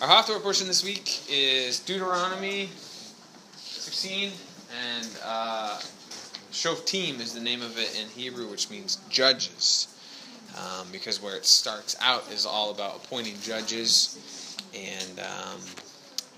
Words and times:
Our 0.00 0.06
Hawthorne 0.06 0.40
portion 0.42 0.68
this 0.68 0.84
week 0.84 1.22
is 1.28 1.80
Deuteronomy 1.80 2.68
16, 3.56 4.30
and 4.70 5.08
uh, 5.24 5.76
Shoftim 6.52 7.18
is 7.18 7.34
the 7.34 7.40
name 7.40 7.62
of 7.62 7.76
it 7.76 8.00
in 8.00 8.08
Hebrew, 8.10 8.48
which 8.48 8.70
means 8.70 8.98
judges. 9.10 9.88
Um, 10.56 10.86
because 10.92 11.20
where 11.20 11.34
it 11.34 11.44
starts 11.44 11.96
out 12.00 12.30
is 12.30 12.46
all 12.46 12.70
about 12.70 13.04
appointing 13.04 13.34
judges 13.42 14.56
and 14.72 15.18
um, 15.18 15.60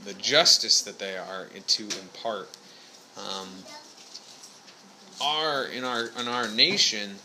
the 0.06 0.14
justice 0.14 0.80
that 0.80 0.98
they 0.98 1.18
are 1.18 1.48
to 1.66 1.82
impart. 1.82 2.48
Um, 3.18 3.48
our 5.20 5.66
in 5.66 5.84
our 5.84 6.06
in 6.18 6.28
our 6.28 6.48
nation, 6.48 7.16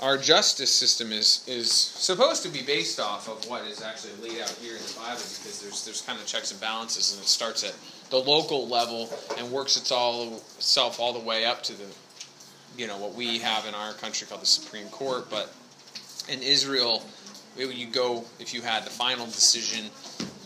our 0.00 0.16
justice 0.16 0.72
system 0.72 1.12
is 1.12 1.44
is 1.48 1.70
supposed 1.72 2.42
to 2.42 2.48
be 2.48 2.62
based 2.62 3.00
off 3.00 3.28
of 3.28 3.48
what 3.50 3.64
is 3.66 3.82
actually 3.82 4.12
laid 4.22 4.40
out 4.40 4.50
here 4.62 4.76
in 4.76 4.82
the 4.82 4.94
Bible 4.96 5.16
because 5.16 5.60
there's 5.60 5.84
there's 5.84 6.02
kind 6.02 6.18
of 6.18 6.26
checks 6.26 6.52
and 6.52 6.60
balances 6.60 7.12
and 7.12 7.22
it 7.22 7.26
starts 7.26 7.64
at 7.64 7.74
the 8.10 8.16
local 8.16 8.68
level 8.68 9.10
and 9.36 9.50
works 9.50 9.76
its 9.76 9.90
all 9.90 10.36
itself 10.56 11.00
all 11.00 11.12
the 11.12 11.18
way 11.18 11.44
up 11.44 11.62
to 11.64 11.72
the 11.72 11.86
you 12.76 12.86
know 12.86 12.96
what 12.98 13.14
we 13.14 13.38
have 13.38 13.66
in 13.66 13.74
our 13.74 13.92
country 13.94 14.26
called 14.26 14.42
the 14.42 14.46
Supreme 14.46 14.88
Court. 14.88 15.28
But 15.30 15.52
in 16.28 16.42
Israel 16.42 17.02
you 17.56 17.86
go 17.86 18.24
if 18.38 18.54
you 18.54 18.62
had 18.62 18.84
the 18.84 18.90
final 18.90 19.26
decision 19.26 19.90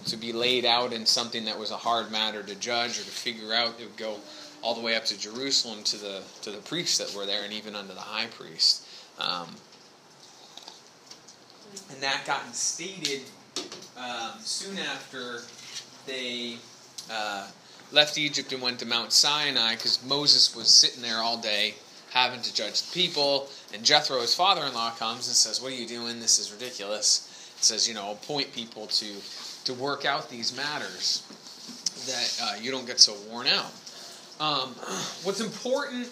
to 0.06 0.16
be 0.16 0.32
laid 0.32 0.64
out 0.64 0.92
in 0.94 1.04
something 1.04 1.44
that 1.44 1.58
was 1.58 1.70
a 1.70 1.76
hard 1.76 2.10
matter 2.10 2.42
to 2.42 2.54
judge 2.54 2.98
or 2.98 3.02
to 3.02 3.10
figure 3.10 3.52
out 3.52 3.78
it 3.78 3.84
would 3.84 3.96
go 3.98 4.16
all 4.62 4.74
the 4.74 4.80
way 4.80 4.96
up 4.96 5.04
to 5.04 5.18
Jerusalem 5.18 5.82
to 5.84 5.98
the 5.98 6.22
to 6.40 6.50
the 6.50 6.58
priests 6.58 6.96
that 6.96 7.14
were 7.14 7.26
there 7.26 7.44
and 7.44 7.52
even 7.52 7.76
unto 7.76 7.92
the 7.92 8.00
high 8.00 8.26
priest 8.26 8.86
um, 9.18 9.48
and 11.90 12.02
that 12.02 12.22
got 12.26 12.44
instated 12.46 13.22
um, 13.96 14.32
soon 14.40 14.78
after 14.78 15.40
they 16.06 16.56
uh, 17.10 17.48
left 17.92 18.18
Egypt 18.18 18.52
and 18.52 18.62
went 18.62 18.78
to 18.80 18.86
Mount 18.86 19.12
Sinai 19.12 19.74
because 19.74 20.04
Moses 20.04 20.54
was 20.56 20.68
sitting 20.68 21.02
there 21.02 21.18
all 21.18 21.36
day 21.36 21.74
having 22.12 22.42
to 22.42 22.54
judge 22.54 22.82
the 22.82 22.92
people. 22.92 23.48
And 23.72 23.84
Jethro, 23.84 24.20
his 24.20 24.34
father 24.34 24.64
in 24.64 24.74
law, 24.74 24.90
comes 24.90 25.28
and 25.28 25.36
says, 25.36 25.60
What 25.60 25.72
are 25.72 25.76
you 25.76 25.86
doing? 25.86 26.20
This 26.20 26.38
is 26.38 26.52
ridiculous. 26.52 27.54
It 27.58 27.64
says, 27.64 27.88
You 27.88 27.94
know, 27.94 28.12
appoint 28.12 28.52
people 28.52 28.86
to, 28.86 29.14
to 29.64 29.74
work 29.74 30.04
out 30.04 30.28
these 30.28 30.56
matters 30.56 31.22
that 32.06 32.40
uh, 32.42 32.60
you 32.60 32.70
don't 32.70 32.86
get 32.86 33.00
so 33.00 33.14
worn 33.30 33.46
out. 33.46 33.72
Um, 34.40 34.70
what's 35.22 35.40
important 35.40 36.08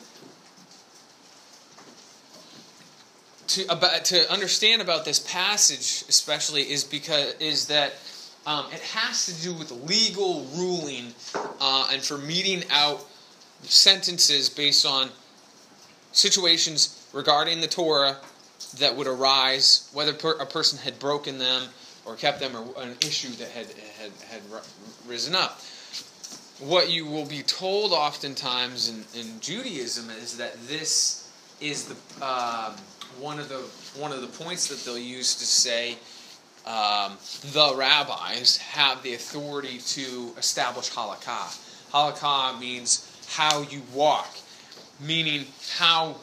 to 3.50 3.66
about 3.72 4.04
to 4.06 4.30
understand 4.30 4.80
about 4.80 5.04
this 5.04 5.18
passage, 5.18 6.04
especially, 6.08 6.62
is 6.62 6.84
because 6.84 7.34
is 7.40 7.66
that 7.66 7.94
um, 8.46 8.66
it 8.72 8.80
has 8.80 9.26
to 9.26 9.42
do 9.42 9.52
with 9.52 9.70
legal 9.88 10.46
ruling 10.54 11.12
uh, 11.60 11.88
and 11.92 12.00
for 12.00 12.18
meeting 12.18 12.62
out 12.70 13.04
sentences 13.62 14.48
based 14.48 14.86
on 14.86 15.10
situations 16.12 17.08
regarding 17.12 17.60
the 17.60 17.66
Torah 17.66 18.18
that 18.78 18.96
would 18.96 19.08
arise, 19.08 19.90
whether 19.92 20.12
a 20.12 20.46
person 20.46 20.78
had 20.78 20.98
broken 20.98 21.38
them 21.38 21.64
or 22.06 22.14
kept 22.14 22.40
them, 22.40 22.56
or 22.56 22.82
an 22.82 22.96
issue 23.00 23.30
that 23.30 23.48
had 23.48 23.66
had, 23.98 24.12
had 24.30 24.42
risen 25.06 25.34
up. 25.34 25.60
What 26.60 26.90
you 26.90 27.06
will 27.06 27.26
be 27.26 27.42
told 27.42 27.92
oftentimes 27.92 28.88
in, 28.88 29.20
in 29.20 29.40
Judaism 29.40 30.10
is 30.10 30.36
that 30.36 30.54
this 30.68 31.28
is 31.60 31.86
the 31.86 32.24
um, 32.24 32.74
one 33.18 33.38
of 33.38 33.48
the 33.48 33.60
one 34.00 34.12
of 34.12 34.20
the 34.20 34.44
points 34.44 34.68
that 34.68 34.84
they'll 34.84 34.98
use 34.98 35.34
to 35.36 35.44
say 35.44 35.96
um, 36.66 37.16
the 37.52 37.72
rabbis 37.74 38.58
have 38.58 39.02
the 39.02 39.14
authority 39.14 39.78
to 39.78 40.32
establish 40.36 40.90
halakha. 40.90 41.58
Halakha 41.92 42.60
means 42.60 43.06
how 43.28 43.62
you 43.62 43.82
walk, 43.92 44.28
meaning 45.00 45.46
how 45.76 46.16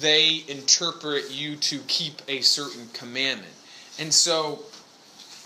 they 0.00 0.44
interpret 0.48 1.30
you 1.30 1.56
to 1.56 1.78
keep 1.86 2.22
a 2.28 2.40
certain 2.40 2.88
commandment. 2.92 3.52
And 3.98 4.12
so 4.12 4.60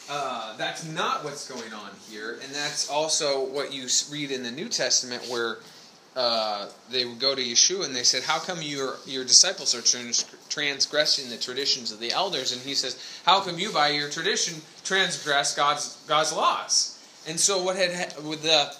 uh, 0.09 0.57
that's 0.57 0.87
not 0.87 1.25
what's 1.25 1.49
going 1.51 1.73
on 1.73 1.91
here, 2.09 2.39
and 2.43 2.55
that's 2.55 2.89
also 2.89 3.45
what 3.45 3.73
you 3.73 3.89
read 4.11 4.31
in 4.31 4.43
the 4.43 4.51
New 4.51 4.69
Testament 4.69 5.23
where 5.29 5.59
uh, 6.19 6.69
they 6.91 7.05
would 7.05 7.21
go 7.21 7.33
to 7.33 7.41
Yeshua 7.41 7.84
and 7.84 7.95
they 7.95 8.03
said, 8.03 8.25
"How 8.25 8.41
come 8.41 8.61
your 8.61 8.97
your 9.06 9.23
disciples 9.23 9.73
are 9.73 9.81
trans- 9.81 10.25
transgressing 10.49 11.31
the 11.31 11.37
traditions 11.37 11.93
of 11.93 12.01
the 12.01 12.11
elders?" 12.11 12.51
And 12.51 12.61
he 12.62 12.75
says, 12.75 12.99
"How 13.25 13.39
come 13.41 13.56
you, 13.61 13.71
by 13.71 13.91
your 13.91 14.11
tradition, 14.11 14.61
transgress 14.83 15.55
God's 15.55 15.97
God's 16.09 16.33
laws?" 16.33 16.99
And 17.29 17.39
so, 17.39 17.62
what 17.62 17.77
had 17.77 18.21
with 18.25 18.43
the 18.43 18.75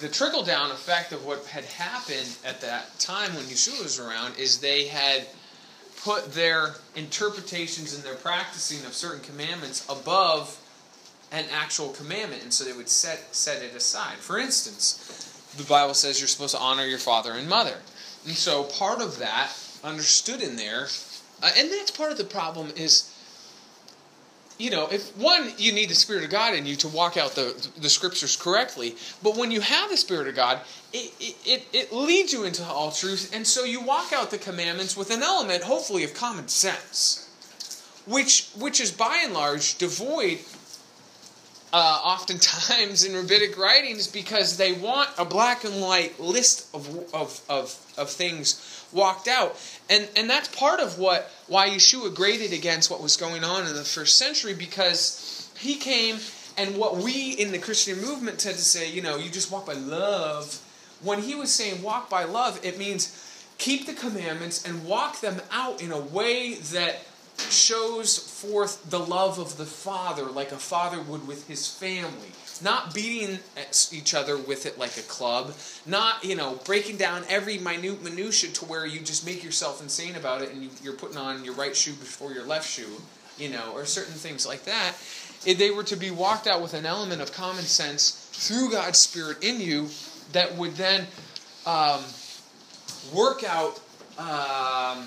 the 0.00 0.12
trickle 0.12 0.42
down 0.42 0.70
effect 0.72 1.12
of 1.12 1.24
what 1.24 1.46
had 1.46 1.64
happened 1.64 2.28
at 2.44 2.60
that 2.60 2.98
time 2.98 3.34
when 3.34 3.44
Yeshua 3.44 3.82
was 3.82 3.98
around 3.98 4.36
is 4.36 4.58
they 4.58 4.88
had 4.88 5.26
put 6.02 6.34
their 6.34 6.74
interpretations 6.94 7.94
and 7.94 8.04
their 8.04 8.14
practicing 8.14 8.84
of 8.84 8.92
certain 8.92 9.22
commandments 9.22 9.86
above 9.88 10.58
an 11.32 11.46
actual 11.50 11.88
commandment, 11.94 12.42
and 12.42 12.52
so 12.52 12.62
they 12.62 12.74
would 12.74 12.90
set 12.90 13.34
set 13.34 13.62
it 13.62 13.74
aside. 13.74 14.18
For 14.18 14.38
instance 14.38 15.32
the 15.56 15.64
Bible 15.64 15.94
says 15.94 16.20
you're 16.20 16.28
supposed 16.28 16.54
to 16.54 16.60
honor 16.60 16.84
your 16.84 16.98
father 16.98 17.32
and 17.32 17.48
mother. 17.48 17.76
And 18.26 18.34
so 18.34 18.64
part 18.64 19.00
of 19.00 19.18
that 19.18 19.52
understood 19.84 20.42
in 20.42 20.56
there, 20.56 20.88
uh, 21.42 21.50
and 21.56 21.70
that's 21.70 21.90
part 21.90 22.12
of 22.12 22.18
the 22.18 22.24
problem 22.24 22.72
is, 22.76 23.12
you 24.58 24.70
know, 24.70 24.88
if 24.90 25.16
one, 25.16 25.52
you 25.58 25.72
need 25.72 25.90
the 25.90 25.94
Spirit 25.94 26.24
of 26.24 26.30
God 26.30 26.54
in 26.54 26.64
you 26.64 26.76
to 26.76 26.88
walk 26.88 27.16
out 27.16 27.32
the, 27.32 27.68
the 27.76 27.90
scriptures 27.90 28.36
correctly, 28.36 28.96
but 29.22 29.36
when 29.36 29.50
you 29.50 29.60
have 29.60 29.90
the 29.90 29.96
Spirit 29.96 30.28
of 30.28 30.34
God, 30.34 30.60
it, 30.92 31.12
it, 31.44 31.66
it 31.72 31.92
leads 31.92 32.32
you 32.32 32.44
into 32.44 32.64
all 32.64 32.90
truth, 32.90 33.32
and 33.34 33.46
so 33.46 33.64
you 33.64 33.82
walk 33.82 34.12
out 34.12 34.30
the 34.30 34.38
commandments 34.38 34.96
with 34.96 35.10
an 35.10 35.22
element, 35.22 35.62
hopefully, 35.62 36.04
of 36.04 36.14
common 36.14 36.48
sense. 36.48 37.22
Which, 38.06 38.50
which 38.56 38.80
is 38.80 38.92
by 38.92 39.20
and 39.24 39.34
large 39.34 39.78
devoid 39.78 40.38
uh, 41.72 42.00
oftentimes 42.04 43.04
in 43.04 43.14
rabbinic 43.14 43.58
writings 43.58 44.06
because 44.06 44.56
they 44.56 44.72
want 44.72 45.10
a 45.18 45.24
black 45.24 45.64
and 45.64 45.80
white 45.80 46.18
list 46.20 46.72
of, 46.74 46.88
of, 47.12 47.40
of, 47.48 47.94
of 47.98 48.10
things 48.10 48.86
walked 48.92 49.28
out. 49.28 49.56
And, 49.90 50.08
and 50.16 50.30
that's 50.30 50.48
part 50.48 50.80
of 50.80 50.98
what 50.98 51.30
why 51.48 51.68
Yeshua 51.68 52.14
graded 52.14 52.52
against 52.52 52.90
what 52.90 53.02
was 53.02 53.16
going 53.16 53.44
on 53.44 53.66
in 53.66 53.74
the 53.74 53.84
first 53.84 54.16
century 54.18 54.54
because 54.54 55.50
he 55.58 55.76
came 55.76 56.18
and 56.56 56.76
what 56.76 56.96
we 56.96 57.32
in 57.32 57.52
the 57.52 57.58
Christian 57.58 58.00
movement 58.00 58.38
tend 58.38 58.56
to 58.56 58.64
say, 58.64 58.90
you 58.90 59.02
know, 59.02 59.16
you 59.16 59.30
just 59.30 59.50
walk 59.50 59.66
by 59.66 59.74
love. 59.74 60.62
When 61.02 61.20
he 61.22 61.34
was 61.34 61.52
saying 61.52 61.82
walk 61.82 62.08
by 62.08 62.24
love, 62.24 62.58
it 62.64 62.78
means 62.78 63.22
keep 63.58 63.86
the 63.86 63.92
commandments 63.92 64.66
and 64.66 64.84
walk 64.86 65.20
them 65.20 65.40
out 65.50 65.82
in 65.82 65.92
a 65.92 66.00
way 66.00 66.54
that 66.54 67.05
shows 67.38 68.18
forth 68.18 68.90
the 68.90 68.98
love 68.98 69.38
of 69.38 69.56
the 69.56 69.66
father 69.66 70.24
like 70.24 70.52
a 70.52 70.56
father 70.56 71.00
would 71.00 71.26
with 71.26 71.48
his 71.48 71.68
family. 71.68 72.32
Not 72.62 72.94
beating 72.94 73.38
each 73.92 74.14
other 74.14 74.38
with 74.38 74.64
it 74.64 74.78
like 74.78 74.96
a 74.96 75.02
club. 75.02 75.54
Not 75.84 76.24
you 76.24 76.34
know 76.34 76.60
breaking 76.64 76.96
down 76.96 77.24
every 77.28 77.58
minute 77.58 78.02
minutia 78.02 78.50
to 78.50 78.64
where 78.64 78.86
you 78.86 79.00
just 79.00 79.26
make 79.26 79.44
yourself 79.44 79.82
insane 79.82 80.16
about 80.16 80.42
it 80.42 80.52
and 80.52 80.70
you're 80.82 80.94
putting 80.94 81.18
on 81.18 81.44
your 81.44 81.54
right 81.54 81.76
shoe 81.76 81.92
before 81.92 82.32
your 82.32 82.44
left 82.44 82.68
shoe 82.68 83.00
you 83.38 83.50
know 83.50 83.72
or 83.74 83.84
certain 83.84 84.14
things 84.14 84.46
like 84.46 84.64
that. 84.64 84.94
If 85.44 85.58
they 85.58 85.70
were 85.70 85.84
to 85.84 85.96
be 85.96 86.10
walked 86.10 86.46
out 86.46 86.62
with 86.62 86.74
an 86.74 86.86
element 86.86 87.20
of 87.20 87.32
common 87.32 87.64
sense 87.64 88.30
through 88.32 88.70
god's 88.70 88.98
spirit 88.98 89.42
in 89.42 89.60
you 89.60 89.88
that 90.32 90.56
would 90.56 90.74
then 90.76 91.06
um, 91.66 92.00
work 93.14 93.44
out 93.44 93.80
um, 94.18 95.06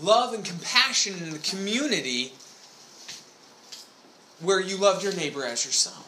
love 0.00 0.34
and 0.34 0.44
compassion 0.44 1.14
in 1.22 1.30
the 1.30 1.38
community 1.38 2.32
where 4.40 4.60
you 4.60 4.76
loved 4.76 5.02
your 5.02 5.14
neighbor 5.14 5.44
as 5.44 5.64
yourself. 5.64 6.02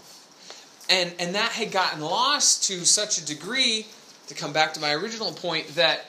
And, 0.90 1.12
and 1.18 1.34
that 1.34 1.52
had 1.52 1.70
gotten 1.70 2.00
lost 2.00 2.64
to 2.68 2.84
such 2.84 3.18
a 3.18 3.24
degree, 3.24 3.86
to 4.26 4.34
come 4.34 4.52
back 4.52 4.74
to 4.74 4.80
my 4.80 4.92
original 4.92 5.32
point, 5.32 5.68
that 5.68 6.06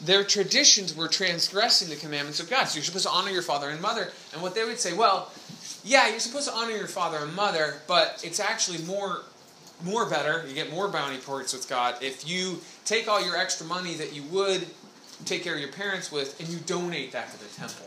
their 0.00 0.22
traditions 0.22 0.94
were 0.94 1.08
transgressing 1.08 1.88
the 1.88 1.96
commandments 1.96 2.40
of 2.40 2.48
God. 2.48 2.64
So 2.64 2.76
you're 2.76 2.84
supposed 2.84 3.06
to 3.06 3.10
honor 3.10 3.30
your 3.30 3.42
father 3.42 3.68
and 3.70 3.80
mother. 3.80 4.08
And 4.32 4.42
what 4.42 4.54
they 4.54 4.64
would 4.64 4.78
say, 4.78 4.92
well, 4.92 5.32
yeah, 5.84 6.08
you're 6.08 6.20
supposed 6.20 6.48
to 6.48 6.54
honor 6.54 6.72
your 6.72 6.86
father 6.86 7.18
and 7.18 7.34
mother, 7.34 7.76
but 7.86 8.20
it's 8.24 8.40
actually 8.40 8.78
more 8.84 9.22
more 9.84 10.10
better. 10.10 10.44
You 10.48 10.54
get 10.54 10.72
more 10.72 10.88
bounty 10.88 11.18
points 11.18 11.52
with 11.52 11.68
God 11.68 12.02
if 12.02 12.28
you 12.28 12.60
take 12.84 13.06
all 13.06 13.24
your 13.24 13.36
extra 13.36 13.64
money 13.64 13.94
that 13.94 14.12
you 14.12 14.24
would 14.24 14.66
take 15.24 15.42
care 15.44 15.54
of 15.54 15.60
your 15.60 15.72
parents 15.72 16.10
with, 16.12 16.38
and 16.40 16.48
you 16.48 16.58
donate 16.58 17.12
that 17.12 17.30
to 17.32 17.38
the 17.38 17.54
temple, 17.56 17.86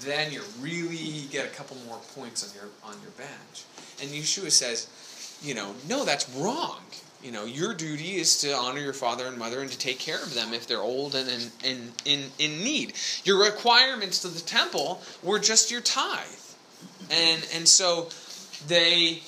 then 0.00 0.32
you 0.32 0.42
really 0.60 1.26
get 1.30 1.46
a 1.46 1.50
couple 1.50 1.76
more 1.86 2.00
points 2.14 2.48
on 2.48 2.54
your 2.54 2.70
on 2.82 3.00
your 3.02 3.12
badge. 3.12 3.64
And 4.02 4.10
Yeshua 4.10 4.50
says, 4.50 4.88
you 5.42 5.54
know, 5.54 5.74
no, 5.88 6.04
that's 6.04 6.28
wrong. 6.30 6.80
You 7.22 7.32
know, 7.32 7.46
your 7.46 7.72
duty 7.72 8.16
is 8.16 8.38
to 8.40 8.54
honor 8.54 8.80
your 8.80 8.92
father 8.92 9.26
and 9.26 9.38
mother 9.38 9.60
and 9.60 9.70
to 9.70 9.78
take 9.78 9.98
care 9.98 10.22
of 10.22 10.34
them 10.34 10.52
if 10.52 10.66
they're 10.66 10.82
old 10.82 11.14
and 11.14 11.26
in, 11.28 11.40
in, 11.64 11.92
in, 12.04 12.30
in 12.38 12.62
need. 12.62 12.92
Your 13.24 13.42
requirements 13.42 14.20
to 14.22 14.28
the 14.28 14.40
temple 14.40 15.00
were 15.22 15.38
just 15.38 15.70
your 15.70 15.80
tithe. 15.80 16.26
And 17.10 17.46
and 17.54 17.66
so 17.66 18.08
they 18.66 19.22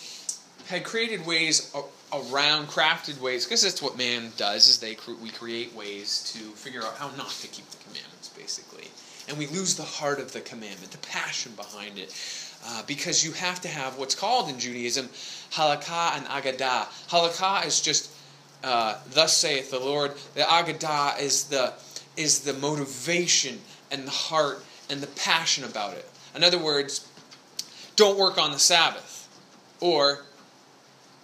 had 0.67 0.85
created 0.85 1.27
ways 1.27 1.73
uh, 1.75 1.83
around 2.13 2.69
crafted 2.69 3.21
ways 3.21 3.45
because 3.45 3.63
that's 3.63 3.83
what 3.83 3.99
man 3.99 4.33
does 4.37 4.69
is 4.69 4.79
they 4.79 4.97
we 5.23 5.31
create 5.31 5.75
ways 5.75 6.33
to 6.33 6.39
figure 6.53 6.83
out 6.83 6.95
how 6.97 7.09
not 7.17 7.31
to 7.31 7.49
keep 7.49 7.69
the 7.71 7.77
commandments 7.79 8.29
basically. 8.29 8.89
And 9.29 9.37
we 9.37 9.49
lose 9.49 9.75
the 9.75 9.83
heart 9.83 10.21
of 10.21 10.33
the 10.33 10.41
commandment 10.41 10.93
the 10.93 10.99
passion 10.99 11.53
behind 11.57 11.99
it 11.99 12.15
uh, 12.65 12.83
because 12.87 13.25
you 13.25 13.33
have 13.33 13.61
to 13.63 13.69
have 13.69 13.99
what's 13.99 14.15
called 14.15 14.49
in 14.49 14.59
judaism 14.59 15.09
halakha 15.53 16.17
and 16.17 16.27
agadah 16.27 16.87
halakha 17.09 17.67
is 17.67 17.81
just 17.81 18.11
uh, 18.63 18.99
thus 19.11 19.37
saith 19.37 19.71
the 19.71 19.81
lord. 19.81 20.13
The 20.35 20.43
agadah 20.43 21.21
is 21.21 21.45
the 21.45 21.75
is 22.17 22.41
the 22.41 22.55
motivation 22.55 23.61
and 23.91 24.07
the 24.07 24.13
heart 24.13 24.65
and 24.89 25.01
the 25.01 25.09
passion 25.09 25.65
about 25.65 25.95
it. 25.95 26.09
In 26.35 26.45
other 26.45 26.59
words 26.59 27.09
don't 27.97 28.19
work 28.19 28.39
on 28.39 28.53
the 28.53 28.59
sabbath. 28.59 29.15
Or 29.81 30.25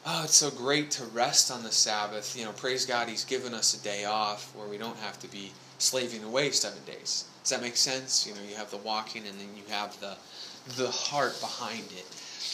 oh, 0.07 0.25
it's 0.25 0.35
so 0.35 0.51
great 0.51 0.91
to 0.93 1.05
rest 1.07 1.51
on 1.51 1.63
the 1.63 1.73
Sabbath. 1.73 2.37
You 2.37 2.45
know, 2.45 2.53
praise 2.53 2.87
God, 2.87 3.09
He's 3.09 3.25
given 3.25 3.55
us 3.55 3.75
a 3.75 3.83
day 3.83 4.05
off 4.05 4.55
where 4.55 4.69
we 4.69 4.79
don't 4.79 4.99
have 4.99 5.19
to 5.21 5.29
be 5.29 5.53
slaving 5.79 6.25
away 6.25 6.51
seven 6.51 6.83
days. 6.87 7.25
Does 7.43 7.51
that 7.51 7.63
make 7.63 7.77
sense? 7.77 8.27
You 8.27 8.35
know, 8.35 8.41
you 8.49 8.57
have 8.57 8.71
the 8.71 8.77
walking 8.79 9.27
and 9.27 9.39
then 9.39 9.49
you 9.57 9.63
have 9.73 9.99
the 10.01 10.17
the 10.77 10.91
heart 10.91 11.41
behind 11.41 11.87
it. 11.97 12.07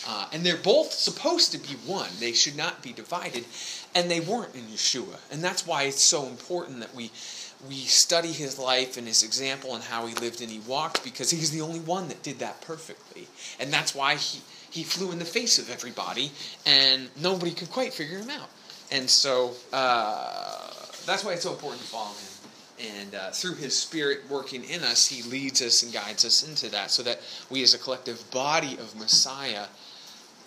Uh, 0.06 0.26
and 0.32 0.44
they're 0.44 0.56
both 0.56 0.92
supposed 0.92 1.52
to 1.52 1.58
be 1.58 1.74
one. 1.84 2.08
They 2.20 2.32
should 2.32 2.56
not 2.56 2.82
be 2.82 2.92
divided. 2.92 3.44
And 3.94 4.10
they 4.10 4.20
weren't 4.20 4.54
in 4.54 4.62
Yeshua. 4.62 5.18
And 5.30 5.42
that's 5.42 5.66
why 5.66 5.82
it's 5.82 6.00
so 6.00 6.26
important 6.26 6.80
that 6.80 6.94
we 6.94 7.10
we 7.68 7.74
study 7.74 8.30
his 8.30 8.56
life 8.56 8.96
and 8.96 9.06
his 9.06 9.24
example 9.24 9.74
and 9.74 9.82
how 9.82 10.06
he 10.06 10.14
lived 10.14 10.40
and 10.40 10.50
he 10.50 10.60
walked 10.60 11.02
because 11.02 11.30
he's 11.30 11.50
the 11.50 11.60
only 11.60 11.80
one 11.80 12.06
that 12.06 12.22
did 12.22 12.38
that 12.38 12.60
perfectly. 12.60 13.26
And 13.58 13.72
that's 13.72 13.94
why 13.94 14.14
he 14.14 14.40
he 14.70 14.82
flew 14.82 15.12
in 15.12 15.18
the 15.18 15.24
face 15.24 15.58
of 15.58 15.70
everybody, 15.70 16.30
and 16.66 17.08
nobody 17.20 17.52
could 17.52 17.70
quite 17.70 17.92
figure 17.92 18.18
him 18.18 18.30
out. 18.30 18.50
And 18.90 19.08
so 19.08 19.52
uh, 19.72 20.70
that's 21.06 21.24
why 21.24 21.32
it's 21.32 21.42
so 21.42 21.52
important 21.52 21.82
to 21.82 21.88
follow 21.88 22.14
him. 22.14 22.96
And 23.00 23.14
uh, 23.14 23.30
through 23.30 23.56
his 23.56 23.76
spirit 23.76 24.20
working 24.30 24.62
in 24.64 24.82
us, 24.82 25.06
he 25.06 25.28
leads 25.28 25.60
us 25.62 25.82
and 25.82 25.92
guides 25.92 26.24
us 26.24 26.46
into 26.48 26.68
that 26.70 26.90
so 26.90 27.02
that 27.02 27.20
we, 27.50 27.62
as 27.62 27.74
a 27.74 27.78
collective 27.78 28.30
body 28.30 28.74
of 28.74 28.94
Messiah, 28.96 29.66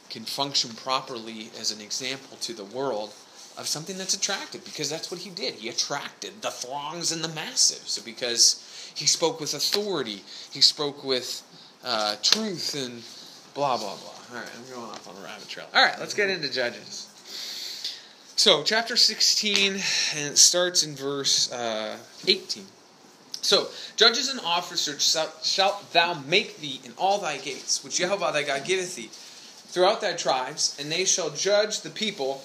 can 0.09 0.23
function 0.23 0.71
properly 0.71 1.49
as 1.59 1.71
an 1.71 1.81
example 1.81 2.37
to 2.41 2.53
the 2.53 2.65
world 2.65 3.13
of 3.57 3.67
something 3.67 3.97
that's 3.97 4.13
attractive 4.13 4.63
because 4.63 4.89
that's 4.89 5.11
what 5.11 5.19
he 5.19 5.29
did. 5.29 5.55
He 5.55 5.69
attracted 5.69 6.41
the 6.41 6.51
throngs 6.51 7.11
and 7.11 7.23
the 7.23 7.29
masses 7.29 8.01
because 8.03 8.91
he 8.95 9.05
spoke 9.05 9.39
with 9.39 9.53
authority, 9.53 10.21
he 10.51 10.61
spoke 10.61 11.03
with 11.03 11.43
uh, 11.83 12.15
truth 12.21 12.75
and 12.75 13.03
blah, 13.53 13.77
blah, 13.77 13.95
blah. 13.95 14.13
All 14.31 14.37
right, 14.37 14.49
I'm 14.57 14.73
going 14.73 14.89
off 14.89 15.07
on 15.07 15.15
a 15.21 15.25
rabbit 15.25 15.47
trail. 15.47 15.67
All 15.73 15.83
right, 15.83 15.99
let's 15.99 16.13
get 16.13 16.29
into 16.29 16.51
Judges. 16.51 17.07
So, 18.35 18.63
chapter 18.63 18.95
16, 18.95 19.73
and 19.73 20.33
it 20.33 20.37
starts 20.37 20.83
in 20.83 20.95
verse 20.95 21.51
uh, 21.51 21.97
18. 22.27 22.65
So, 23.43 23.67
judges 23.97 24.29
and 24.29 24.39
officers 24.39 25.15
shalt 25.43 25.93
thou 25.93 26.15
make 26.25 26.57
thee 26.59 26.79
in 26.83 26.93
all 26.97 27.19
thy 27.19 27.37
gates, 27.37 27.83
which 27.83 27.97
Jehovah 27.97 28.31
thy 28.33 28.43
God 28.43 28.63
giveth 28.65 28.95
thee, 28.95 29.09
throughout 29.11 30.01
thy 30.01 30.13
tribes, 30.13 30.75
and 30.79 30.91
they 30.91 31.05
shall 31.05 31.29
judge 31.29 31.81
the 31.81 31.89
people 31.89 32.43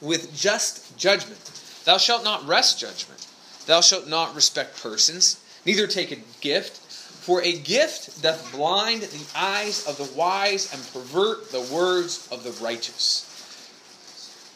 with 0.00 0.34
just 0.36 0.96
judgment. 0.96 1.40
Thou 1.84 1.98
shalt 1.98 2.24
not 2.24 2.46
wrest 2.46 2.78
judgment. 2.78 3.26
Thou 3.66 3.80
shalt 3.80 4.08
not 4.08 4.34
respect 4.34 4.80
persons, 4.82 5.42
neither 5.64 5.86
take 5.86 6.12
a 6.12 6.22
gift 6.40 6.80
for 7.24 7.42
a 7.42 7.56
gift 7.56 8.20
doth 8.20 8.52
blind 8.52 9.00
the 9.00 9.26
eyes 9.34 9.86
of 9.86 9.96
the 9.96 10.14
wise 10.14 10.70
and 10.74 10.82
pervert 10.92 11.50
the 11.50 11.74
words 11.74 12.28
of 12.30 12.44
the 12.44 12.50
righteous. 12.62 13.30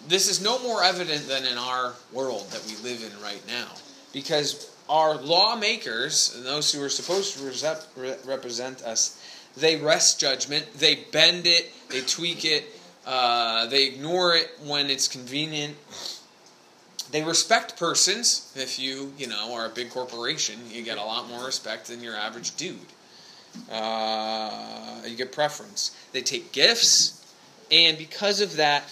This 0.06 0.28
is 0.28 0.42
no 0.44 0.58
more 0.58 0.84
evident 0.84 1.26
than 1.28 1.46
in 1.46 1.56
our 1.56 1.94
world 2.12 2.50
that 2.50 2.62
we 2.66 2.76
live 2.86 3.02
in 3.02 3.22
right 3.22 3.40
now. 3.48 3.68
Because 4.12 4.70
our 4.86 5.16
lawmakers, 5.16 6.34
and 6.36 6.44
those 6.44 6.70
who 6.70 6.82
are 6.82 6.90
supposed 6.90 7.38
to 7.38 8.18
represent 8.26 8.82
us, 8.82 9.18
they 9.56 9.76
rest 9.76 10.20
judgment, 10.20 10.66
they 10.78 11.06
bend 11.10 11.46
it, 11.46 11.70
they 11.88 12.02
tweak 12.02 12.44
it, 12.44 12.66
uh, 13.06 13.64
they 13.68 13.86
ignore 13.86 14.36
it 14.36 14.50
when 14.66 14.90
it's 14.90 15.08
convenient 15.08 15.74
they 17.10 17.22
respect 17.22 17.78
persons. 17.78 18.52
If 18.56 18.78
you, 18.78 19.12
you 19.18 19.26
know, 19.26 19.54
are 19.54 19.66
a 19.66 19.70
big 19.70 19.90
corporation, 19.90 20.58
you 20.70 20.82
get 20.82 20.98
a 20.98 21.04
lot 21.04 21.28
more 21.28 21.44
respect 21.44 21.86
than 21.86 22.02
your 22.02 22.16
average 22.16 22.56
dude. 22.56 22.78
Uh, 23.70 25.00
you 25.06 25.16
get 25.16 25.32
preference. 25.32 25.96
They 26.12 26.20
take 26.20 26.52
gifts, 26.52 27.34
and 27.70 27.96
because 27.98 28.40
of 28.40 28.56
that, 28.56 28.84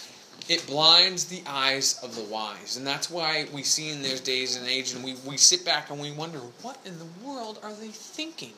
it 0.49 0.65
blinds 0.65 1.25
the 1.25 1.41
eyes 1.45 1.99
of 2.03 2.15
the 2.15 2.23
wise. 2.23 2.77
And 2.77 2.87
that's 2.87 3.09
why 3.09 3.47
we 3.53 3.63
see 3.63 3.89
in 3.89 4.01
those 4.01 4.19
days 4.21 4.55
and 4.55 4.67
age, 4.67 4.93
and 4.93 5.03
we, 5.03 5.15
we 5.25 5.37
sit 5.37 5.65
back 5.65 5.89
and 5.89 5.99
we 5.99 6.11
wonder, 6.11 6.39
what 6.61 6.77
in 6.85 6.97
the 6.99 7.07
world 7.25 7.59
are 7.63 7.73
they 7.73 7.87
thinking? 7.87 8.53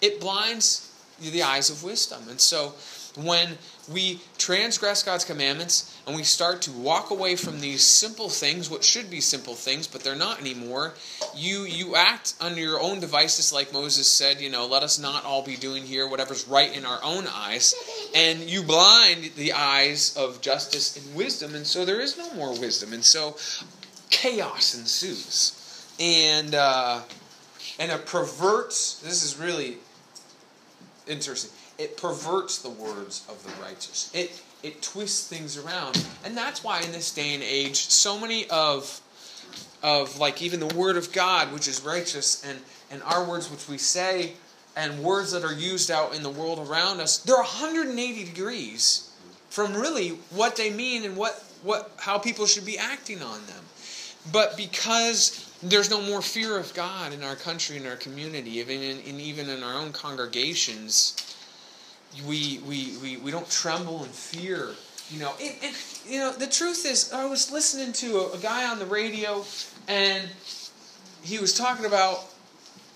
It 0.00 0.20
blinds 0.20 0.86
the 1.20 1.42
eyes 1.42 1.70
of 1.70 1.82
wisdom. 1.82 2.28
And 2.28 2.40
so 2.40 2.74
when 3.16 3.58
we 3.92 4.20
transgress 4.38 5.02
God's 5.02 5.24
commandments 5.24 6.00
and 6.06 6.14
we 6.14 6.22
start 6.22 6.62
to 6.62 6.72
walk 6.72 7.10
away 7.10 7.36
from 7.36 7.60
these 7.60 7.82
simple 7.82 8.28
things, 8.28 8.70
what 8.70 8.84
should 8.84 9.10
be 9.10 9.20
simple 9.20 9.54
things, 9.54 9.86
but 9.86 10.02
they're 10.02 10.14
not 10.14 10.40
anymore, 10.40 10.94
you 11.34 11.62
you 11.62 11.96
act 11.96 12.34
under 12.40 12.60
your 12.60 12.80
own 12.80 13.00
devices, 13.00 13.52
like 13.52 13.72
Moses 13.72 14.06
said, 14.06 14.40
you 14.40 14.50
know, 14.50 14.66
let 14.66 14.82
us 14.82 14.98
not 14.98 15.24
all 15.24 15.44
be 15.44 15.56
doing 15.56 15.84
here 15.84 16.08
whatever's 16.08 16.46
right 16.46 16.74
in 16.74 16.84
our 16.84 17.02
own 17.02 17.26
eyes, 17.26 17.74
and 18.14 18.40
you 18.40 18.62
blind 18.62 19.32
the 19.36 19.52
eyes 19.52 20.16
of 20.16 20.40
justice 20.40 20.96
and 20.96 21.14
wisdom, 21.14 21.54
and 21.54 21.66
so 21.66 21.84
there 21.84 22.00
is 22.00 22.16
no 22.16 22.32
more 22.34 22.58
wisdom, 22.58 22.92
and 22.92 23.04
so 23.04 23.36
chaos 24.10 24.74
ensues, 24.74 25.94
and 25.98 26.54
uh, 26.54 27.00
and 27.78 27.90
it 27.90 28.06
perverts. 28.06 29.00
This 29.00 29.22
is 29.22 29.36
really 29.36 29.78
interesting 31.06 31.50
it 31.80 31.96
perverts 31.96 32.58
the 32.58 32.68
words 32.68 33.24
of 33.28 33.42
the 33.42 33.62
righteous. 33.62 34.10
It 34.14 34.42
it 34.62 34.82
twists 34.82 35.26
things 35.26 35.56
around. 35.56 36.06
And 36.22 36.36
that's 36.36 36.62
why 36.62 36.82
in 36.82 36.92
this 36.92 37.12
day 37.12 37.34
and 37.34 37.42
age 37.42 37.88
so 37.88 38.20
many 38.20 38.48
of 38.50 39.00
of 39.82 40.18
like 40.18 40.42
even 40.42 40.60
the 40.60 40.74
word 40.74 40.96
of 40.98 41.10
God 41.12 41.52
which 41.52 41.66
is 41.66 41.82
righteous 41.82 42.44
and 42.44 42.60
and 42.90 43.02
our 43.04 43.24
words 43.24 43.50
which 43.50 43.66
we 43.68 43.78
say 43.78 44.34
and 44.76 45.02
words 45.02 45.32
that 45.32 45.42
are 45.42 45.54
used 45.54 45.90
out 45.90 46.14
in 46.14 46.22
the 46.22 46.30
world 46.30 46.58
around 46.58 47.00
us 47.00 47.18
they're 47.18 47.36
180 47.36 48.24
degrees 48.24 49.10
from 49.48 49.74
really 49.74 50.10
what 50.30 50.56
they 50.56 50.70
mean 50.70 51.04
and 51.04 51.16
what 51.16 51.42
what 51.62 51.92
how 51.98 52.18
people 52.18 52.46
should 52.46 52.66
be 52.66 52.78
acting 52.78 53.22
on 53.22 53.46
them. 53.46 53.64
But 54.30 54.56
because 54.56 55.50
there's 55.62 55.90
no 55.90 56.00
more 56.00 56.22
fear 56.22 56.58
of 56.58 56.72
God 56.74 57.12
in 57.12 57.22
our 57.22 57.36
country, 57.36 57.76
in 57.76 57.86
our 57.86 57.96
community, 57.96 58.58
even 58.58 58.82
in, 58.82 59.00
in 59.00 59.20
even 59.20 59.48
in 59.48 59.62
our 59.62 59.74
own 59.74 59.92
congregations, 59.92 61.16
we, 62.26 62.60
we, 62.66 62.96
we, 63.02 63.16
we 63.18 63.30
don't 63.30 63.48
tremble 63.50 64.04
in 64.04 64.10
fear. 64.10 64.70
You 65.10 65.20
know, 65.20 65.32
and, 65.42 65.54
and 65.62 65.76
you 66.08 66.18
know, 66.18 66.32
the 66.32 66.46
truth 66.46 66.86
is, 66.86 67.12
I 67.12 67.26
was 67.26 67.50
listening 67.50 67.92
to 67.94 68.18
a, 68.18 68.32
a 68.32 68.38
guy 68.38 68.70
on 68.70 68.78
the 68.78 68.86
radio, 68.86 69.44
and 69.88 70.28
he 71.22 71.38
was 71.38 71.52
talking 71.54 71.84
about. 71.84 72.24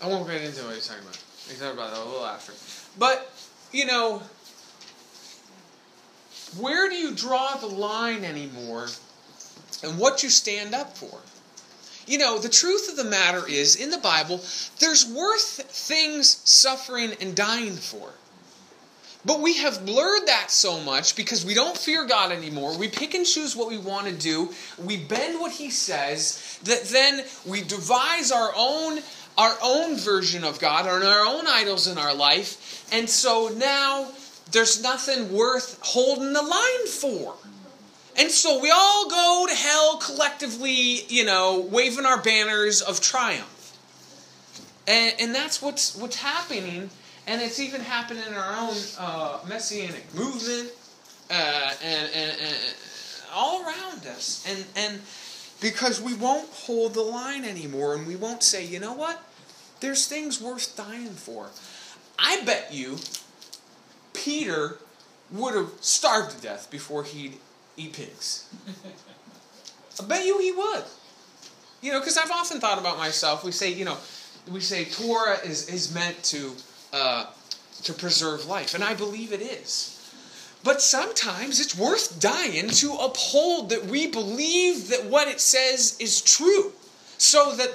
I 0.02 0.08
won't 0.08 0.28
get 0.28 0.42
into 0.42 0.62
what 0.64 0.74
he's 0.74 0.86
talking 0.86 1.02
about. 1.02 1.16
He's 1.48 1.58
talking 1.58 1.76
about 1.76 1.92
that 1.92 2.00
a 2.00 2.04
little 2.04 2.26
after. 2.26 2.52
But, 2.98 3.32
you 3.72 3.86
know, 3.86 4.22
where 6.58 6.88
do 6.88 6.94
you 6.94 7.14
draw 7.14 7.56
the 7.56 7.66
line 7.66 8.24
anymore 8.24 8.88
and 9.82 9.98
what 9.98 10.22
you 10.22 10.28
stand 10.28 10.74
up 10.74 10.96
for? 10.96 11.20
You 12.06 12.18
know, 12.18 12.38
the 12.38 12.48
truth 12.48 12.90
of 12.90 12.96
the 12.96 13.04
matter 13.04 13.48
is, 13.48 13.76
in 13.76 13.90
the 13.90 13.98
Bible, 13.98 14.40
there's 14.78 15.06
worth 15.06 15.62
things 15.70 16.40
suffering 16.44 17.12
and 17.20 17.34
dying 17.34 17.72
for. 17.72 18.10
But 19.24 19.40
we 19.40 19.58
have 19.58 19.86
blurred 19.86 20.26
that 20.26 20.50
so 20.50 20.80
much 20.80 21.16
because 21.16 21.46
we 21.46 21.54
don't 21.54 21.76
fear 21.76 22.04
God 22.04 22.30
anymore. 22.30 22.76
We 22.76 22.88
pick 22.88 23.14
and 23.14 23.24
choose 23.24 23.56
what 23.56 23.68
we 23.68 23.78
want 23.78 24.06
to 24.06 24.12
do. 24.12 24.50
We 24.78 24.98
bend 24.98 25.40
what 25.40 25.52
he 25.52 25.70
says 25.70 26.58
that 26.64 26.84
then 26.84 27.24
we 27.46 27.62
devise 27.62 28.30
our 28.30 28.52
own 28.56 29.00
our 29.36 29.56
own 29.62 29.96
version 29.96 30.44
of 30.44 30.60
God 30.60 30.86
or 30.86 31.04
our 31.04 31.26
own 31.26 31.46
idols 31.48 31.88
in 31.88 31.98
our 31.98 32.14
life. 32.14 32.88
And 32.92 33.10
so 33.10 33.50
now 33.56 34.08
there's 34.52 34.80
nothing 34.80 35.32
worth 35.32 35.80
holding 35.82 36.32
the 36.32 36.42
line 36.42 36.86
for. 36.86 37.34
And 38.16 38.30
so 38.30 38.60
we 38.60 38.70
all 38.70 39.10
go 39.10 39.46
to 39.48 39.54
hell 39.54 39.96
collectively, 39.96 41.04
you 41.08 41.24
know, 41.24 41.66
waving 41.68 42.06
our 42.06 42.22
banners 42.22 42.80
of 42.80 43.00
triumph. 43.00 43.76
And, 44.86 45.14
and 45.18 45.34
that's 45.34 45.60
what's 45.60 45.96
what's 45.96 46.16
happening 46.16 46.90
and 47.26 47.40
it's 47.40 47.60
even 47.60 47.80
happened 47.80 48.20
in 48.26 48.34
our 48.34 48.52
own 48.56 48.76
uh, 48.98 49.38
messianic 49.48 50.14
movement 50.14 50.70
uh, 51.30 51.72
and, 51.82 52.10
and, 52.14 52.30
and, 52.40 52.56
all 53.32 53.64
around 53.64 54.06
us. 54.06 54.46
And, 54.48 54.64
and 54.76 55.00
because 55.60 56.00
we 56.00 56.14
won't 56.14 56.48
hold 56.50 56.94
the 56.94 57.02
line 57.02 57.44
anymore 57.44 57.94
and 57.94 58.06
we 58.06 58.16
won't 58.16 58.42
say, 58.42 58.64
you 58.64 58.78
know 58.78 58.92
what? 58.92 59.20
There's 59.80 60.06
things 60.06 60.40
worth 60.40 60.76
dying 60.76 61.10
for. 61.10 61.48
I 62.18 62.42
bet 62.44 62.72
you 62.72 62.98
Peter 64.12 64.78
would 65.32 65.54
have 65.54 65.70
starved 65.80 66.36
to 66.36 66.42
death 66.42 66.70
before 66.70 67.04
he'd 67.04 67.38
eat 67.76 67.94
pigs. 67.94 68.48
I 70.00 70.04
bet 70.04 70.24
you 70.24 70.38
he 70.38 70.52
would. 70.52 70.84
You 71.82 71.92
know, 71.92 72.00
because 72.00 72.16
I've 72.16 72.30
often 72.30 72.60
thought 72.60 72.78
about 72.78 72.98
myself. 72.98 73.44
We 73.44 73.52
say, 73.52 73.72
you 73.72 73.84
know, 73.84 73.96
we 74.50 74.60
say 74.60 74.84
Torah 74.84 75.38
is, 75.44 75.68
is 75.68 75.94
meant 75.94 76.22
to 76.24 76.52
uh, 76.94 77.26
to 77.82 77.92
preserve 77.92 78.46
life, 78.46 78.72
and 78.72 78.84
I 78.84 78.94
believe 78.94 79.32
it 79.32 79.42
is. 79.42 79.90
But 80.62 80.80
sometimes 80.80 81.60
it's 81.60 81.76
worth 81.76 82.20
dying 82.20 82.68
to 82.68 82.94
uphold 82.94 83.70
that 83.70 83.84
we 83.86 84.06
believe 84.06 84.88
that 84.88 85.04
what 85.04 85.28
it 85.28 85.40
says 85.40 85.96
is 85.98 86.22
true, 86.22 86.72
so 87.18 87.54
that 87.56 87.70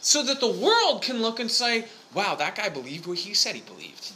so 0.00 0.22
that 0.22 0.40
the 0.40 0.50
world 0.50 1.02
can 1.02 1.20
look 1.20 1.40
and 1.40 1.50
say, 1.50 1.86
"Wow, 2.14 2.36
that 2.36 2.54
guy 2.54 2.68
believed 2.68 3.06
what 3.06 3.18
he 3.18 3.34
said 3.34 3.56
he 3.56 3.60
believed." 3.60 4.12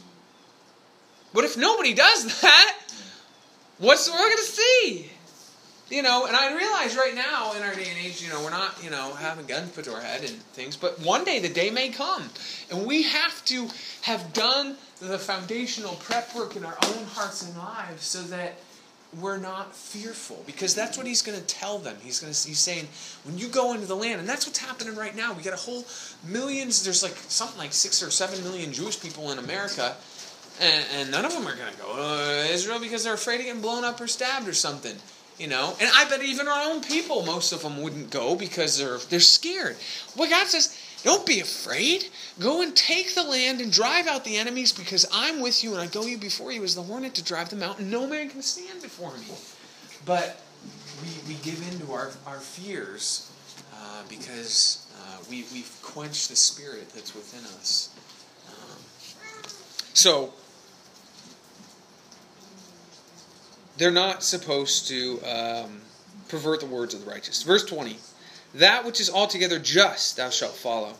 But 1.33 1.43
if 1.43 1.57
nobody 1.57 1.93
does 1.93 2.41
that, 2.41 2.77
what's 3.77 4.05
the 4.05 4.13
world 4.13 4.23
going 4.23 4.37
to 4.37 4.43
see? 4.43 5.11
You 5.89 6.01
know, 6.01 6.25
and 6.25 6.35
I 6.35 6.55
realize 6.55 6.95
right 6.97 7.13
now 7.13 7.53
in 7.53 7.61
our 7.61 7.75
day 7.75 7.85
and 7.87 8.03
age, 8.03 8.19
you 8.19 8.29
know, 8.29 8.43
we're 8.43 8.49
not, 8.49 8.83
you 8.83 8.89
know, 8.89 9.13
having 9.13 9.45
guns 9.45 9.69
put 9.71 9.85
to 9.85 9.93
our 9.93 10.01
head 10.01 10.21
and 10.21 10.41
things, 10.53 10.75
but 10.75 10.99
one 10.99 11.23
day 11.23 11.37
the 11.37 11.49
day 11.49 11.69
may 11.69 11.89
come, 11.89 12.27
and 12.71 12.87
we 12.87 13.03
have 13.03 13.45
to 13.45 13.67
have 14.01 14.33
done 14.33 14.77
the 14.99 15.19
foundational 15.19 15.93
prep 15.95 16.33
work 16.35 16.55
in 16.55 16.65
our 16.65 16.77
own 16.87 17.05
hearts 17.05 17.43
and 17.43 17.55
lives 17.55 18.03
so 18.03 18.23
that 18.23 18.55
we're 19.19 19.37
not 19.37 19.75
fearful 19.75 20.43
because 20.45 20.73
that's 20.73 20.97
what 20.97 21.05
he's 21.05 21.21
going 21.21 21.39
to 21.39 21.45
tell 21.45 21.77
them. 21.77 21.95
He's 22.01 22.19
going 22.19 22.33
to 22.33 22.47
he's 22.47 22.59
saying 22.59 22.87
when 23.23 23.37
you 23.37 23.47
go 23.47 23.73
into 23.73 23.85
the 23.85 23.95
land 23.95 24.19
and 24.19 24.27
that's 24.27 24.45
what's 24.47 24.59
happening 24.59 24.95
right 24.95 25.15
now. 25.15 25.33
We 25.33 25.43
got 25.43 25.53
a 25.53 25.57
whole 25.57 25.85
millions 26.25 26.83
there's 26.83 27.03
like 27.03 27.15
something 27.27 27.57
like 27.57 27.73
six 27.73 28.01
or 28.03 28.09
seven 28.09 28.43
million 28.43 28.73
jewish 28.73 29.01
people 29.01 29.31
in 29.31 29.37
america 29.37 29.95
and, 30.59 30.85
and 30.93 31.11
none 31.11 31.25
of 31.25 31.33
them 31.33 31.47
are 31.47 31.55
going 31.55 31.71
to 31.71 31.81
go 31.81 31.95
to 31.95 32.53
israel 32.53 32.79
because 32.79 33.03
they're 33.03 33.13
afraid 33.13 33.39
of 33.39 33.45
getting 33.45 33.61
blown 33.61 33.83
up 33.83 33.99
or 34.01 34.07
stabbed 34.07 34.47
or 34.47 34.53
something 34.53 34.95
you 35.37 35.47
know, 35.47 35.75
and 35.79 35.89
I 35.93 36.07
bet 36.09 36.23
even 36.23 36.47
our 36.47 36.71
own 36.71 36.81
people, 36.81 37.25
most 37.25 37.51
of 37.51 37.61
them 37.61 37.81
wouldn't 37.81 38.09
go 38.09 38.35
because 38.35 38.77
they're 38.77 38.97
they're 38.97 39.19
scared. 39.19 39.75
Well, 40.15 40.29
God 40.29 40.47
says, 40.47 40.77
don't 41.03 41.25
be 41.25 41.39
afraid. 41.39 42.07
Go 42.39 42.61
and 42.61 42.75
take 42.75 43.13
the 43.13 43.23
land 43.23 43.61
and 43.61 43.71
drive 43.71 44.07
out 44.07 44.25
the 44.25 44.37
enemies 44.37 44.71
because 44.71 45.05
I'm 45.13 45.39
with 45.41 45.63
you 45.63 45.73
and 45.73 45.81
I 45.81 45.87
go 45.87 46.03
you 46.03 46.17
before 46.17 46.51
you 46.51 46.63
as 46.63 46.73
the 46.73 46.81
hornet 46.81 47.13
to 47.15 47.23
drive 47.23 47.49
them 47.49 47.61
out, 47.61 47.77
and 47.79 47.91
no 47.91 48.07
man 48.07 48.29
can 48.29 48.41
stand 48.41 48.81
before 48.81 49.15
me. 49.17 49.27
But 50.05 50.41
we, 51.03 51.33
we 51.33 51.39
give 51.41 51.61
in 51.71 51.85
to 51.85 51.93
our, 51.93 52.11
our 52.25 52.39
fears 52.39 53.31
uh, 53.73 54.03
because 54.09 54.87
uh, 54.97 55.17
we, 55.29 55.45
we've 55.53 55.77
quenched 55.83 56.29
the 56.29 56.35
spirit 56.35 56.89
that's 56.89 57.13
within 57.13 57.43
us. 57.59 57.89
Um, 58.47 58.79
so, 59.93 60.33
they're 63.77 63.91
not 63.91 64.23
supposed 64.23 64.87
to 64.87 65.19
um, 65.23 65.81
pervert 66.29 66.61
the 66.61 66.65
words 66.65 66.93
of 66.93 67.03
the 67.03 67.09
righteous. 67.09 67.43
Verse 67.43 67.65
20 67.65 67.97
That 68.55 68.85
which 68.85 68.99
is 68.99 69.09
altogether 69.09 69.59
just 69.59 70.17
thou 70.17 70.29
shalt 70.29 70.55
follow. 70.55 70.93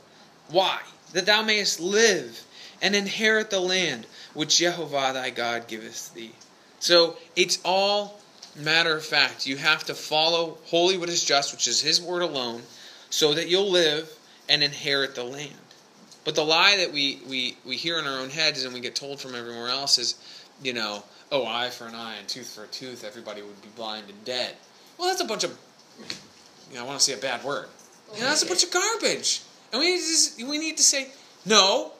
Why? 0.49 0.79
That 1.13 1.25
thou 1.25 1.41
mayest 1.41 1.79
live 1.79 2.43
and 2.81 2.95
inherit 2.95 3.49
the 3.49 3.59
land 3.59 4.05
which 4.33 4.57
Jehovah 4.57 5.11
thy 5.13 5.29
God 5.29 5.67
giveth 5.67 6.13
thee. 6.13 6.33
So 6.79 7.17
it's 7.35 7.59
all 7.63 8.19
matter 8.55 8.95
of 8.95 9.05
fact. 9.05 9.47
You 9.47 9.57
have 9.57 9.83
to 9.85 9.95
follow 9.95 10.57
wholly 10.65 10.97
what 10.97 11.09
is 11.09 11.23
just, 11.23 11.53
which 11.53 11.67
is 11.67 11.81
his 11.81 12.01
word 12.01 12.21
alone, 12.21 12.61
so 13.09 13.33
that 13.33 13.47
you'll 13.47 13.71
live 13.71 14.11
and 14.49 14.63
inherit 14.63 15.15
the 15.15 15.23
land. 15.23 15.53
But 16.23 16.35
the 16.35 16.43
lie 16.43 16.77
that 16.77 16.91
we, 16.91 17.21
we, 17.27 17.57
we 17.65 17.77
hear 17.77 17.99
in 17.99 18.05
our 18.05 18.19
own 18.19 18.29
heads 18.29 18.63
and 18.63 18.73
we 18.73 18.79
get 18.79 18.95
told 18.95 19.19
from 19.19 19.35
everywhere 19.35 19.69
else 19.69 19.97
is, 19.97 20.15
you 20.61 20.73
know, 20.73 21.03
oh, 21.31 21.45
eye 21.45 21.69
for 21.69 21.87
an 21.87 21.95
eye 21.95 22.15
and 22.19 22.27
tooth 22.27 22.53
for 22.53 22.63
a 22.63 22.67
tooth, 22.67 23.03
everybody 23.03 23.41
would 23.41 23.61
be 23.61 23.69
blind 23.75 24.09
and 24.09 24.25
dead. 24.25 24.55
Well, 24.97 25.09
that's 25.09 25.21
a 25.21 25.25
bunch 25.25 25.43
of, 25.43 25.57
you 26.69 26.75
know, 26.75 26.83
I 26.83 26.85
want 26.85 26.99
to 26.99 27.03
say 27.03 27.13
a 27.13 27.17
bad 27.17 27.43
word. 27.43 27.67
You 28.13 28.21
know, 28.21 28.27
that's 28.27 28.43
a 28.43 28.47
bunch 28.47 28.63
of 28.63 28.71
garbage. 28.71 29.41
And 29.71 29.79
we 29.79 29.95
need, 29.95 30.01
to, 30.01 30.45
we 30.47 30.57
need 30.57 30.77
to 30.77 30.83
say, 30.83 31.09
no, 31.45 31.91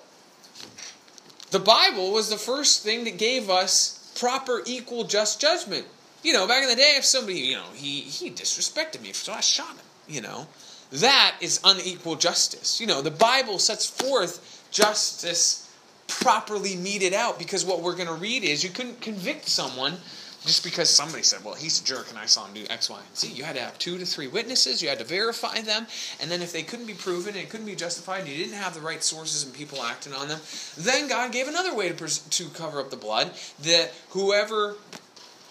the 1.52 1.60
Bible 1.60 2.12
was 2.12 2.30
the 2.30 2.38
first 2.38 2.84
thing 2.84 3.04
that 3.06 3.18
gave 3.18 3.50
us 3.50 4.14
proper, 4.20 4.62
equal, 4.66 5.04
just 5.04 5.42
judgment. 5.42 5.86
You 6.24 6.34
know, 6.34 6.48
back 6.48 6.64
in 6.64 6.70
the 6.70 6.76
day, 6.76 6.96
if 6.98 7.06
somebody, 7.06 7.40
you 7.40 7.56
know, 7.56 7.66
he, 7.74 8.02
he 8.02 8.32
disrespected 8.32 9.02
me, 9.02 9.14
so 9.14 9.34
I 9.34 9.42
shot 9.42 9.70
him, 9.70 9.86
you 10.08 10.22
know. 10.22 10.48
That 10.92 11.36
is 11.42 11.60
unequal 11.64 12.16
justice. 12.16 12.80
You 12.80 12.88
know, 12.88 13.02
the 13.02 13.12
Bible 13.12 13.60
sets 13.60 13.86
forth 13.90 14.68
justice 14.72 15.65
properly 16.08 16.76
meted 16.76 17.14
out 17.14 17.40
because 17.40 17.66
what 17.66 17.82
we're 17.82 17.96
going 17.96 18.08
to 18.08 18.14
read 18.14 18.44
is 18.44 18.64
you 18.64 18.70
couldn't 18.70 19.02
convict 19.02 19.48
someone 19.48 19.98
just 20.46 20.64
because 20.64 20.90
somebody 20.90 21.24
said, 21.24 21.44
well, 21.44 21.56
he's 21.56 21.82
a 21.82 21.84
jerk 21.84 22.10
and 22.10 22.20
I 22.20 22.26
saw 22.28 22.46
him 22.46 22.54
do 22.54 22.66
X, 22.70 22.90
Y, 22.90 22.98
and 22.98 23.18
Z. 23.18 23.30
You 23.30 23.44
had 23.44 23.56
to 23.56 23.62
have 23.62 23.78
two 23.80 23.98
to 23.98 24.06
three 24.06 24.28
witnesses, 24.28 24.82
you 24.82 24.90
had 24.90 25.00
to 25.00 25.06
verify 25.06 25.62
them, 25.62 25.88
and 26.22 26.30
then 26.30 26.42
if 26.42 26.52
they 26.52 26.62
couldn't 26.62 26.86
be 26.86 26.94
proven 26.94 27.30
and 27.30 27.44
it 27.44 27.50
couldn't 27.50 27.66
be 27.66 27.76
justified 27.76 28.22
and 28.22 28.30
you 28.30 28.38
didn't 28.38 28.58
have 28.58 28.74
the 28.74 28.82
right 28.82 29.04
sources 29.04 29.44
and 29.44 29.54
people 29.54 29.82
acting 29.82 30.14
on 30.14 30.28
them, 30.28 30.40
then 30.78 31.08
God 31.08 31.32
gave 31.32 31.48
another 31.48 31.76
way 31.76 31.90
to, 31.90 31.96
pres- 31.96 32.20
to 32.20 32.46
cover 32.50 32.80
up 32.80 32.92
the 32.92 32.98
blood 32.98 33.32
that 33.64 33.94
whoever, 34.10 34.76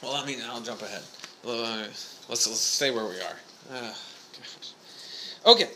well, 0.03 0.15
I 0.15 0.25
mean, 0.25 0.39
I'll 0.47 0.61
jump 0.61 0.83
ahead. 0.83 1.03
Let's, 1.45 2.47
let's 2.47 2.61
stay 2.61 2.91
where 2.91 3.05
we 3.05 3.21
are. 3.21 3.37
Uh, 3.73 3.95
okay. 5.47 5.69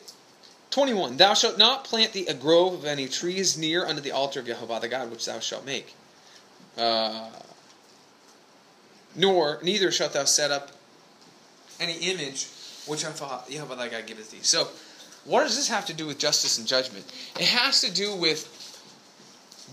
21. 0.70 1.16
Thou 1.16 1.34
shalt 1.34 1.58
not 1.58 1.84
plant 1.84 2.12
thee 2.12 2.26
a 2.26 2.34
grove 2.34 2.74
of 2.74 2.84
any 2.84 3.08
trees 3.08 3.56
near 3.56 3.86
unto 3.86 4.00
the 4.00 4.12
altar 4.12 4.40
of 4.40 4.46
Jehovah 4.46 4.78
the 4.80 4.88
God, 4.88 5.10
which 5.10 5.26
thou 5.26 5.40
shalt 5.40 5.64
make. 5.64 5.94
Uh, 6.76 7.30
nor, 9.16 9.58
neither 9.62 9.90
shalt 9.90 10.12
thou 10.12 10.24
set 10.24 10.50
up 10.50 10.70
any 11.80 11.94
image 11.94 12.48
which 12.86 13.04
I 13.04 13.10
Jehovah 13.50 13.76
thy 13.76 13.88
God 13.88 14.06
giveth 14.06 14.30
thee. 14.30 14.38
So, 14.42 14.68
what 15.24 15.42
does 15.42 15.56
this 15.56 15.68
have 15.68 15.86
to 15.86 15.94
do 15.94 16.06
with 16.06 16.18
justice 16.18 16.58
and 16.58 16.66
judgment? 16.66 17.04
It 17.38 17.46
has 17.46 17.80
to 17.82 17.92
do 17.92 18.14
with 18.14 18.54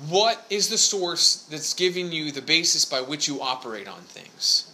what 0.09 0.45
is 0.49 0.67
the 0.69 0.77
source 0.77 1.47
that's 1.49 1.73
giving 1.73 2.11
you 2.11 2.31
the 2.31 2.41
basis 2.41 2.83
by 2.83 3.01
which 3.01 3.27
you 3.27 3.41
operate 3.41 3.87
on 3.87 4.01
things. 4.01 4.71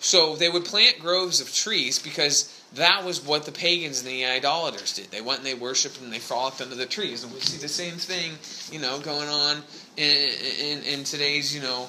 So, 0.00 0.36
they 0.36 0.48
would 0.48 0.64
plant 0.64 0.98
groves 0.98 1.40
of 1.40 1.52
trees 1.52 1.98
because 1.98 2.53
that 2.74 3.04
was 3.04 3.24
what 3.24 3.44
the 3.44 3.52
pagans 3.52 4.00
and 4.00 4.08
the 4.08 4.24
idolaters 4.24 4.94
did. 4.94 5.10
They 5.10 5.20
went 5.20 5.38
and 5.38 5.46
they 5.46 5.54
worshipped 5.54 6.00
and 6.00 6.12
they 6.12 6.18
frolicked 6.18 6.60
under 6.60 6.74
the 6.74 6.86
trees. 6.86 7.22
And 7.22 7.32
we 7.32 7.40
see 7.40 7.58
the 7.58 7.68
same 7.68 7.94
thing, 7.94 8.32
you 8.72 8.80
know, 8.80 8.98
going 9.00 9.28
on 9.28 9.62
in, 9.96 10.30
in, 10.60 10.82
in 10.82 11.04
today's, 11.04 11.54
you 11.54 11.62
know, 11.62 11.86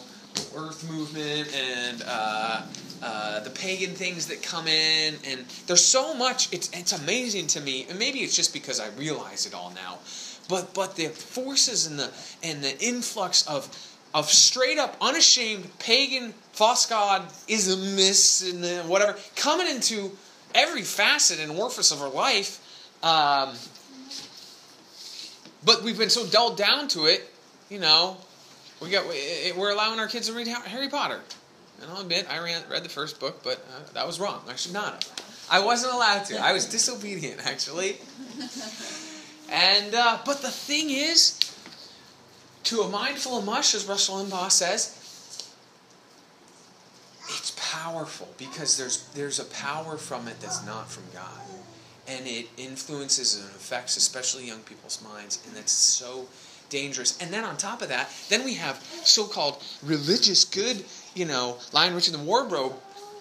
earth 0.55 0.89
movement 0.89 1.55
and 1.55 2.03
uh, 2.05 2.61
uh, 3.01 3.39
the 3.39 3.49
pagan 3.49 3.91
things 3.91 4.27
that 4.27 4.43
come 4.43 4.67
in. 4.67 5.15
And 5.25 5.45
there's 5.65 5.83
so 5.83 6.13
much, 6.13 6.53
it's, 6.53 6.69
it's 6.73 6.93
amazing 6.93 7.47
to 7.47 7.61
me. 7.61 7.87
And 7.89 7.97
maybe 7.97 8.19
it's 8.19 8.35
just 8.35 8.53
because 8.53 8.79
I 8.79 8.89
realize 8.89 9.45
it 9.45 9.53
all 9.53 9.71
now. 9.71 9.99
But, 10.47 10.73
but 10.75 10.95
the 10.95 11.07
forces 11.07 11.87
and 11.87 11.97
the, 11.97 12.11
and 12.43 12.63
the 12.63 12.77
influx 12.85 13.47
of, 13.47 13.67
of 14.13 14.29
straight 14.29 14.77
up, 14.77 14.95
unashamed 15.01 15.67
pagan 15.79 16.33
false 16.51 16.85
god 16.85 17.27
ismists 17.49 18.49
and 18.49 18.87
whatever 18.87 19.17
coming 19.35 19.67
into 19.67 20.11
every 20.55 20.81
facet 20.81 21.39
and 21.39 21.51
orifice 21.51 21.91
of 21.91 22.01
our 22.01 22.09
life. 22.09 22.59
Um, 23.03 23.53
but 25.63 25.83
we've 25.83 25.97
been 25.97 26.09
so 26.09 26.25
dulled 26.25 26.57
down 26.57 26.87
to 26.89 27.05
it, 27.05 27.29
you 27.69 27.79
know. 27.79 28.17
We 28.81 28.89
got 28.89 29.05
we're 29.05 29.71
allowing 29.71 29.99
our 29.99 30.07
kids 30.07 30.27
to 30.27 30.33
read 30.33 30.47
Harry 30.47 30.89
Potter. 30.89 31.21
And 31.81 31.91
I'll 31.91 32.01
admit, 32.01 32.25
I 32.31 32.39
read, 32.39 32.63
read 32.69 32.83
the 32.83 32.89
first 32.89 33.19
book, 33.19 33.43
but 33.43 33.57
uh, 33.57 33.93
that 33.93 34.07
was 34.07 34.19
wrong. 34.19 34.41
I 34.47 34.55
should 34.55 34.73
not 34.73 35.03
have. 35.03 35.47
I 35.51 35.59
wasn't 35.59 35.93
allowed 35.93 36.23
to. 36.25 36.39
I 36.39 36.53
was 36.53 36.65
disobedient, 36.65 37.45
actually. 37.45 37.97
And 39.49 39.93
uh, 39.93 40.19
but 40.25 40.41
the 40.41 40.49
thing 40.49 40.89
is, 40.89 41.39
to 42.63 42.81
a 42.81 42.89
mind 42.89 43.17
full 43.17 43.37
of 43.37 43.45
mush, 43.45 43.75
as 43.75 43.85
Rush 43.85 44.09
Limbaugh 44.09 44.51
says, 44.51 44.97
powerful 47.83 48.27
because 48.37 48.77
there's 48.77 49.07
there's 49.09 49.39
a 49.39 49.45
power 49.45 49.97
from 49.97 50.27
it 50.27 50.39
that's 50.39 50.65
not 50.65 50.89
from 50.89 51.03
God. 51.13 51.39
And 52.07 52.27
it 52.27 52.47
influences 52.57 53.35
and 53.39 53.45
affects 53.55 53.97
especially 53.97 54.45
young 54.45 54.59
people's 54.59 55.03
minds 55.03 55.41
and 55.45 55.55
that's 55.55 55.71
so 55.71 56.27
dangerous. 56.69 57.17
And 57.19 57.33
then 57.33 57.43
on 57.43 57.57
top 57.57 57.81
of 57.81 57.89
that, 57.89 58.09
then 58.29 58.43
we 58.43 58.55
have 58.55 58.75
so-called 59.03 59.63
religious 59.83 60.45
good, 60.45 60.83
you 61.15 61.25
know, 61.25 61.57
Lion 61.73 61.95
Witch 61.95 62.07
and 62.07 62.15
the 62.15 62.23
Wardrobe 62.23 62.73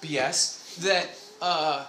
BS 0.03 0.77
that 0.81 1.09
uh, 1.41 1.87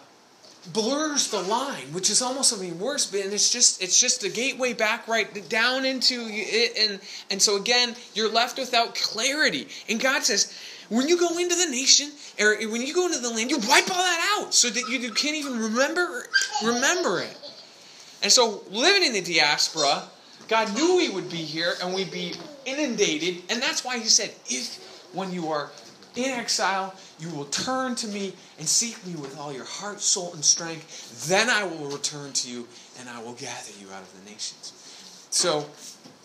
blurs 0.74 1.30
the 1.32 1.42
line, 1.42 1.92
which 1.92 2.10
is 2.10 2.22
almost 2.22 2.50
something 2.50 2.80
worse. 2.80 3.14
And 3.14 3.34
it's 3.34 3.52
just 3.52 3.82
it's 3.82 4.00
just 4.00 4.24
a 4.24 4.30
gateway 4.30 4.74
back 4.74 5.08
right 5.08 5.50
down 5.50 5.86
into 5.86 6.28
it, 6.30 6.78
and 6.78 7.00
and 7.30 7.42
so 7.42 7.58
again, 7.58 7.96
you're 8.14 8.32
left 8.32 8.58
without 8.58 8.96
clarity. 8.96 9.68
And 9.90 10.00
God 10.00 10.24
says, 10.24 10.54
when 10.90 11.08
you 11.08 11.18
go 11.18 11.38
into 11.38 11.56
the 11.56 11.70
nation, 11.70 12.12
or 12.40 12.56
when 12.70 12.82
you 12.82 12.94
go 12.94 13.06
into 13.06 13.20
the 13.20 13.30
land, 13.30 13.50
you 13.50 13.58
wipe 13.58 13.90
all 13.90 14.04
that 14.04 14.40
out 14.40 14.54
so 14.54 14.70
that 14.70 14.88
you 14.90 15.12
can't 15.12 15.36
even 15.36 15.58
remember 15.60 16.28
remember 16.64 17.22
it. 17.22 17.38
And 18.22 18.32
so, 18.32 18.64
living 18.72 19.04
in 19.04 19.14
the 19.14 19.22
diaspora, 19.22 20.04
God 20.48 20.74
knew 20.76 20.98
we 20.98 21.10
would 21.10 21.30
be 21.30 21.38
here 21.38 21.74
and 21.82 21.94
we'd 21.94 22.12
be 22.12 22.34
inundated, 22.66 23.44
and 23.50 23.62
that's 23.62 23.84
why 23.84 24.00
He 24.00 24.06
said, 24.06 24.34
"If 24.48 24.80
when 25.14 25.32
you 25.32 25.50
are 25.50 25.72
in 26.16 26.32
exile, 26.32 26.94
you 27.20 27.30
will 27.30 27.46
turn 27.46 27.96
to 27.96 28.08
me 28.08 28.34
and 28.58 28.68
seek 28.68 29.06
me 29.06 29.16
with 29.16 29.38
all 29.38 29.54
your 29.54 29.66
heart, 29.66 30.02
soul, 30.02 30.34
and 30.34 30.44
strength. 30.44 31.28
Then 31.28 31.50
I 31.50 31.64
will 31.64 31.90
return 31.90 32.34
to 32.34 32.50
you 32.50 32.68
and 33.00 33.10
I 33.10 33.22
will 33.22 33.34
gather 33.34 33.72
you 33.80 33.92
out 33.92 34.02
of 34.02 34.14
the 34.20 34.30
nations. 34.30 35.28
So 35.30 35.66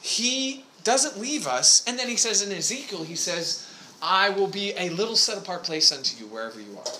he 0.00 0.64
doesn't 0.84 1.20
leave 1.20 1.46
us. 1.46 1.84
And 1.86 1.98
then 1.98 2.08
he 2.08 2.16
says 2.16 2.42
in 2.42 2.56
Ezekiel, 2.56 3.04
he 3.04 3.16
says, 3.16 3.66
I 4.02 4.30
will 4.30 4.46
be 4.46 4.72
a 4.76 4.88
little 4.90 5.16
set 5.16 5.38
apart 5.38 5.64
place 5.64 5.92
unto 5.92 6.16
you 6.16 6.30
wherever 6.30 6.60
you 6.60 6.78
are. 6.78 6.92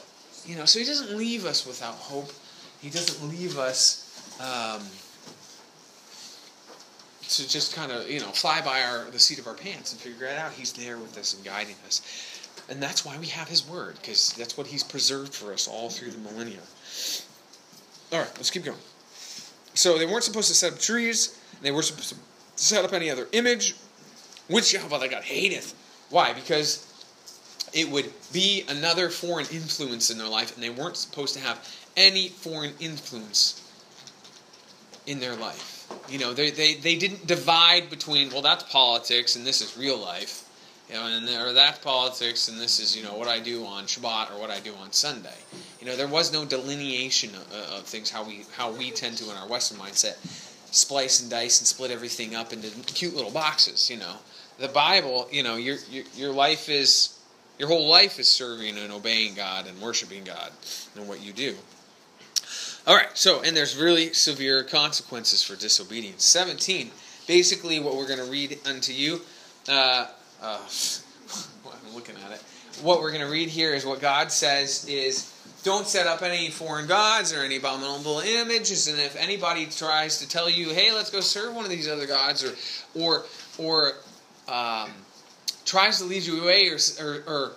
You 0.47 0.57
know, 0.57 0.65
so 0.65 0.79
he 0.79 0.85
doesn't 0.85 1.17
leave 1.17 1.45
us 1.45 1.67
without 1.67 1.95
hope. 1.95 2.33
He 2.81 2.91
doesn't 2.91 3.29
leave 3.29 3.59
us 3.59 4.07
um, 4.41 4.83
to 7.29 7.49
just 7.49 7.75
kind 7.75 7.93
of, 7.93 8.09
you 8.09 8.21
know, 8.21 8.29
fly 8.29 8.61
by 8.61 8.83
our 8.83 9.11
the 9.11 9.19
seat 9.19 9.39
of 9.39 9.47
our 9.47 9.55
pants 9.55 9.93
and 9.93 10.01
figure 10.01 10.27
it 10.27 10.37
out. 10.39 10.53
He's 10.53 10.73
there 10.73 10.99
with 10.99 11.17
us 11.19 11.35
and 11.35 11.45
guiding 11.45 11.77
us. 11.87 12.03
And 12.69 12.83
that's 12.83 13.05
why 13.05 13.19
we 13.19 13.27
have 13.27 13.49
his 13.49 13.67
word, 13.67 13.97
because 13.97 14.33
that's 14.35 14.57
what 14.57 14.67
he's 14.67 14.85
preserved 14.85 15.35
for 15.35 15.53
us 15.53 15.67
all 15.67 15.91
through 15.91 16.11
the 16.11 16.19
millennia. 16.19 16.61
All 18.13 18.21
right, 18.21 18.33
let's 18.37 18.51
keep 18.51 18.65
going. 18.65 18.79
So 19.75 19.99
they 19.99 20.07
weren't 20.07 20.25
supposed 20.25 20.49
to 20.49 20.55
set 20.55 20.73
up 20.73 20.79
trees. 20.79 21.39
They 21.63 21.71
weren't 21.71 21.87
supposed 21.87 22.11
to 22.11 22.17
set 22.57 22.85
up 22.85 22.93
any 22.93 23.11
other 23.11 23.27
image, 23.33 23.75
which 24.49 24.73
Yahweh 24.73 25.09
God 25.09 25.23
hateth. 25.23 25.75
Why? 26.11 26.33
Because 26.33 26.90
it 27.73 27.89
would 27.91 28.13
be 28.33 28.65
another 28.69 29.09
foreign 29.11 29.47
influence 29.53 30.11
in 30.11 30.19
their 30.19 30.29
life, 30.29 30.55
and 30.55 30.63
they 30.63 30.71
weren't 30.71 30.97
supposed 30.97 31.35
to 31.35 31.41
have 31.41 31.67
any 31.97 32.29
foreign 32.29 32.73
influence 32.81 33.67
in 35.07 35.21
their 35.21 35.37
life. 35.37 35.89
You 36.09 36.19
know, 36.19 36.33
they, 36.33 36.51
they, 36.51 36.75
they 36.75 36.97
didn't 36.97 37.27
divide 37.27 37.91
between, 37.91 38.31
well, 38.31 38.43
that's 38.43 38.65
politics 38.65 39.37
and 39.37 39.47
this 39.47 39.61
is 39.61 39.77
real 39.77 39.99
life. 39.99 40.47
You 40.89 40.97
know, 40.97 41.07
and 41.07 41.29
or 41.29 41.53
that's 41.53 41.79
politics 41.79 42.49
and 42.49 42.61
this 42.61 42.81
is, 42.81 42.97
you 42.97 43.05
know, 43.05 43.15
what 43.15 43.29
I 43.29 43.39
do 43.39 43.65
on 43.65 43.85
Shabbat 43.85 44.33
or 44.33 44.41
what 44.41 44.51
I 44.51 44.59
do 44.59 44.75
on 44.75 44.91
Sunday. 44.91 45.37
You 45.79 45.87
know, 45.87 45.97
there 45.97 46.09
was 46.09 46.33
no 46.33 46.45
delineation 46.45 47.31
of, 47.31 47.53
of 47.53 47.83
things 47.85 48.11
how 48.11 48.25
we 48.25 48.45
how 48.57 48.73
we 48.73 48.91
tend 48.91 49.17
to 49.19 49.31
in 49.31 49.37
our 49.37 49.47
Western 49.47 49.79
mindset 49.79 50.17
splice 50.73 51.21
and 51.21 51.31
dice 51.31 51.61
and 51.61 51.67
split 51.69 51.93
everything 51.93 52.35
up 52.35 52.53
into 52.53 52.71
cute 52.93 53.15
little 53.15 53.31
boxes, 53.31 53.89
you 53.89 53.99
know. 53.99 54.17
The 54.59 54.67
Bible, 54.67 55.29
you 55.31 55.45
know, 55.45 55.55
your 55.55 55.77
your, 55.89 56.05
your 56.17 56.33
life 56.33 56.69
is 56.69 57.20
your 57.61 57.69
whole 57.69 57.87
life 57.87 58.19
is 58.19 58.27
serving 58.27 58.79
and 58.79 58.91
obeying 58.91 59.35
God 59.35 59.67
and 59.67 59.79
worshiping 59.83 60.25
God 60.25 60.51
and 60.97 61.07
what 61.07 61.23
you 61.23 61.31
do. 61.31 61.55
All 62.87 62.97
right, 62.97 63.11
so, 63.13 63.43
and 63.43 63.55
there's 63.55 63.77
really 63.77 64.15
severe 64.15 64.65
consequences 64.65 65.43
for 65.43 65.57
disobedience. 65.57 66.25
17, 66.25 66.91
basically 67.27 67.79
what 67.79 67.97
we're 67.97 68.09
going 68.09 68.19
to 68.19 68.31
read 68.31 68.59
unto 68.67 68.95
you, 68.95 69.21
uh, 69.69 70.07
uh, 70.41 70.59
I'm 71.67 71.95
looking 71.95 72.15
at 72.25 72.33
it. 72.33 72.43
What 72.81 73.03
we're 73.03 73.13
going 73.13 73.27
to 73.27 73.31
read 73.31 73.51
here 73.51 73.75
is 73.75 73.85
what 73.85 74.01
God 74.01 74.33
says 74.33 74.89
is 74.89 75.31
don't 75.63 75.87
set 75.87 76.07
up 76.07 76.23
any 76.23 76.49
foreign 76.49 76.87
gods 76.87 77.35
or 77.35 77.41
any 77.41 77.59
abominable 77.59 78.21
images 78.21 78.89
and 78.89 78.99
if 78.99 79.15
anybody 79.17 79.67
tries 79.67 80.19
to 80.21 80.27
tell 80.27 80.49
you 80.49 80.71
hey 80.71 80.91
let's 80.91 81.11
go 81.11 81.21
serve 81.21 81.55
one 81.55 81.67
of 81.67 81.71
these 81.71 81.87
other 81.87 82.07
gods 82.07 82.43
or 82.43 82.55
or 82.99 83.25
or 83.59 83.93
um, 84.49 84.89
tries 85.71 85.99
to 85.99 86.05
lead 86.05 86.25
you 86.25 86.43
away 86.43 86.69
or, 86.69 86.79
or, 87.01 87.23
or 87.29 87.53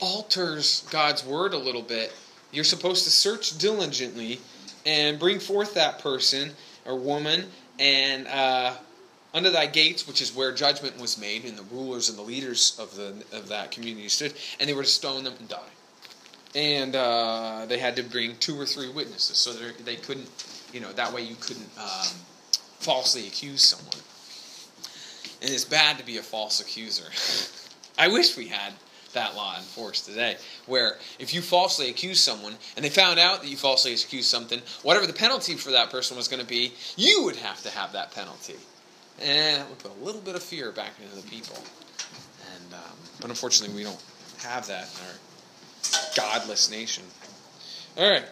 alters 0.00 0.86
God's 0.92 1.26
word 1.26 1.52
a 1.52 1.58
little 1.58 1.82
bit, 1.82 2.14
you're 2.52 2.62
supposed 2.62 3.02
to 3.04 3.10
search 3.10 3.58
diligently 3.58 4.38
and 4.86 5.18
bring 5.18 5.40
forth 5.40 5.74
that 5.74 5.98
person 5.98 6.52
or 6.86 6.96
woman 6.96 7.46
and 7.80 8.28
uh, 8.28 8.72
under 9.34 9.50
thy 9.50 9.66
gates, 9.66 10.06
which 10.06 10.22
is 10.22 10.32
where 10.32 10.52
judgment 10.52 10.98
was 11.00 11.18
made, 11.18 11.44
and 11.44 11.58
the 11.58 11.64
rulers 11.64 12.08
and 12.08 12.16
the 12.16 12.22
leaders 12.22 12.78
of 12.78 12.94
the 12.94 13.12
of 13.36 13.48
that 13.48 13.72
community 13.72 14.08
stood, 14.08 14.32
and 14.60 14.68
they 14.68 14.74
were 14.74 14.84
to 14.84 14.88
stone 14.88 15.24
them 15.24 15.34
and 15.40 15.48
die. 15.48 15.72
And 16.54 16.94
uh, 16.94 17.66
they 17.68 17.78
had 17.78 17.96
to 17.96 18.04
bring 18.04 18.36
two 18.36 18.58
or 18.58 18.64
three 18.64 18.90
witnesses, 18.90 19.36
so 19.36 19.52
they 19.52 19.96
couldn't, 19.96 20.28
you 20.72 20.80
know, 20.80 20.92
that 20.92 21.12
way 21.12 21.22
you 21.22 21.34
couldn't 21.34 21.68
um, 21.78 22.06
falsely 22.78 23.26
accuse 23.26 23.62
someone. 23.62 24.07
And 25.40 25.50
it's 25.50 25.64
bad 25.64 25.98
to 25.98 26.04
be 26.04 26.18
a 26.18 26.22
false 26.22 26.60
accuser. 26.60 27.10
I 27.98 28.08
wish 28.08 28.36
we 28.36 28.48
had 28.48 28.72
that 29.14 29.34
law 29.34 29.56
enforced 29.56 30.06
today, 30.06 30.36
where 30.66 30.96
if 31.18 31.32
you 31.32 31.40
falsely 31.40 31.88
accuse 31.90 32.20
someone 32.20 32.54
and 32.76 32.84
they 32.84 32.90
found 32.90 33.18
out 33.18 33.42
that 33.42 33.48
you 33.48 33.56
falsely 33.56 33.92
accused 33.92 34.28
something, 34.28 34.60
whatever 34.82 35.06
the 35.06 35.12
penalty 35.12 35.54
for 35.54 35.70
that 35.70 35.90
person 35.90 36.16
was 36.16 36.28
going 36.28 36.40
to 36.40 36.48
be, 36.48 36.72
you 36.96 37.24
would 37.24 37.36
have 37.36 37.62
to 37.62 37.70
have 37.70 37.92
that 37.92 38.12
penalty. 38.12 38.56
And 39.20 39.62
it 39.62 39.68
would 39.68 39.78
put 39.78 39.90
a 40.00 40.04
little 40.04 40.20
bit 40.20 40.36
of 40.36 40.42
fear 40.42 40.70
back 40.70 40.92
into 41.02 41.16
the 41.16 41.28
people. 41.28 41.56
And 42.54 42.74
um, 42.74 42.96
but 43.20 43.30
unfortunately, 43.30 43.76
we 43.76 43.82
don't 43.82 44.02
have 44.42 44.66
that 44.68 44.88
in 44.94 45.06
our 45.06 45.14
godless 46.16 46.70
nation. 46.70 47.04
All 47.96 48.08
right, 48.08 48.24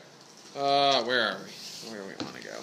uh, 0.57 1.03
where 1.03 1.31
are 1.31 1.39
we? 1.39 1.91
Where 1.91 2.01
do 2.01 2.07
we 2.07 2.25
want 2.25 2.37
to 2.37 2.43
go? 2.43 2.55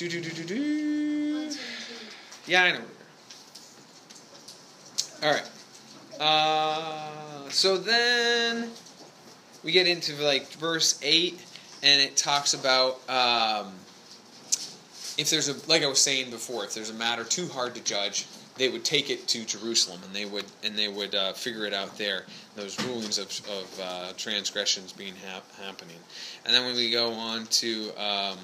Do 0.00 0.08
do 0.08 0.18
do 0.18 0.30
do 0.30 0.44
do. 0.44 1.50
Yeah, 2.46 2.62
I 2.62 2.72
know. 2.72 2.80
All 5.22 5.30
right. 5.30 5.50
Uh, 6.18 7.50
so 7.50 7.76
then 7.76 8.70
we 9.62 9.72
get 9.72 9.86
into 9.86 10.14
like 10.22 10.50
verse 10.52 10.98
eight, 11.02 11.44
and 11.82 12.00
it 12.00 12.16
talks 12.16 12.54
about 12.54 12.94
um, 13.10 13.74
if 15.18 15.28
there's 15.28 15.50
a 15.50 15.68
like 15.68 15.82
I 15.82 15.86
was 15.86 16.00
saying 16.00 16.30
before, 16.30 16.64
if 16.64 16.72
there's 16.72 16.88
a 16.88 16.94
matter 16.94 17.22
too 17.22 17.48
hard 17.48 17.74
to 17.74 17.84
judge, 17.84 18.26
they 18.56 18.70
would 18.70 18.86
take 18.86 19.10
it 19.10 19.28
to 19.28 19.44
Jerusalem, 19.44 20.00
and 20.02 20.16
they 20.16 20.24
would 20.24 20.46
and 20.64 20.78
they 20.78 20.88
would 20.88 21.14
uh, 21.14 21.34
figure 21.34 21.66
it 21.66 21.74
out 21.74 21.98
there. 21.98 22.24
Those 22.56 22.82
rulings 22.86 23.18
of, 23.18 23.26
of 23.50 23.80
uh, 23.82 24.12
transgressions 24.16 24.94
being 24.94 25.12
happening, 25.62 25.98
and 26.46 26.54
then 26.54 26.64
when 26.64 26.74
we 26.74 26.90
go 26.90 27.12
on 27.12 27.44
to 27.48 27.90
um, 28.02 28.38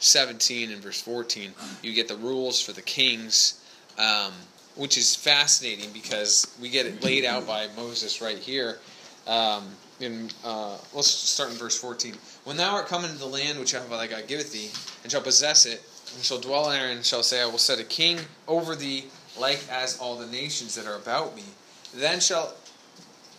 17 0.00 0.70
and 0.70 0.82
verse 0.82 1.00
14, 1.00 1.52
you 1.82 1.92
get 1.94 2.08
the 2.08 2.16
rules 2.16 2.60
for 2.60 2.72
the 2.72 2.82
kings, 2.82 3.64
um, 3.98 4.32
which 4.74 4.98
is 4.98 5.14
fascinating 5.14 5.90
because 5.92 6.56
we 6.60 6.68
get 6.68 6.86
it 6.86 7.02
laid 7.02 7.24
out 7.24 7.46
by 7.46 7.68
Moses 7.76 8.20
right 8.20 8.38
here. 8.38 8.78
Um, 9.26 9.68
in, 10.00 10.30
uh, 10.44 10.78
let's 10.94 11.08
start 11.08 11.50
in 11.50 11.56
verse 11.56 11.78
14. 11.78 12.14
When 12.44 12.56
thou 12.56 12.74
art 12.74 12.86
come 12.86 13.04
into 13.04 13.18
the 13.18 13.26
land 13.26 13.58
which 13.58 13.72
Jehovah 13.72 13.96
thy 13.96 14.06
God 14.06 14.26
giveth 14.26 14.52
thee, 14.52 14.70
and 15.02 15.12
shall 15.12 15.20
possess 15.20 15.66
it, 15.66 15.82
and 16.14 16.24
shall 16.24 16.40
dwell 16.40 16.70
in 16.70 16.80
it, 16.80 16.94
and 16.96 17.04
shall 17.04 17.22
say, 17.22 17.42
I 17.42 17.46
will 17.46 17.58
set 17.58 17.78
a 17.78 17.84
king 17.84 18.18
over 18.48 18.74
thee, 18.74 19.04
like 19.38 19.62
as 19.70 19.98
all 19.98 20.16
the 20.16 20.26
nations 20.26 20.74
that 20.74 20.86
are 20.86 20.96
about 20.96 21.36
me. 21.36 21.44
Then 21.94 22.20
shall 22.20 22.54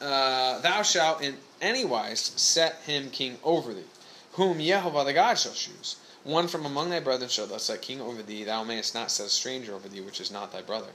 uh, 0.01 0.59
thou 0.59 0.81
shalt 0.81 1.21
in 1.21 1.35
any 1.61 1.85
wise 1.85 2.19
set 2.35 2.81
him 2.85 3.09
king 3.11 3.37
over 3.43 3.73
thee, 3.73 3.83
whom 4.33 4.59
Jehovah 4.59 5.03
the 5.05 5.13
God 5.13 5.35
shall 5.35 5.53
choose. 5.53 5.97
One 6.23 6.47
from 6.47 6.65
among 6.65 6.89
thy 6.89 6.99
brethren 6.99 7.29
shall 7.29 7.47
thus 7.47 7.63
set 7.63 7.81
king 7.81 7.99
over 7.99 8.21
thee, 8.21 8.43
thou 8.43 8.63
mayest 8.63 8.93
not 8.93 9.09
set 9.09 9.25
a 9.25 9.29
stranger 9.29 9.73
over 9.73 9.89
thee, 9.89 10.01
which 10.01 10.21
is 10.21 10.31
not 10.31 10.51
thy 10.51 10.61
brother. 10.61 10.91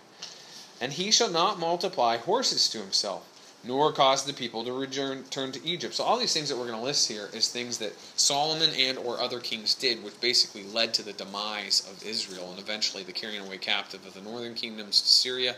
And 0.81 0.93
he 0.93 1.11
shall 1.11 1.31
not 1.31 1.59
multiply 1.59 2.17
horses 2.17 2.69
to 2.69 2.79
himself, 2.79 3.27
nor 3.65 3.93
cause 3.93 4.25
the 4.25 4.33
people 4.33 4.63
to 4.65 4.73
return 4.73 5.25
turn 5.25 5.51
to 5.53 5.67
Egypt. 5.67 5.95
So 5.95 6.05
all 6.05 6.19
these 6.19 6.33
things 6.33 6.49
that 6.49 6.57
we're 6.57 6.69
going 6.69 6.79
to 6.79 6.85
list 6.85 7.09
here 7.09 7.29
is 7.33 7.49
things 7.49 7.79
that 7.79 7.99
Solomon 8.17 8.71
and 8.79 8.99
or 8.99 9.19
other 9.19 9.41
kings 9.41 9.75
did, 9.75 10.05
which 10.05 10.21
basically 10.21 10.63
led 10.63 10.95
to 10.95 11.03
the 11.03 11.15
demise 11.15 11.89
of 11.91 12.07
Israel 12.07 12.51
and 12.51 12.61
eventually 12.61 13.03
the 13.03 13.13
carrying 13.13 13.45
away 13.45 13.59
captive 13.59 14.07
of 14.07 14.15
the 14.15 14.21
northern 14.21 14.55
kingdoms 14.55 15.01
to 15.01 15.09
Syria 15.09 15.57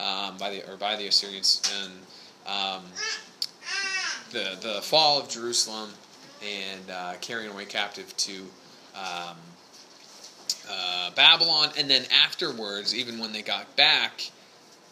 um, 0.00 0.36
by 0.38 0.50
the 0.50 0.68
or 0.68 0.76
by 0.76 0.96
the 0.96 1.06
Assyrians 1.06 1.62
and 1.82 1.92
um, 2.46 2.82
the 4.32 4.58
the 4.60 4.82
fall 4.82 5.20
of 5.20 5.28
Jerusalem 5.28 5.90
and 6.42 6.90
uh, 6.90 7.14
carrying 7.20 7.50
away 7.52 7.64
captive 7.64 8.16
to 8.16 8.46
um, 8.94 9.36
uh, 10.70 11.10
Babylon, 11.12 11.70
and 11.78 11.90
then 11.90 12.04
afterwards, 12.24 12.94
even 12.94 13.18
when 13.18 13.32
they 13.32 13.42
got 13.42 13.74
back, 13.76 14.30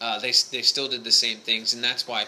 uh, 0.01 0.19
they 0.19 0.33
they 0.51 0.63
still 0.63 0.89
did 0.89 1.05
the 1.05 1.13
same 1.13 1.39
things, 1.39 1.75
and 1.75 1.83
that's 1.83 2.07
why 2.07 2.27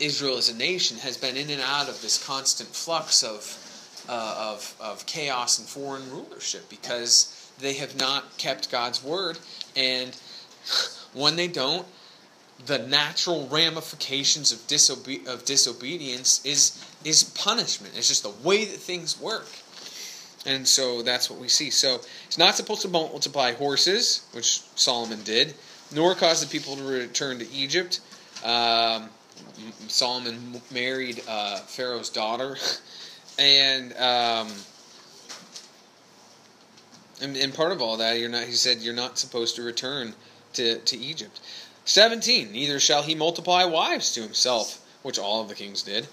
Israel 0.00 0.38
as 0.38 0.48
a 0.48 0.56
nation 0.56 0.98
has 0.98 1.16
been 1.16 1.36
in 1.36 1.50
and 1.50 1.62
out 1.62 1.88
of 1.88 2.00
this 2.02 2.22
constant 2.24 2.70
flux 2.70 3.22
of 3.22 3.56
uh, 4.08 4.52
of 4.54 4.74
of 4.80 5.06
chaos 5.06 5.58
and 5.58 5.68
foreign 5.68 6.10
rulership 6.10 6.68
because 6.68 7.52
they 7.60 7.74
have 7.74 7.96
not 7.96 8.36
kept 8.38 8.70
God's 8.70 9.02
word, 9.04 9.38
and 9.76 10.16
when 11.12 11.36
they 11.36 11.48
don't, 11.48 11.86
the 12.66 12.78
natural 12.78 13.48
ramifications 13.48 14.52
of, 14.52 14.58
disobe- 14.60 15.26
of 15.26 15.44
disobedience 15.44 16.44
is 16.44 16.84
is 17.04 17.22
punishment. 17.22 17.94
It's 17.96 18.08
just 18.08 18.22
the 18.22 18.46
way 18.46 18.64
that 18.64 18.78
things 18.78 19.20
work. 19.20 19.48
And 20.46 20.66
so 20.66 21.02
that's 21.02 21.28
what 21.28 21.38
we 21.38 21.48
see. 21.48 21.70
So 21.70 22.00
it's 22.26 22.38
not 22.38 22.56
supposed 22.56 22.82
to 22.82 22.88
multiply 22.88 23.52
horses, 23.52 24.26
which 24.32 24.60
Solomon 24.74 25.22
did, 25.22 25.54
nor 25.92 26.14
cause 26.14 26.40
the 26.40 26.46
people 26.46 26.76
to 26.76 26.82
return 26.82 27.38
to 27.38 27.50
Egypt. 27.50 28.00
Um, 28.44 29.10
Solomon 29.88 30.62
married 30.70 31.22
uh, 31.28 31.58
Pharaoh's 31.58 32.08
daughter, 32.08 32.56
and, 33.38 33.92
um, 33.98 34.48
and 37.20 37.36
and 37.36 37.52
part 37.52 37.72
of 37.72 37.82
all 37.82 37.98
that, 37.98 38.18
you're 38.18 38.30
not. 38.30 38.44
He 38.44 38.52
said 38.52 38.78
you're 38.78 38.94
not 38.94 39.18
supposed 39.18 39.56
to 39.56 39.62
return 39.62 40.14
to, 40.54 40.78
to 40.78 40.96
Egypt. 40.96 41.40
17. 41.84 42.52
Neither 42.52 42.78
shall 42.78 43.02
he 43.02 43.14
multiply 43.14 43.64
wives 43.64 44.12
to 44.12 44.22
himself, 44.22 44.86
which 45.02 45.18
all 45.18 45.42
of 45.42 45.48
the 45.48 45.54
kings 45.54 45.82
did. 45.82 46.06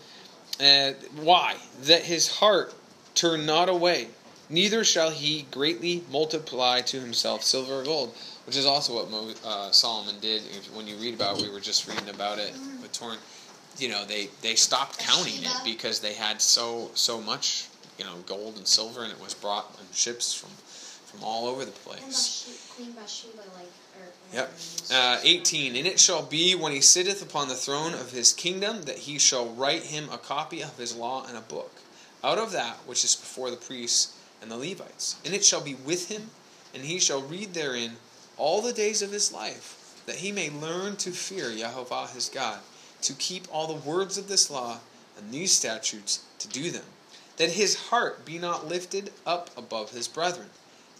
Uh, 0.59 0.93
why? 1.15 1.55
That 1.83 2.03
his 2.03 2.27
heart 2.27 2.73
turn 3.13 3.45
not 3.45 3.69
away. 3.69 4.07
Neither 4.49 4.83
shall 4.83 5.09
he 5.09 5.45
greatly 5.51 6.03
multiply 6.09 6.81
to 6.81 6.99
himself 6.99 7.43
silver 7.43 7.81
or 7.81 7.83
gold, 7.83 8.15
which 8.45 8.55
is 8.55 8.65
also 8.65 8.95
what 8.95 9.11
Mo, 9.11 9.33
uh, 9.45 9.71
Solomon 9.71 10.15
did. 10.21 10.41
If, 10.43 10.73
when 10.73 10.87
you 10.87 10.95
read 10.95 11.13
about, 11.13 11.37
it, 11.37 11.43
we 11.43 11.49
were 11.49 11.59
just 11.59 11.87
reading 11.87 12.09
about 12.09 12.39
it 12.39 12.53
with 12.81 12.93
Torn. 12.93 13.17
You 13.77 13.89
know, 13.89 14.05
they 14.05 14.29
they 14.41 14.55
stopped 14.55 14.99
counting 14.99 15.43
it 15.43 15.55
because 15.65 15.99
they 15.99 16.13
had 16.13 16.41
so 16.41 16.89
so 16.93 17.21
much, 17.21 17.67
you 17.99 18.05
know, 18.05 18.15
gold 18.25 18.55
and 18.57 18.65
silver, 18.65 19.03
and 19.03 19.11
it 19.11 19.21
was 19.21 19.33
brought 19.33 19.65
on 19.79 19.85
ships 19.93 20.33
from 20.33 20.49
from 21.07 21.23
all 21.23 21.47
over 21.47 21.65
the 21.65 21.71
place. 21.71 22.69
Queen 22.75 22.91
Bathsheba, 22.91 23.37
like, 23.55 23.71
or, 23.99 24.11
Yep. 24.33 24.53
Uh, 24.91 25.19
18. 25.23 25.75
And 25.77 25.87
it 25.87 25.99
shall 25.99 26.21
be 26.21 26.53
when 26.53 26.73
he 26.73 26.81
sitteth 26.81 27.23
upon 27.23 27.47
the 27.47 27.55
throne 27.55 27.93
of 27.93 28.11
his 28.11 28.33
kingdom 28.33 28.83
that 28.83 28.99
he 28.99 29.17
shall 29.17 29.47
write 29.47 29.83
him 29.83 30.09
a 30.11 30.17
copy 30.17 30.61
of 30.61 30.77
his 30.77 30.95
law 30.95 31.25
in 31.27 31.35
a 31.35 31.41
book, 31.41 31.71
out 32.23 32.37
of 32.37 32.51
that 32.51 32.75
which 32.85 33.03
is 33.03 33.15
before 33.15 33.49
the 33.49 33.55
priests 33.55 34.16
and 34.41 34.51
the 34.51 34.57
Levites. 34.57 35.17
And 35.25 35.33
it 35.33 35.43
shall 35.43 35.61
be 35.61 35.75
with 35.75 36.09
him, 36.09 36.29
and 36.73 36.83
he 36.83 36.99
shall 36.99 37.21
read 37.21 37.53
therein 37.53 37.93
all 38.37 38.61
the 38.61 38.73
days 38.73 39.01
of 39.01 39.11
his 39.11 39.33
life, 39.33 40.01
that 40.05 40.17
he 40.17 40.31
may 40.31 40.49
learn 40.49 40.95
to 40.97 41.11
fear 41.11 41.51
Jehovah 41.51 42.07
his 42.07 42.29
God, 42.29 42.59
to 43.01 43.13
keep 43.13 43.47
all 43.51 43.67
the 43.67 43.89
words 43.89 44.17
of 44.17 44.27
this 44.27 44.49
law 44.49 44.79
and 45.17 45.31
these 45.31 45.51
statutes 45.51 46.23
to 46.39 46.47
do 46.47 46.71
them, 46.71 46.85
that 47.37 47.51
his 47.51 47.75
heart 47.89 48.25
be 48.25 48.37
not 48.37 48.67
lifted 48.67 49.11
up 49.25 49.49
above 49.57 49.91
his 49.91 50.07
brethren, 50.07 50.49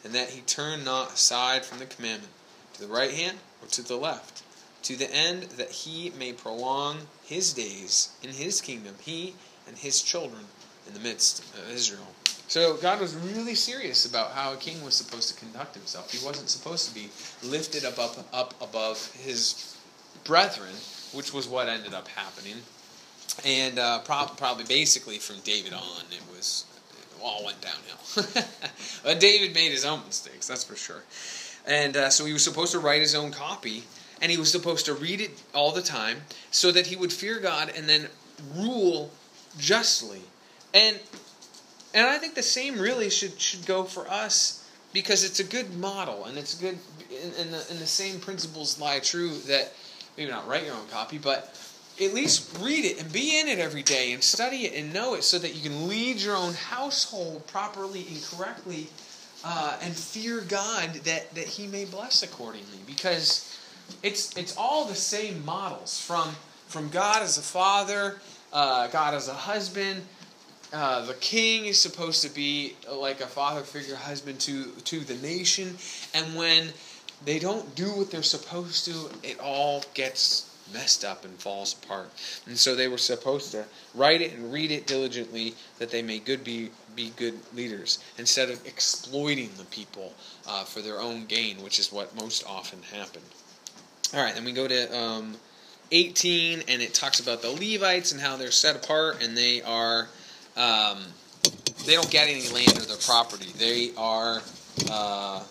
and 0.04 0.14
that 0.14 0.30
he 0.30 0.42
turn 0.42 0.84
not 0.84 1.14
aside 1.14 1.66
from 1.66 1.80
the 1.80 1.86
commandment 1.86 2.34
to 2.74 2.82
the 2.82 2.88
right 2.88 3.12
hand 3.12 3.38
or 3.62 3.68
to 3.70 3.82
the 3.82 3.96
left, 3.96 4.44
to 4.84 4.96
the 4.96 5.12
end 5.14 5.44
that 5.44 5.72
he 5.72 6.12
may 6.18 6.34
prolong 6.34 6.98
his 7.24 7.54
days 7.54 8.10
in 8.24 8.30
his 8.30 8.62
kingdom, 8.62 8.96
he 9.02 9.36
and 9.68 9.78
his 9.78 10.02
children 10.02 10.46
in 10.88 10.94
the 10.94 11.00
midst 11.00 11.40
of 11.40 11.70
Israel. 11.72 12.08
So 12.48 12.78
God 12.78 13.02
was 13.02 13.14
really 13.16 13.56
serious 13.56 14.06
about 14.06 14.32
how 14.32 14.54
a 14.54 14.58
king 14.58 14.84
was 14.84 14.96
supposed 14.96 15.34
to 15.34 15.40
conduct 15.40 15.76
himself. 15.76 16.12
He 16.12 16.26
wasn't 16.26 16.50
supposed 16.50 16.88
to 16.88 16.96
be 16.96 17.10
lifted 17.44 17.84
up 17.84 18.00
up 18.00 18.26
up 18.34 18.54
above 18.62 19.12
his 19.14 19.76
brethren, 20.24 20.74
which 21.14 21.34
was 21.34 21.48
what 21.48 21.68
ended 21.68 21.94
up 21.94 22.08
happening. 22.08 22.56
And 23.46 23.78
uh, 23.78 24.00
prob- 24.00 24.38
probably 24.38 24.64
basically 24.64 25.18
from 25.18 25.38
David 25.44 25.74
on, 25.74 26.06
it 26.12 26.22
was 26.32 26.66
it 26.92 27.22
all 27.22 27.44
went 27.44 27.58
downhill. 27.62 28.46
but 29.04 29.20
David 29.20 29.54
made 29.54 29.72
his 29.72 29.86
own 29.86 30.02
mistakes, 30.06 30.48
that's 30.48 30.64
for 30.64 30.76
sure. 30.76 31.04
And 31.66 31.98
uh, 31.98 32.10
so 32.10 32.26
he 32.26 32.32
was 32.32 32.44
supposed 32.44 32.72
to 32.72 32.80
write 32.80 33.02
his 33.02 33.14
own 33.14 33.32
copy, 33.32 33.84
and 34.22 34.32
he 34.32 34.38
was 34.38 34.50
supposed 34.50 34.86
to 34.86 34.94
read 34.94 35.20
it 35.20 35.32
all 35.54 35.74
the 35.74 35.82
time 35.82 36.22
so 36.50 36.72
that 36.72 36.88
he 36.88 36.96
would 36.96 37.12
fear 37.12 37.40
God 37.40 37.74
and 37.76 37.90
then 37.90 38.08
rule 38.56 39.12
justly. 39.60 40.22
And 40.74 41.00
and 41.94 42.08
I 42.08 42.18
think 42.18 42.36
the 42.36 42.44
same 42.44 42.80
really 42.80 43.10
should 43.10 43.40
should 43.40 43.66
go 43.66 43.84
for 43.84 44.08
us 44.10 44.68
because 44.94 45.24
it's 45.24 45.40
a 45.40 45.44
good 45.44 45.78
model 45.78 46.26
and 46.26 46.38
it's 46.38 46.56
good 46.56 46.78
and, 47.40 47.54
the, 47.54 47.74
the 47.74 47.88
same 47.88 48.20
principles 48.20 48.80
lie 48.80 49.00
true 49.00 49.38
that 49.48 49.74
maybe 50.18 50.32
not 50.32 50.48
write 50.48 50.66
your 50.66 50.76
own 50.76 50.88
copy, 50.92 51.18
but 51.18 51.56
at 52.02 52.14
least 52.14 52.58
read 52.60 52.86
it 52.86 53.02
and 53.02 53.12
be 53.12 53.40
in 53.40 53.48
it 53.48 53.60
every 53.60 53.84
day 53.84 54.14
and 54.14 54.24
study 54.24 54.66
it 54.66 54.80
and 54.80 54.94
know 54.94 55.16
it 55.16 55.24
so 55.24 55.40
that 55.40 55.56
you 55.56 55.62
can 55.62 55.88
lead 55.88 56.18
your 56.18 56.36
own 56.36 56.54
household 56.54 57.46
properly 57.48 58.06
and 58.10 58.24
correctly 58.24 58.88
uh, 59.44 59.78
and 59.82 59.96
fear 59.96 60.42
God 60.42 60.94
that, 61.06 61.34
that 61.36 61.46
He 61.46 61.68
may 61.68 61.86
bless 61.86 62.24
accordingly. 62.24 62.80
Because 62.86 63.58
it's 64.04 64.36
it's 64.36 64.56
all 64.58 64.86
the 64.86 64.96
same 64.96 65.46
models 65.46 66.00
from 66.00 66.36
from 66.68 66.90
God 66.90 67.22
as 67.24 67.38
a 67.38 67.42
father, 67.42 68.20
uh, 68.52 68.88
God 68.88 69.14
as 69.14 69.28
a 69.28 69.34
husband. 69.34 70.04
Uh, 70.74 71.06
the 71.06 71.14
king 71.16 71.66
is 71.66 71.80
supposed 71.80 72.22
to 72.24 72.30
be 72.30 72.76
like 72.92 73.22
a 73.22 73.28
father 73.28 73.62
figure 73.62 73.96
husband 73.96 74.40
to 74.42 74.66
to 74.84 75.00
the 75.00 75.16
nation, 75.16 75.78
and 76.14 76.36
when 76.36 76.70
they 77.24 77.40
don't 77.40 77.76
do 77.76 77.86
what 77.96 78.12
they're 78.12 78.24
supposed 78.24 78.86
to, 78.86 79.10
it 79.24 79.40
all 79.40 79.84
gets 79.94 80.54
messed 80.74 81.06
up 81.06 81.24
and 81.24 81.34
falls 81.40 81.74
apart. 81.82 82.10
And 82.46 82.58
so 82.58 82.76
they 82.76 82.88
were 82.88 82.98
supposed 82.98 83.52
to 83.52 83.66
write 83.96 84.22
it 84.22 84.34
and 84.34 84.52
read 84.52 84.72
it 84.72 84.86
diligently 84.86 85.56
that 85.80 85.90
they 85.90 86.02
may 86.02 86.20
good 86.20 86.44
be 86.44 86.70
be 86.96 87.14
good 87.16 87.36
leaders 87.54 88.00
instead 88.18 88.50
of 88.50 88.66
exploiting 88.66 89.52
the 89.58 89.66
people 89.66 90.14
uh, 90.48 90.64
for 90.64 90.82
their 90.82 91.00
own 91.00 91.26
gain, 91.26 91.62
which 91.64 91.80
is 91.80 91.92
what 91.92 92.16
most 92.16 92.44
often 92.46 92.82
happened. 92.82 93.26
All 94.14 94.24
right, 94.24 94.34
then 94.34 94.46
we 94.46 94.52
go 94.52 94.68
to 94.68 94.98
um, 94.98 95.36
18, 95.92 96.64
and 96.68 96.82
it 96.82 96.94
talks 96.94 97.20
about 97.20 97.42
the 97.42 97.52
Levites 97.52 98.12
and 98.12 98.20
how 98.20 98.36
they're 98.36 98.52
set 98.52 98.76
apart, 98.76 99.24
and 99.24 99.38
they 99.38 99.62
are 99.62 100.08
um, 100.58 101.00
they 101.86 101.94
don't 101.94 102.10
get 102.10 102.28
any 102.28 102.50
land 102.50 102.78
or 102.78 102.82
their 102.82 102.98
property. 102.98 103.52
They 103.58 103.92
are 103.96 104.42
uh, 104.92 105.44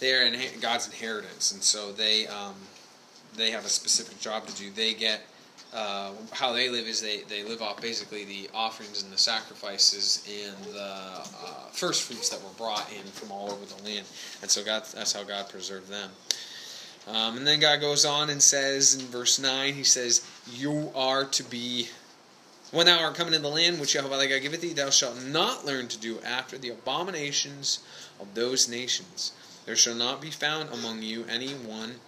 they 0.00 0.14
are 0.14 0.26
in 0.26 0.38
God's 0.60 0.86
inheritance, 0.86 1.52
and 1.52 1.62
so 1.62 1.92
they 1.92 2.26
um, 2.26 2.54
they 3.36 3.50
have 3.50 3.64
a 3.64 3.68
specific 3.68 4.18
job 4.20 4.46
to 4.46 4.56
do. 4.56 4.70
They 4.70 4.94
get 4.94 5.22
uh, 5.72 6.10
how 6.32 6.52
they 6.52 6.68
live 6.68 6.86
is 6.86 7.00
they, 7.00 7.20
they 7.28 7.44
live 7.44 7.62
off 7.62 7.80
basically 7.80 8.24
the 8.24 8.50
offerings 8.52 9.02
and 9.04 9.12
the 9.12 9.18
sacrifices 9.18 10.26
and 10.28 10.74
the 10.74 10.82
uh, 10.82 11.24
first 11.70 12.02
fruits 12.02 12.28
that 12.28 12.42
were 12.42 12.50
brought 12.58 12.90
in 12.92 13.04
from 13.04 13.30
all 13.30 13.52
over 13.52 13.64
the 13.64 13.82
land, 13.84 14.06
and 14.42 14.50
so 14.50 14.64
God 14.64 14.84
that's 14.94 15.12
how 15.12 15.22
God 15.22 15.48
preserved 15.48 15.88
them. 15.88 16.10
Um, 17.08 17.38
and 17.38 17.46
then 17.46 17.60
God 17.60 17.80
goes 17.80 18.04
on 18.04 18.30
and 18.30 18.42
says 18.42 18.94
in 18.94 19.06
verse 19.06 19.38
nine, 19.38 19.74
He 19.74 19.84
says, 19.84 20.26
"You 20.52 20.90
are 20.94 21.24
to 21.24 21.42
be." 21.44 21.88
When 22.70 22.86
thou 22.86 23.00
art 23.00 23.16
coming 23.16 23.34
in 23.34 23.42
the 23.42 23.48
land 23.48 23.80
which 23.80 23.92
Jehovah 23.92 24.16
thy 24.16 24.26
God 24.26 24.42
giveth 24.42 24.60
thee, 24.60 24.72
thou 24.72 24.90
shalt 24.90 25.20
not 25.22 25.64
learn 25.64 25.88
to 25.88 25.98
do 25.98 26.20
after 26.20 26.56
the 26.56 26.68
abominations 26.68 27.80
of 28.20 28.34
those 28.34 28.68
nations. 28.68 29.32
There 29.66 29.76
shall 29.76 29.94
not 29.94 30.20
be 30.20 30.30
found 30.30 30.72
among 30.72 31.02
you 31.02 31.24
any 31.28 31.52
one 31.52 32.00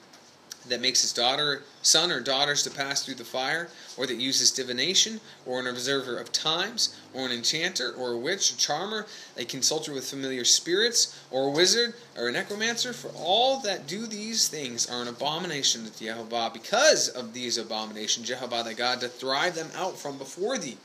that 0.69 0.81
makes 0.81 1.03
his 1.03 1.13
daughter, 1.13 1.63
son, 1.83 2.11
or 2.11 2.21
daughters 2.21 2.63
to 2.63 2.71
pass 2.71 3.05
through 3.05 3.17
the 3.17 3.25
fire, 3.25 3.69
or 3.97 4.07
that 4.07 4.17
uses 4.17 4.51
divination, 4.51 5.21
or 5.45 5.61
an 5.61 5.67
observer 5.67 6.19
of 6.19 6.33
times, 6.33 6.97
or 7.13 7.27
an 7.27 7.33
enchanter, 7.33 7.93
or 7.93 8.13
a 8.13 8.19
witch, 8.19 8.53
a 8.53 8.57
charmer, 8.57 9.07
a 9.37 9.45
consulter 9.45 9.93
with 9.93 10.09
familiar 10.09 10.45
spirits, 10.45 11.19
or 11.31 11.49
a 11.49 11.51
wizard, 11.51 11.95
or 12.17 12.29
a 12.29 12.33
necromancer. 12.33 12.93
For 12.93 13.11
all 13.17 13.61
that 13.61 13.87
do 13.87 14.07
these 14.07 14.49
things 14.49 14.89
are 14.89 15.03
an 15.03 15.09
abomination 15.09 15.85
to 15.85 15.99
Jehovah. 15.99 16.51
Because 16.53 17.09
of 17.09 17.33
these 17.33 17.59
abominations, 17.59 18.29
Jehovah 18.29 18.63
thy 18.65 18.75
God 18.75 19.01
to 19.01 19.11
drive 19.19 19.55
them 19.55 19.71
out 19.77 19.99
from 19.99 20.19
before 20.19 20.59
thee. 20.59 20.79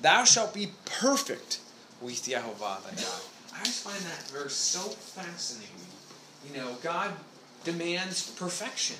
Thou 0.00 0.24
shalt 0.24 0.54
be 0.54 0.70
perfect 0.84 1.60
with 2.00 2.24
Jehovah 2.24 2.78
thy 2.84 3.02
God. 3.02 3.20
I 3.56 3.64
just 3.64 3.84
find 3.84 3.98
that 3.98 4.28
verse 4.30 4.54
so 4.54 4.80
fascinating. 4.80 5.70
You 6.48 6.60
know, 6.60 6.76
God 6.82 7.12
demands 7.64 8.30
perfection. 8.32 8.96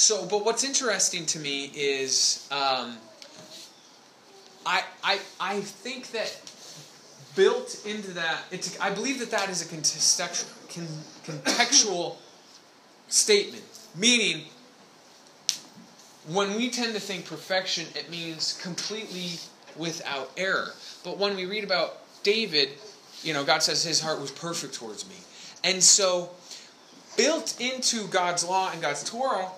So, 0.00 0.24
but 0.24 0.46
what's 0.46 0.64
interesting 0.64 1.26
to 1.26 1.38
me 1.38 1.70
is 1.74 2.48
um, 2.50 2.96
I, 4.64 4.82
I, 5.04 5.20
I 5.38 5.60
think 5.60 6.12
that 6.12 6.40
built 7.36 7.82
into 7.84 8.12
that, 8.12 8.44
it's, 8.50 8.80
I 8.80 8.94
believe 8.94 9.18
that 9.18 9.30
that 9.30 9.50
is 9.50 9.60
a 9.60 9.66
contextual, 9.66 10.48
contextual 11.22 12.16
statement. 13.08 13.62
Meaning, 13.94 14.46
when 16.28 16.56
we 16.56 16.70
tend 16.70 16.94
to 16.94 17.00
think 17.00 17.26
perfection, 17.26 17.86
it 17.94 18.10
means 18.10 18.58
completely 18.62 19.32
without 19.76 20.30
error. 20.38 20.70
But 21.04 21.18
when 21.18 21.36
we 21.36 21.44
read 21.44 21.62
about 21.62 21.98
David, 22.22 22.70
you 23.22 23.34
know, 23.34 23.44
God 23.44 23.62
says 23.62 23.84
his 23.84 24.00
heart 24.00 24.18
was 24.18 24.30
perfect 24.30 24.72
towards 24.72 25.06
me. 25.06 25.16
And 25.62 25.82
so, 25.82 26.30
built 27.18 27.60
into 27.60 28.06
God's 28.06 28.48
law 28.48 28.70
and 28.72 28.80
God's 28.80 29.04
Torah 29.04 29.50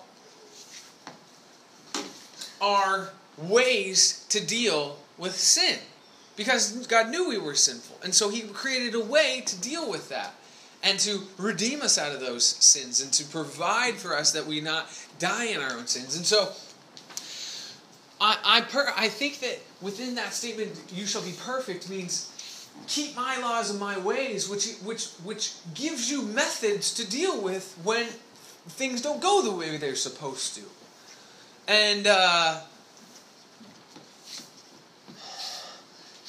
are 2.63 3.09
ways 3.37 4.25
to 4.29 4.43
deal 4.43 4.97
with 5.17 5.35
sin. 5.35 5.79
Because 6.35 6.87
God 6.87 7.09
knew 7.09 7.27
we 7.27 7.37
were 7.37 7.53
sinful. 7.53 7.99
And 8.03 8.15
so 8.15 8.29
He 8.29 8.41
created 8.41 8.95
a 8.95 9.03
way 9.03 9.43
to 9.45 9.61
deal 9.61 9.89
with 9.89 10.09
that 10.09 10.33
and 10.81 10.97
to 10.99 11.21
redeem 11.37 11.81
us 11.81 11.97
out 11.97 12.13
of 12.13 12.21
those 12.21 12.45
sins 12.45 13.01
and 13.01 13.11
to 13.13 13.23
provide 13.25 13.95
for 13.95 14.15
us 14.15 14.31
that 14.31 14.45
we 14.45 14.61
not 14.61 14.87
die 15.19 15.45
in 15.45 15.61
our 15.61 15.73
own 15.73 15.87
sins. 15.87 16.15
And 16.15 16.25
so 16.25 16.51
I, 18.19 18.37
I, 18.43 18.61
per, 18.61 18.91
I 18.95 19.09
think 19.09 19.39
that 19.41 19.59
within 19.81 20.15
that 20.15 20.33
statement, 20.33 20.71
you 20.91 21.05
shall 21.05 21.21
be 21.21 21.33
perfect, 21.39 21.89
means 21.89 22.29
keep 22.87 23.15
my 23.15 23.37
laws 23.37 23.69
and 23.69 23.79
my 23.79 23.97
ways, 23.99 24.49
which, 24.49 24.75
which, 24.77 25.07
which 25.23 25.53
gives 25.73 26.09
you 26.09 26.23
methods 26.23 26.93
to 26.95 27.09
deal 27.09 27.39
with 27.41 27.77
when 27.83 28.07
things 28.67 29.01
don't 29.01 29.21
go 29.21 29.41
the 29.41 29.51
way 29.51 29.77
they're 29.77 29.95
supposed 29.95 30.55
to. 30.55 30.61
And 31.67 32.07
uh, 32.07 32.59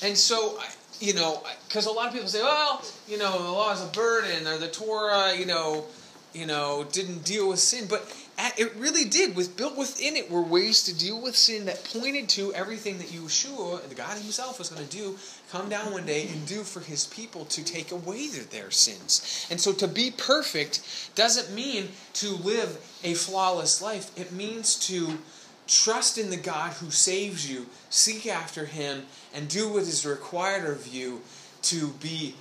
and 0.02 0.16
so 0.16 0.58
you 1.00 1.12
know, 1.14 1.42
because 1.68 1.86
a 1.86 1.90
lot 1.90 2.08
of 2.08 2.12
people 2.12 2.28
say, 2.28 2.42
well, 2.42 2.82
you 3.08 3.18
know, 3.18 3.32
the 3.42 3.50
law 3.50 3.72
is 3.72 3.82
a 3.82 3.86
burden, 3.86 4.46
or 4.46 4.58
the 4.58 4.68
Torah, 4.68 5.36
you 5.36 5.46
know, 5.46 5.84
you 6.32 6.46
know, 6.46 6.86
didn't 6.92 7.24
deal 7.24 7.48
with 7.48 7.58
sin, 7.58 7.86
but 7.88 8.10
it 8.38 8.74
really 8.76 9.04
did. 9.04 9.36
With 9.36 9.56
built 9.56 9.76
within 9.76 10.16
it 10.16 10.30
were 10.30 10.42
ways 10.42 10.82
to 10.84 10.98
deal 10.98 11.20
with 11.20 11.36
sin 11.36 11.66
that 11.66 11.84
pointed 11.84 12.28
to 12.30 12.52
everything 12.54 12.98
that 12.98 13.08
Yeshua, 13.08 13.88
the 13.88 13.94
God 13.94 14.18
Himself, 14.18 14.58
was 14.58 14.70
going 14.70 14.86
to 14.86 14.96
do, 14.96 15.16
come 15.50 15.68
down 15.68 15.92
one 15.92 16.06
day 16.06 16.28
and 16.28 16.46
do 16.46 16.62
for 16.62 16.80
His 16.80 17.06
people 17.06 17.44
to 17.46 17.64
take 17.64 17.92
away 17.92 18.28
their, 18.28 18.44
their 18.44 18.70
sins. 18.70 19.46
And 19.50 19.60
so, 19.60 19.72
to 19.74 19.88
be 19.88 20.10
perfect 20.10 21.10
doesn't 21.14 21.54
mean 21.54 21.88
to 22.14 22.30
live 22.36 22.78
a 23.04 23.14
flawless 23.14 23.80
life. 23.80 24.10
It 24.18 24.32
means 24.32 24.74
to 24.88 25.18
trust 25.66 26.18
in 26.18 26.30
the 26.30 26.36
God 26.36 26.72
who 26.74 26.90
saves 26.90 27.50
you, 27.50 27.66
seek 27.88 28.26
after 28.26 28.66
Him, 28.66 29.04
and 29.32 29.48
do 29.48 29.72
what 29.72 29.82
is 29.82 30.04
required 30.04 30.68
of 30.68 30.86
you 30.86 31.22
to 31.62 31.88
be 31.88 32.34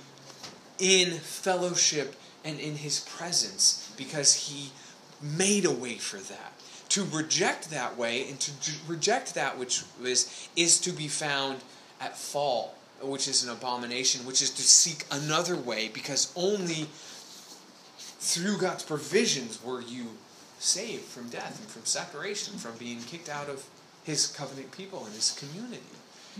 in 0.78 1.12
fellowship 1.12 2.16
and 2.44 2.58
in 2.58 2.76
His 2.76 3.00
presence, 3.00 3.92
because 3.96 4.48
He 4.48 4.70
made 5.24 5.64
a 5.64 5.70
way 5.70 5.94
for 5.94 6.18
that. 6.18 6.52
To 6.90 7.04
reject 7.04 7.70
that 7.70 7.96
way 7.96 8.28
and 8.28 8.38
to 8.40 8.52
reject 8.86 9.34
that 9.34 9.58
which 9.58 9.82
is 10.02 10.48
is 10.54 10.78
to 10.80 10.92
be 10.92 11.08
found 11.08 11.60
at 12.00 12.16
fault, 12.16 12.76
which 13.00 13.26
is 13.26 13.42
an 13.42 13.50
abomination, 13.50 14.26
which 14.26 14.42
is 14.42 14.50
to 14.50 14.62
seek 14.62 15.04
another 15.10 15.56
way, 15.56 15.88
because 15.88 16.32
only 16.36 16.86
through 17.96 18.58
God's 18.58 18.84
provisions 18.84 19.62
were 19.64 19.80
you 19.80 20.10
saved 20.58 21.04
from 21.04 21.28
death 21.30 21.58
and 21.60 21.68
from 21.68 21.84
separation, 21.84 22.58
from 22.58 22.76
being 22.76 23.00
kicked 23.00 23.28
out 23.28 23.48
of 23.48 23.64
His 24.04 24.26
covenant 24.26 24.70
people 24.72 25.04
and 25.04 25.14
His 25.14 25.32
community. 25.32 25.82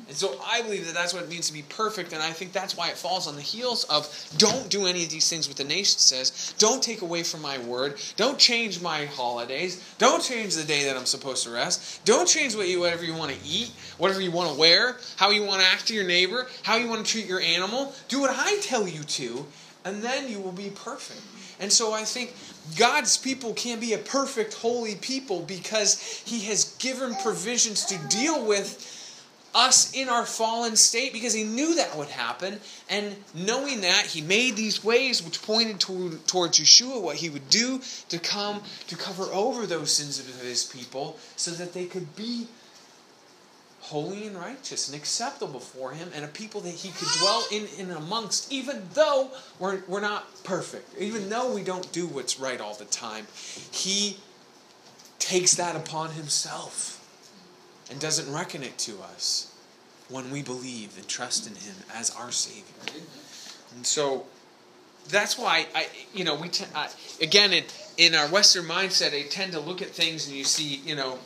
And 0.08 0.16
so 0.16 0.40
I 0.44 0.60
believe 0.62 0.86
that 0.86 0.94
that's 0.94 1.14
what 1.14 1.22
it 1.22 1.28
means 1.28 1.46
to 1.46 1.52
be 1.52 1.62
perfect, 1.62 2.12
and 2.12 2.22
I 2.22 2.30
think 2.30 2.52
that's 2.52 2.76
why 2.76 2.88
it 2.88 2.96
falls 2.96 3.28
on 3.28 3.36
the 3.36 3.42
heels 3.42 3.84
of 3.84 4.08
don't 4.36 4.68
do 4.68 4.86
any 4.86 5.04
of 5.04 5.10
these 5.10 5.28
things 5.28 5.46
what 5.46 5.56
the 5.56 5.64
nation 5.64 5.98
says. 5.98 6.52
Don't 6.58 6.82
take 6.82 7.02
away 7.02 7.22
from 7.22 7.42
my 7.42 7.58
word. 7.58 8.00
Don't 8.16 8.38
change 8.38 8.82
my 8.82 9.06
holidays. 9.06 9.82
Don't 9.98 10.22
change 10.22 10.56
the 10.56 10.64
day 10.64 10.84
that 10.84 10.96
I'm 10.96 11.06
supposed 11.06 11.44
to 11.44 11.50
rest. 11.50 12.04
Don't 12.04 12.26
change 12.26 12.56
what 12.56 12.68
you 12.68 12.80
whatever 12.80 13.04
you 13.04 13.14
want 13.14 13.30
to 13.30 13.38
eat, 13.46 13.70
whatever 13.98 14.20
you 14.20 14.32
want 14.32 14.52
to 14.52 14.58
wear, 14.58 14.96
how 15.16 15.30
you 15.30 15.44
want 15.44 15.60
to 15.60 15.66
act 15.66 15.86
to 15.88 15.94
your 15.94 16.06
neighbor, 16.06 16.48
how 16.64 16.76
you 16.76 16.88
want 16.88 17.04
to 17.04 17.10
treat 17.10 17.26
your 17.26 17.40
animal. 17.40 17.92
Do 18.08 18.20
what 18.20 18.34
I 18.34 18.58
tell 18.60 18.88
you 18.88 19.04
to, 19.04 19.46
and 19.84 20.02
then 20.02 20.28
you 20.28 20.40
will 20.40 20.52
be 20.52 20.70
perfect. 20.70 21.20
And 21.60 21.72
so 21.72 21.92
I 21.92 22.02
think 22.02 22.34
God's 22.76 23.16
people 23.16 23.52
can 23.54 23.78
be 23.78 23.92
a 23.92 23.98
perfect, 23.98 24.54
holy 24.54 24.96
people 24.96 25.42
because 25.42 26.00
He 26.24 26.40
has 26.46 26.76
given 26.78 27.14
provisions 27.22 27.84
to 27.86 27.98
deal 28.08 28.44
with 28.44 29.03
us 29.54 29.92
in 29.92 30.08
our 30.08 30.26
fallen 30.26 30.76
state 30.76 31.12
because 31.12 31.32
he 31.32 31.44
knew 31.44 31.76
that 31.76 31.96
would 31.96 32.08
happen. 32.08 32.58
And 32.88 33.16
knowing 33.34 33.82
that, 33.82 34.06
he 34.06 34.20
made 34.20 34.56
these 34.56 34.82
ways 34.82 35.22
which 35.22 35.42
pointed 35.42 35.80
to, 35.80 36.18
towards 36.26 36.58
Yeshua, 36.58 37.00
what 37.00 37.16
he 37.16 37.30
would 37.30 37.48
do 37.48 37.80
to 38.08 38.18
come 38.18 38.62
to 38.88 38.96
cover 38.96 39.24
over 39.24 39.66
those 39.66 39.92
sins 39.92 40.18
of 40.18 40.26
his 40.42 40.64
people 40.64 41.18
so 41.36 41.52
that 41.52 41.72
they 41.72 41.84
could 41.86 42.16
be 42.16 42.48
holy 43.80 44.26
and 44.26 44.36
righteous 44.36 44.88
and 44.88 44.96
acceptable 44.96 45.60
for 45.60 45.92
him 45.92 46.10
and 46.14 46.24
a 46.24 46.28
people 46.28 46.58
that 46.62 46.72
he 46.72 46.88
could 46.88 47.08
dwell 47.20 47.44
in 47.52 47.68
and 47.78 47.92
amongst, 47.92 48.50
even 48.50 48.82
though 48.94 49.30
we're, 49.58 49.82
we're 49.86 50.00
not 50.00 50.42
perfect, 50.42 50.88
even 50.98 51.28
though 51.28 51.54
we 51.54 51.62
don't 51.62 51.92
do 51.92 52.06
what's 52.06 52.40
right 52.40 52.62
all 52.62 52.74
the 52.74 52.86
time. 52.86 53.26
He 53.70 54.16
takes 55.18 55.54
that 55.56 55.76
upon 55.76 56.12
himself 56.12 57.03
and 57.94 58.00
doesn't 58.00 58.34
reckon 58.34 58.64
it 58.64 58.76
to 58.76 59.00
us 59.14 59.54
when 60.08 60.32
we 60.32 60.42
believe 60.42 60.98
and 60.98 61.06
trust 61.06 61.46
in 61.46 61.54
Him 61.54 61.76
as 61.94 62.10
our 62.10 62.32
Savior. 62.32 63.02
And 63.76 63.86
so 63.86 64.26
that's 65.08 65.38
why 65.38 65.66
I, 65.76 65.86
you 66.12 66.24
know, 66.24 66.34
we 66.34 66.48
t- 66.48 66.64
I, 66.74 66.88
again 67.22 67.52
in 67.52 67.62
in 67.96 68.16
our 68.16 68.26
Western 68.26 68.64
mindset, 68.64 69.14
I 69.14 69.28
tend 69.28 69.52
to 69.52 69.60
look 69.60 69.80
at 69.80 69.90
things 69.90 70.26
and 70.26 70.36
you 70.36 70.42
see, 70.42 70.82
you 70.84 70.96
know, 70.96 71.20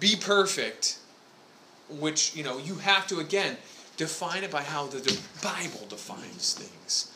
be 0.00 0.16
perfect, 0.16 0.98
which 1.88 2.34
you 2.34 2.42
know 2.42 2.58
you 2.58 2.74
have 2.74 3.06
to 3.06 3.20
again 3.20 3.56
define 3.96 4.42
it 4.42 4.50
by 4.50 4.62
how 4.62 4.88
the, 4.88 4.98
the 4.98 5.16
Bible 5.44 5.86
defines 5.88 6.54
things. 6.54 7.08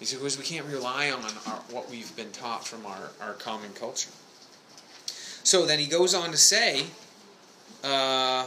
Because 0.00 0.38
we 0.38 0.44
can't 0.44 0.66
rely 0.66 1.10
on 1.10 1.22
our, 1.22 1.60
what 1.70 1.90
we've 1.90 2.16
been 2.16 2.32
taught 2.32 2.66
from 2.66 2.86
our, 2.86 3.10
our 3.20 3.34
common 3.34 3.72
culture. 3.74 4.10
So 5.44 5.66
then 5.66 5.78
he 5.78 5.86
goes 5.86 6.14
on 6.14 6.30
to 6.30 6.36
say, 6.36 6.84
uh, 7.84 8.46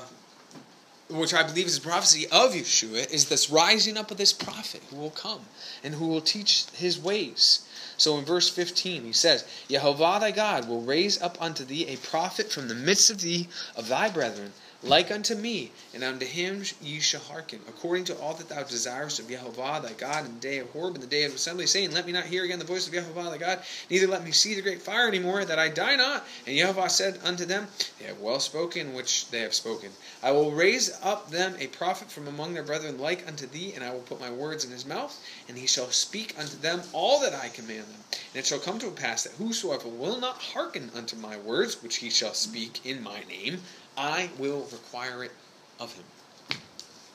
which 1.10 1.34
I 1.34 1.44
believe 1.44 1.68
is 1.68 1.78
a 1.78 1.82
prophecy 1.82 2.26
of 2.28 2.54
Yeshua, 2.54 3.10
is 3.12 3.30
this 3.30 3.50
rising 3.50 3.98
up 3.98 4.12
of 4.12 4.18
this 4.18 4.34
prophet 4.34 4.82
who 4.90 4.98
will 4.98 5.12
come 5.12 5.42
and 5.84 5.96
who 5.96 6.08
will 6.08 6.22
teach 6.22 6.66
his 6.74 7.00
ways. 7.00 7.66
So 7.98 8.18
in 8.18 8.26
verse 8.26 8.50
15, 8.50 9.04
he 9.04 9.14
says, 9.14 9.46
Jehovah 9.70 10.18
thy 10.20 10.32
God 10.32 10.68
will 10.68 10.82
raise 10.82 11.22
up 11.22 11.42
unto 11.42 11.64
thee 11.64 11.88
a 11.88 11.98
prophet 11.98 12.52
from 12.52 12.68
the 12.68 12.76
midst 12.76 13.10
of 13.10 13.22
thee, 13.22 13.48
of 13.76 13.88
thy 13.88 14.10
brethren, 14.10 14.54
like 14.84 15.10
unto 15.10 15.34
me, 15.34 15.72
and 15.92 16.04
unto 16.04 16.26
him 16.26 16.64
ye 16.82 17.00
shall 17.00 17.20
hearken, 17.22 17.60
according 17.68 18.04
to 18.06 18.16
all 18.20 18.36
that 18.36 18.48
thou 18.48 18.62
desirest 18.62 19.20
of 19.20 19.28
Jehovah 19.28 19.82
thy 19.82 19.94
God 19.94 20.26
in 20.26 20.36
the 20.36 20.40
day 20.40 20.60
of 20.60 20.70
Horeb 20.70 20.94
and 20.94 21.04
the 21.04 21.08
day 21.08 21.24
of 21.24 21.34
assembly, 21.34 21.66
saying, 21.66 21.92
Let 21.92 22.06
me 22.06 22.12
not 22.12 22.26
hear 22.26 22.44
again 22.44 22.60
the 22.60 22.66
voice 22.66 22.86
of 22.86 22.94
Jehovah 22.94 23.32
thy 23.32 23.40
God, 23.40 23.64
neither 23.90 24.06
let 24.06 24.24
me 24.24 24.32
see 24.32 24.54
the 24.54 24.62
great 24.62 24.84
fire 24.84 25.08
any 25.08 25.18
more, 25.18 25.44
that 25.44 25.58
I 25.58 25.70
die 25.70 25.96
not. 25.96 26.28
And 26.46 26.56
Jehovah 26.56 26.90
said 26.90 27.20
unto 27.24 27.44
them, 27.46 27.68
They 27.98 28.06
have 28.06 28.20
well 28.20 28.40
spoken 28.40 28.94
which 28.94 29.30
they 29.32 29.40
have 29.40 29.56
spoken. 29.56 29.90
I 30.22 30.32
will 30.32 30.52
raise 30.52 30.92
up 31.02 31.32
them 31.32 31.56
a 31.58 31.68
prophet 31.68 32.12
from 32.12 32.28
among 32.28 32.54
their 32.54 32.62
brethren 32.62 33.00
like 33.00 33.28
unto 33.28 33.48
thee, 33.48 33.74
and 33.74 33.84
I 33.84 33.92
will 33.92 34.02
put 34.02 34.20
my 34.20 34.30
words 34.30 34.64
in 34.64 34.70
his 34.70 34.86
mouth, 34.86 35.18
and 35.48 35.58
he 35.58 35.66
shall 35.66 35.90
speak 35.90 36.36
unto 36.38 36.56
them 36.56 36.84
all 36.94 37.20
that 37.22 37.34
I 37.34 37.50
command 37.50 37.86
them. 37.86 38.04
And 38.12 38.40
it 38.42 38.46
shall 38.46 38.60
come 38.60 38.78
to 38.80 38.92
pass 38.92 39.24
that 39.24 39.34
whosoever 39.34 39.88
will 39.88 40.20
not 40.20 40.38
hearken 40.38 40.92
unto 40.94 41.16
my 41.16 41.38
words, 41.38 41.82
which 41.82 41.98
he 41.98 42.12
shall 42.12 42.36
speak 42.36 42.86
in 42.86 43.02
my 43.02 43.24
name, 43.28 43.64
I 43.98 44.30
will 44.38 44.68
require 44.72 45.24
it 45.24 45.32
of 45.80 45.94
him. 45.96 46.06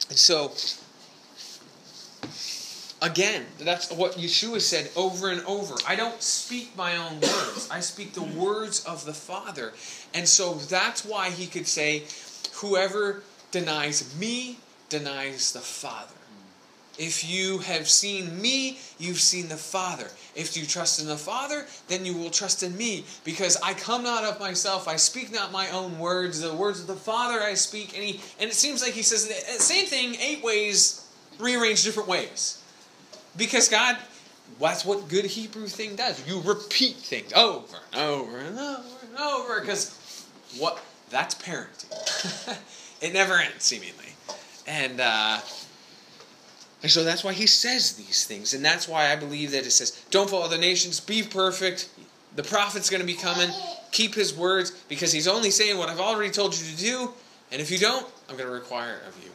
And 0.08 0.18
so, 0.18 0.52
again, 3.00 3.46
that's 3.58 3.90
what 3.92 4.12
Yeshua 4.12 4.60
said 4.60 4.90
over 4.96 5.30
and 5.30 5.42
over. 5.46 5.74
I 5.86 5.94
don't 5.94 6.20
speak 6.20 6.76
my 6.76 6.96
own 6.96 7.20
words, 7.20 7.68
I 7.70 7.80
speak 7.80 8.14
the 8.14 8.22
words 8.22 8.84
of 8.84 9.04
the 9.04 9.14
Father. 9.14 9.72
And 10.12 10.28
so 10.28 10.54
that's 10.54 11.04
why 11.04 11.30
he 11.30 11.46
could 11.46 11.66
say, 11.66 12.04
Whoever 12.54 13.22
denies 13.50 14.14
me 14.18 14.58
denies 14.88 15.52
the 15.52 15.60
Father. 15.60 16.21
If 16.98 17.28
you 17.28 17.58
have 17.58 17.88
seen 17.88 18.40
me, 18.40 18.78
you've 18.98 19.20
seen 19.20 19.48
the 19.48 19.56
Father. 19.56 20.08
If 20.34 20.56
you 20.56 20.66
trust 20.66 21.00
in 21.00 21.06
the 21.06 21.16
Father, 21.16 21.66
then 21.88 22.04
you 22.04 22.14
will 22.14 22.30
trust 22.30 22.62
in 22.62 22.76
me, 22.76 23.04
because 23.24 23.56
I 23.62 23.72
come 23.72 24.02
not 24.02 24.24
of 24.24 24.38
myself, 24.38 24.86
I 24.86 24.96
speak 24.96 25.32
not 25.32 25.52
my 25.52 25.70
own 25.70 25.98
words, 25.98 26.40
the 26.40 26.52
words 26.52 26.80
of 26.80 26.86
the 26.86 26.94
Father 26.94 27.40
I 27.40 27.54
speak. 27.54 27.94
And, 27.94 28.04
he, 28.04 28.20
and 28.38 28.50
it 28.50 28.54
seems 28.54 28.82
like 28.82 28.92
he 28.92 29.02
says 29.02 29.26
the 29.26 29.34
same 29.62 29.86
thing 29.86 30.16
eight 30.20 30.44
ways, 30.44 31.08
rearranged 31.38 31.84
different 31.84 32.08
ways. 32.08 32.62
Because 33.38 33.68
God, 33.70 33.96
that's 34.60 34.84
what 34.84 35.08
good 35.08 35.24
Hebrew 35.24 35.68
thing 35.68 35.96
does. 35.96 36.26
You 36.28 36.40
repeat 36.40 36.96
things 36.96 37.32
over 37.32 37.78
and 37.94 38.02
over 38.02 38.38
and 38.38 38.58
over 38.58 38.82
and 39.08 39.18
over, 39.18 39.60
because 39.60 40.26
what? 40.58 40.82
That's 41.08 41.34
parenting. 41.34 42.58
it 43.00 43.14
never 43.14 43.34
ends, 43.34 43.64
seemingly. 43.64 44.14
And, 44.66 45.00
uh, 45.00 45.40
and 46.82 46.90
so 46.90 47.04
that's 47.04 47.22
why 47.22 47.32
he 47.32 47.46
says 47.46 47.92
these 47.92 48.24
things. 48.24 48.54
And 48.54 48.64
that's 48.64 48.88
why 48.88 49.12
I 49.12 49.16
believe 49.16 49.52
that 49.52 49.64
it 49.64 49.70
says, 49.70 50.02
don't 50.10 50.28
follow 50.28 50.48
the 50.48 50.58
nations, 50.58 50.98
be 50.98 51.22
perfect. 51.22 51.88
The 52.34 52.42
prophet's 52.42 52.90
going 52.90 53.00
to 53.00 53.06
be 53.06 53.14
coming. 53.14 53.50
Keep 53.92 54.14
his 54.14 54.36
words 54.36 54.70
because 54.88 55.12
he's 55.12 55.28
only 55.28 55.50
saying 55.50 55.78
what 55.78 55.88
I've 55.88 56.00
already 56.00 56.32
told 56.32 56.58
you 56.58 56.74
to 56.74 56.76
do. 56.76 57.12
And 57.52 57.60
if 57.60 57.70
you 57.70 57.78
don't, 57.78 58.06
I'm 58.28 58.36
going 58.36 58.48
to 58.48 58.54
require 58.54 59.00
of 59.06 59.22
you. 59.22 59.30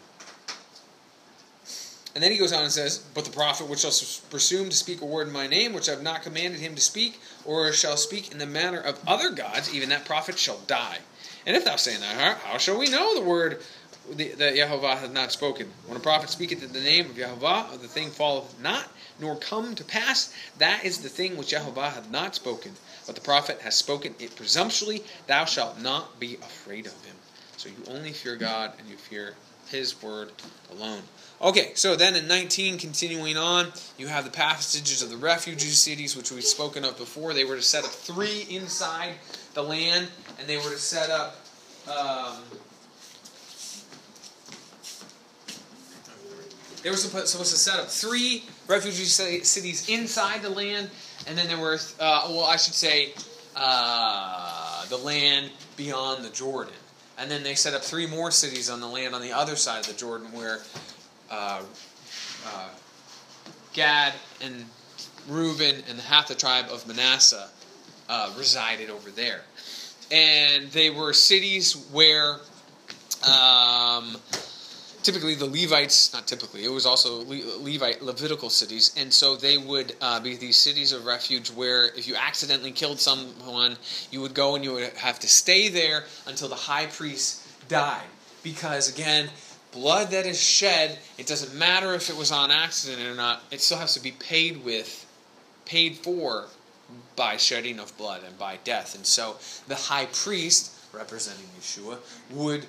And 2.16 2.24
then 2.24 2.32
he 2.32 2.40
goes 2.40 2.52
on 2.52 2.64
and 2.64 2.72
says, 2.72 3.06
But 3.14 3.26
the 3.26 3.32
prophet 3.32 3.70
which 3.70 3.82
shall 3.82 3.92
presume 4.32 4.70
to 4.70 4.76
speak 4.76 5.02
a 5.02 5.06
word 5.06 5.28
in 5.28 5.34
my 5.34 5.46
name, 5.46 5.72
which 5.72 5.88
I 5.88 5.92
have 5.92 6.02
not 6.02 6.24
commanded 6.24 6.60
him 6.60 6.74
to 6.74 6.82
speak, 6.82 7.20
or 7.46 7.72
shall 7.72 7.96
speak 7.96 8.32
in 8.32 8.40
the 8.40 8.48
manner 8.48 8.80
of 8.80 9.00
other 9.08 9.30
gods, 9.30 9.74
even 9.74 9.90
that 9.90 10.04
prophet 10.04 10.40
shall 10.40 10.58
die. 10.66 10.98
And 11.46 11.56
if 11.56 11.64
thou 11.64 11.76
say 11.76 11.96
that, 11.96 12.38
how 12.40 12.58
shall 12.58 12.80
we 12.80 12.90
know 12.90 13.14
the 13.14 13.22
word 13.22 13.62
that 14.16 14.56
Yehovah 14.56 14.98
hath 14.98 15.12
not 15.12 15.32
spoken. 15.32 15.72
When 15.86 15.98
a 15.98 16.02
prophet 16.02 16.30
speaketh 16.30 16.64
in 16.64 16.74
the 16.74 16.82
name 16.82 17.10
of 17.10 17.16
Yehovah, 17.16 17.80
the 17.82 17.88
thing 17.88 18.10
falleth 18.10 18.60
not, 18.62 18.88
nor 19.20 19.36
come 19.36 19.76
to 19.76 19.84
pass, 19.84 20.34
that 20.58 20.86
is 20.86 21.00
the 21.00 21.10
thing 21.10 21.38
which 21.38 21.52
Yehovah 21.52 21.92
hath 21.92 22.10
not 22.10 22.36
spoken. 22.36 22.74
But 23.06 23.16
the 23.16 23.22
prophet 23.22 23.62
has 23.62 23.76
spoken 23.76 24.16
it 24.20 24.36
presumptuously, 24.36 25.04
thou 25.28 25.46
shalt 25.46 25.82
not 25.82 26.20
be 26.20 26.36
afraid 26.36 26.86
of 26.86 26.94
him. 27.06 27.16
So 27.58 27.70
you 27.70 27.96
only 27.96 28.12
fear 28.12 28.36
God 28.36 28.74
and 28.80 28.88
you 28.88 28.98
fear 28.98 29.36
his 29.70 30.02
word 30.02 30.32
alone. 30.72 31.02
Okay, 31.42 31.72
so 31.76 31.96
then 31.96 32.16
in 32.16 32.28
19, 32.28 32.80
continuing 32.80 33.38
on, 33.38 33.68
you 33.98 34.08
have 34.08 34.26
the 34.26 34.32
passages 34.32 35.02
of 35.02 35.10
the 35.10 35.18
refugee 35.18 35.68
cities, 35.68 36.16
which 36.16 36.32
we've 36.32 36.44
spoken 36.44 36.84
of 36.84 36.98
before. 36.98 37.34
They 37.34 37.46
were 37.46 37.56
to 37.56 37.62
set 37.62 37.84
up 37.84 37.92
three 37.92 38.48
inside 38.50 39.14
the 39.54 39.62
land, 39.62 40.08
and 40.40 40.48
they 40.48 40.58
were 40.58 40.64
to 40.72 40.80
set 40.80 41.10
up. 41.10 41.36
Um, 41.88 42.38
they 46.88 46.92
were 46.92 46.96
supposed 46.96 47.36
to 47.36 47.58
set 47.58 47.82
up 47.82 47.88
three 47.88 48.46
refugee 48.70 49.04
cities 49.04 49.90
inside 49.90 50.42
the 50.42 50.50
land, 50.50 50.90
and 51.28 51.38
then 51.38 51.50
there 51.50 51.60
were, 51.60 51.78
uh, 52.00 52.28
well, 52.30 52.46
I 52.46 52.56
should 52.56 52.76
say, 52.76 53.12
uh, 53.58 54.86
the 54.86 54.96
land 54.96 55.52
beyond 55.76 56.24
the 56.24 56.30
Jordan. 56.30 56.74
And 57.18 57.30
then 57.30 57.44
they 57.44 57.56
set 57.56 57.74
up 57.74 57.82
three 57.82 58.08
more 58.08 58.32
cities 58.32 58.70
on 58.70 58.80
the 58.80 58.88
land 58.88 59.14
on 59.14 59.22
the 59.22 59.34
other 59.34 59.58
side 59.58 59.82
of 59.82 59.88
the 59.88 60.00
Jordan 60.00 60.32
where 60.32 60.60
uh, 61.30 61.62
uh, 62.46 62.70
Gad 63.74 64.14
and 64.42 64.64
Reuben 65.28 65.84
and 65.90 66.00
half 66.00 66.30
the 66.30 66.36
tribe 66.36 66.68
of 66.72 66.88
Manasseh 66.88 67.50
uh, 68.08 68.34
resided 68.38 68.90
over 68.90 69.10
there. 69.10 69.42
And 70.10 70.72
they 70.72 70.90
were 70.90 71.12
cities 71.12 71.74
where 71.92 72.38
um, 73.30 74.16
typically 75.08 75.36
the 75.36 75.46
Levites, 75.46 76.12
not 76.12 76.28
typically, 76.28 76.66
it 76.66 76.70
was 76.70 76.86
also 76.86 77.24
Le- 77.24 77.58
Levite, 77.62 78.02
Levitical 78.02 78.50
cities, 78.50 78.94
and 78.98 79.14
so 79.14 79.38
they 79.38 79.58
would 79.58 79.96
uh, 80.02 80.20
be 80.20 80.36
these 80.36 80.58
cities 80.58 80.92
of 80.92 81.06
refuge 81.06 81.50
where 81.50 81.86
if 81.96 82.10
you 82.10 82.16
accidentally 82.18 82.74
killed 82.74 83.00
someone, 83.00 83.78
you 84.12 84.20
would 84.20 84.34
go 84.34 84.56
and 84.56 84.66
you 84.66 84.74
would 84.74 84.92
have 84.96 85.18
to 85.18 85.28
stay 85.30 85.70
there 85.70 86.04
until 86.26 86.50
the 86.50 86.56
high 86.56 86.88
priest 86.88 87.48
died. 87.70 88.04
Because 88.44 88.94
again, 88.94 89.30
blood 89.72 90.10
that 90.12 90.26
is 90.26 90.42
shed, 90.42 91.00
it 91.18 91.26
doesn't 91.26 91.58
matter 91.58 91.94
if 91.94 92.10
it 92.10 92.18
was 92.18 92.34
on 92.34 92.52
accident 92.52 93.08
or 93.08 93.16
not, 93.16 93.44
it 93.50 93.62
still 93.62 93.78
has 93.78 93.94
to 93.94 94.02
be 94.02 94.12
paid 94.12 94.66
with, 94.66 95.06
paid 95.64 95.96
for 95.96 96.48
by 97.16 97.38
shedding 97.38 97.80
of 97.80 97.98
blood 97.98 98.24
and 98.28 98.38
by 98.38 98.58
death. 98.66 98.94
And 98.94 99.06
so 99.06 99.38
the 99.70 99.76
high 99.76 100.08
priest, 100.08 100.74
representing 100.92 101.46
Yeshua, 101.58 102.00
would 102.32 102.66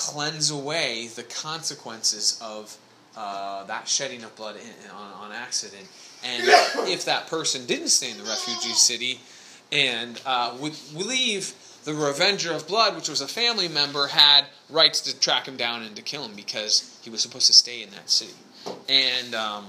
cleanse 0.00 0.50
away 0.50 1.08
the 1.14 1.22
consequences 1.22 2.40
of 2.42 2.76
uh, 3.16 3.64
that 3.64 3.86
shedding 3.86 4.24
of 4.24 4.34
blood 4.34 4.56
in, 4.56 4.90
on, 4.90 5.12
on 5.12 5.32
accident. 5.32 5.86
And 6.24 6.44
if 6.88 7.04
that 7.04 7.26
person 7.26 7.66
didn't 7.66 7.88
stay 7.88 8.10
in 8.10 8.16
the 8.16 8.24
refugee 8.24 8.72
city 8.72 9.20
and 9.70 10.20
uh, 10.24 10.56
would 10.58 10.74
leave, 10.94 11.52
the 11.84 11.94
Revenger 11.94 12.52
of 12.52 12.66
Blood, 12.66 12.96
which 12.96 13.08
was 13.08 13.20
a 13.20 13.28
family 13.28 13.68
member, 13.68 14.06
had 14.06 14.46
rights 14.70 15.00
to 15.02 15.18
track 15.18 15.46
him 15.46 15.56
down 15.56 15.82
and 15.82 15.94
to 15.96 16.02
kill 16.02 16.24
him 16.24 16.34
because 16.34 16.98
he 17.02 17.10
was 17.10 17.20
supposed 17.20 17.46
to 17.46 17.52
stay 17.52 17.82
in 17.82 17.90
that 17.90 18.08
city. 18.08 18.34
And 18.88 19.34
um, 19.34 19.66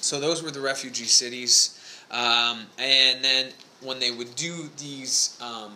so 0.00 0.20
those 0.20 0.42
were 0.42 0.50
the 0.50 0.60
refugee 0.60 1.04
cities. 1.04 1.78
Um, 2.10 2.66
and 2.78 3.24
then 3.24 3.52
when 3.82 3.98
they 4.00 4.10
would 4.10 4.34
do 4.34 4.68
these 4.78 5.38
um, 5.40 5.72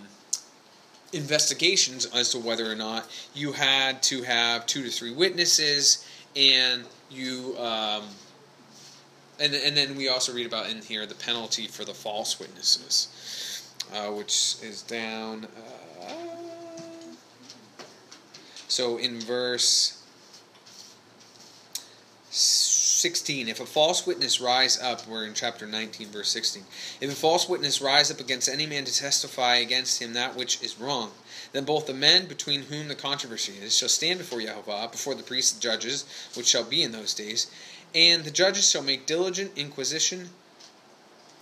investigations 1.12 2.06
as 2.06 2.30
to 2.30 2.38
whether 2.38 2.70
or 2.70 2.74
not 2.74 3.06
you 3.34 3.52
had 3.52 4.02
to 4.04 4.22
have 4.22 4.66
two 4.66 4.82
to 4.82 4.90
three 4.90 5.12
witnesses, 5.12 6.06
and 6.36 6.84
you, 7.10 7.56
um, 7.58 8.04
and 9.38 9.54
and 9.54 9.76
then 9.76 9.96
we 9.96 10.08
also 10.08 10.32
read 10.32 10.46
about 10.46 10.70
in 10.70 10.80
here 10.82 11.06
the 11.06 11.14
penalty 11.14 11.66
for 11.66 11.84
the 11.84 11.94
false 11.94 12.40
witnesses, 12.40 13.72
uh, 13.94 14.06
which 14.10 14.56
is 14.62 14.82
down. 14.82 15.44
Uh, 15.44 16.12
so 18.68 18.96
in 18.96 19.20
verse 19.20 20.02
16 23.02 23.48
if 23.48 23.58
a 23.58 23.66
false 23.66 24.06
witness 24.06 24.40
rise 24.40 24.80
up 24.80 25.08
we're 25.08 25.26
in 25.26 25.34
chapter 25.34 25.66
19 25.66 26.06
verse 26.10 26.28
16 26.28 26.62
if 27.00 27.10
a 27.10 27.16
false 27.16 27.48
witness 27.48 27.82
rise 27.82 28.12
up 28.12 28.20
against 28.20 28.48
any 28.48 28.64
man 28.64 28.84
to 28.84 28.96
testify 28.96 29.56
against 29.56 30.00
him 30.00 30.12
that 30.12 30.36
which 30.36 30.62
is 30.62 30.78
wrong 30.78 31.10
then 31.50 31.64
both 31.64 31.88
the 31.88 31.92
men 31.92 32.26
between 32.26 32.62
whom 32.62 32.86
the 32.86 32.94
controversy 32.94 33.54
is 33.60 33.76
shall 33.76 33.88
stand 33.88 34.20
before 34.20 34.40
Jehovah 34.40 34.88
before 34.92 35.16
the 35.16 35.24
priests 35.24 35.52
and 35.52 35.60
judges 35.60 36.04
which 36.36 36.46
shall 36.46 36.62
be 36.62 36.80
in 36.80 36.92
those 36.92 37.12
days 37.12 37.50
and 37.92 38.22
the 38.22 38.30
judges 38.30 38.70
shall 38.70 38.82
make 38.82 39.04
diligent 39.04 39.50
inquisition 39.56 40.30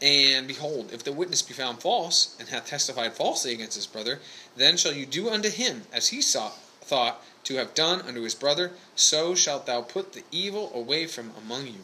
and 0.03 0.49
behold, 0.49 0.95
if 0.95 1.05
the 1.05 1.13
witness 1.13 1.43
be 1.43 1.53
found 1.53 1.83
false, 1.83 2.35
and 2.41 2.49
hath 2.49 2.65
testified 2.65 3.13
falsely 3.13 3.53
against 3.53 3.77
his 3.77 3.87
brother, 3.87 4.21
then 4.57 4.79
shall 4.79 4.95
you 4.95 5.05
do 5.05 5.29
unto 5.29 5.51
him 5.51 5.83
as 5.93 6.09
he 6.09 6.23
thought 6.23 7.23
to 7.45 7.57
have 7.57 7.75
done 7.75 8.01
unto 8.03 8.23
his 8.23 8.35
brother, 8.35 8.73
so 8.95 9.35
shalt 9.35 9.67
thou 9.67 9.83
put 9.83 10.13
the 10.13 10.25
evil 10.31 10.71
away 10.75 11.07
from 11.07 11.33
among 11.37 11.67
you. 11.67 11.81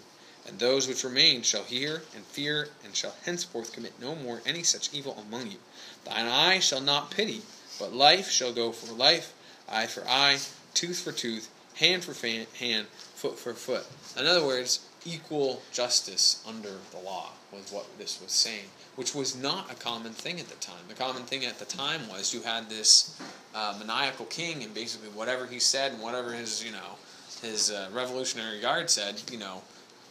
And 0.46 0.58
those 0.58 0.86
which 0.86 1.02
remain 1.02 1.42
shall 1.42 1.64
hear 1.64 2.02
and 2.14 2.24
fear, 2.24 2.68
and 2.84 2.94
shall 2.94 3.14
henceforth 3.24 3.72
commit 3.72 4.00
no 4.00 4.14
more 4.14 4.42
any 4.46 4.62
such 4.62 4.94
evil 4.94 5.16
among 5.26 5.50
you. 5.50 5.58
Thine 6.04 6.26
eye 6.26 6.60
shall 6.60 6.80
not 6.80 7.10
pity, 7.10 7.42
but 7.80 7.92
life 7.92 8.30
shall 8.30 8.52
go 8.52 8.70
for 8.70 8.92
life, 8.92 9.34
eye 9.68 9.86
for 9.86 10.06
eye, 10.08 10.38
tooth 10.74 11.00
for 11.00 11.12
tooth, 11.12 11.50
hand 11.74 12.04
for 12.04 12.14
hand, 12.58 12.86
foot 13.14 13.38
for 13.38 13.54
foot. 13.54 13.86
In 14.16 14.26
other 14.26 14.46
words, 14.46 14.85
equal 15.06 15.62
justice 15.72 16.42
under 16.46 16.72
the 16.90 16.98
law 16.98 17.30
was 17.52 17.70
what 17.72 17.86
this 17.98 18.20
was 18.20 18.32
saying, 18.32 18.66
which 18.96 19.14
was 19.14 19.40
not 19.40 19.70
a 19.70 19.74
common 19.74 20.12
thing 20.12 20.40
at 20.40 20.48
the 20.48 20.56
time. 20.56 20.84
The 20.88 20.94
common 20.94 21.22
thing 21.22 21.44
at 21.44 21.58
the 21.58 21.64
time 21.64 22.08
was 22.08 22.34
you 22.34 22.42
had 22.42 22.68
this 22.68 23.20
uh, 23.54 23.76
maniacal 23.78 24.26
king, 24.26 24.62
and 24.62 24.74
basically 24.74 25.08
whatever 25.10 25.46
he 25.46 25.58
said 25.58 25.92
and 25.92 26.02
whatever 26.02 26.32
his 26.32 26.64
you 26.64 26.72
know 26.72 26.96
his 27.42 27.70
uh, 27.70 27.88
Revolutionary 27.92 28.60
Guard 28.60 28.90
said, 28.90 29.20
you 29.30 29.38
know, 29.38 29.62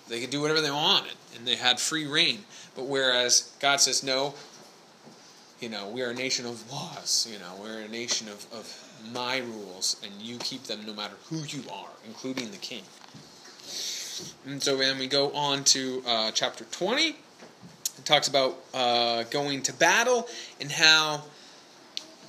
they 0.07 0.21
could 0.21 0.29
do 0.29 0.41
whatever 0.41 0.61
they 0.61 0.71
wanted, 0.71 1.13
and 1.35 1.45
they 1.47 1.55
had 1.55 1.79
free 1.79 2.05
reign. 2.05 2.39
But 2.75 2.85
whereas 2.85 3.53
God 3.59 3.81
says 3.81 4.03
no, 4.03 4.35
you 5.59 5.69
know, 5.69 5.89
we 5.89 6.01
are 6.01 6.11
a 6.11 6.13
nation 6.13 6.45
of 6.45 6.71
laws. 6.71 7.27
You 7.31 7.39
know, 7.39 7.53
we're 7.59 7.81
a 7.81 7.87
nation 7.87 8.27
of, 8.27 8.45
of 8.53 8.85
my 9.13 9.37
rules, 9.39 9.99
and 10.03 10.13
you 10.21 10.37
keep 10.39 10.63
them 10.63 10.85
no 10.85 10.93
matter 10.93 11.15
who 11.29 11.37
you 11.37 11.63
are, 11.71 11.89
including 12.05 12.51
the 12.51 12.57
king. 12.57 12.83
And 14.45 14.61
so 14.61 14.77
then 14.77 14.97
we 14.99 15.07
go 15.07 15.31
on 15.31 15.63
to 15.65 16.03
uh, 16.05 16.31
chapter 16.31 16.65
20. 16.65 17.09
It 17.09 17.15
talks 18.03 18.27
about 18.27 18.57
uh, 18.73 19.23
going 19.23 19.61
to 19.63 19.73
battle 19.73 20.27
and 20.59 20.71
how. 20.71 21.23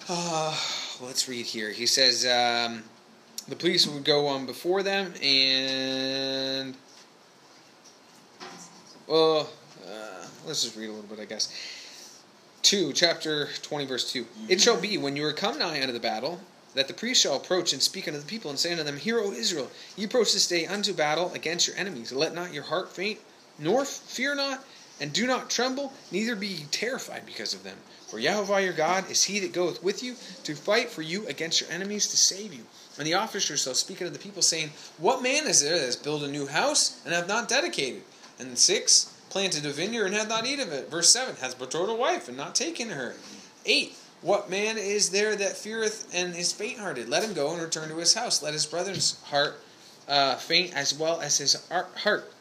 Uh, 0.09 0.57
let's 1.01 1.29
read 1.29 1.47
here. 1.47 1.71
He 1.71 1.87
says 1.87 2.25
um, 2.25 2.85
the 3.49 3.57
police 3.57 3.87
would 3.87 4.05
go 4.05 4.27
on 4.27 4.47
before 4.47 4.83
them 4.83 5.13
and. 5.23 6.77
Well, 9.07 9.49
uh, 9.87 10.27
let's 10.47 10.65
just 10.65 10.77
read 10.77 10.89
a 10.89 10.93
little 10.93 11.09
bit, 11.09 11.21
I 11.21 11.27
guess. 11.27 11.53
2, 12.63 12.93
chapter 12.93 13.49
20, 13.63 13.87
verse 13.87 14.11
2. 14.11 14.27
It 14.49 14.61
shall 14.61 14.81
be 14.81 14.99
when 14.99 15.15
you 15.15 15.25
are 15.25 15.33
come 15.33 15.59
nigh 15.59 15.81
unto 15.81 15.93
the 15.93 16.01
battle, 16.01 16.41
that 16.77 16.89
the 16.89 16.95
priest 16.95 17.23
shall 17.23 17.37
approach 17.37 17.73
and 17.73 17.83
speak 17.83 18.07
unto 18.07 18.21
the 18.21 18.27
people 18.27 18.51
and 18.51 18.59
say 18.59 18.71
unto 18.71 18.85
them, 18.85 18.99
Hear, 18.99 19.19
O 19.19 19.33
Israel, 19.33 19.71
ye 19.97 20.05
approach 20.05 20.33
this 20.33 20.47
day 20.47 20.67
unto 20.67 20.93
battle 20.93 21.33
against 21.35 21.67
your 21.67 21.77
enemies. 21.77 22.13
Let 22.13 22.35
not 22.35 22.53
your 22.53 22.65
heart 22.65 22.93
faint, 22.93 23.19
nor 23.59 23.85
fear 23.85 24.35
not, 24.35 24.63
and 25.01 25.13
do 25.13 25.27
not 25.27 25.51
tremble, 25.51 25.93
neither 26.13 26.37
be 26.37 26.47
ye 26.47 26.65
terrified 26.71 27.27
because 27.27 27.55
of 27.55 27.65
them. 27.65 27.79
For 28.09 28.19
Yahweh 28.19 28.61
your 28.61 28.73
God 28.73 29.11
is 29.11 29.25
he 29.25 29.41
that 29.41 29.53
goeth 29.53 29.83
with 29.83 30.03
you 30.03 30.15
to 30.45 30.55
fight 30.55 30.91
for 30.91 31.03
you 31.03 31.27
against 31.27 31.61
your 31.61 31.71
enemies 31.71 32.09
to 32.09 32.17
save 32.17 32.55
you. 32.55 32.65
And 32.99 33.07
the 33.07 33.15
officers 33.15 33.63
shall 33.63 33.75
speak 33.75 34.01
unto 34.01 34.13
the 34.13 34.19
people, 34.19 34.43
saying, 34.43 34.71
What 34.99 35.23
man 35.23 35.47
is 35.47 35.63
there 35.63 35.79
that 35.79 35.85
has 35.85 35.97
built 35.97 36.23
a 36.23 36.29
new 36.29 36.47
house 36.47 37.01
and 37.05 37.13
hath 37.13 37.27
not 37.27 37.49
dedicated? 37.49 38.03
And 38.39 38.57
six, 38.59 39.13
planted 39.31 39.67
a 39.67 39.71
vineyard 39.71 40.07
and 40.07 40.15
hath 40.15 40.29
not 40.29 40.47
eaten 40.47 40.69
of 40.69 40.73
it. 40.73 40.91
Verse 40.91 41.11
seven, 41.11 41.37
hath 41.37 41.59
betrothed 41.59 41.91
a 41.91 41.95
wife 41.95 42.29
and 42.29 42.37
not 42.37 42.55
taken 42.55 42.91
her. 42.91 43.17
Eight, 43.65 43.97
what 44.23 44.51
man 44.51 44.79
is 44.79 45.11
there 45.11 45.37
that 45.37 45.57
feareth 45.57 46.11
and 46.15 46.35
is 46.35 46.53
faint 46.53 46.79
hearted? 46.79 47.09
Let 47.09 47.23
him 47.23 47.35
go 47.35 47.53
and 47.53 47.63
return 47.63 47.89
to 47.89 47.97
his 47.97 48.15
house. 48.15 48.43
Let 48.43 48.55
his 48.55 48.67
brother's 48.67 49.21
heart 49.25 49.61
uh, 50.09 50.37
faint 50.37 50.75
as 50.75 50.95
well 50.95 51.21
as 51.21 51.39
his 51.39 51.69
heart. 51.71 52.33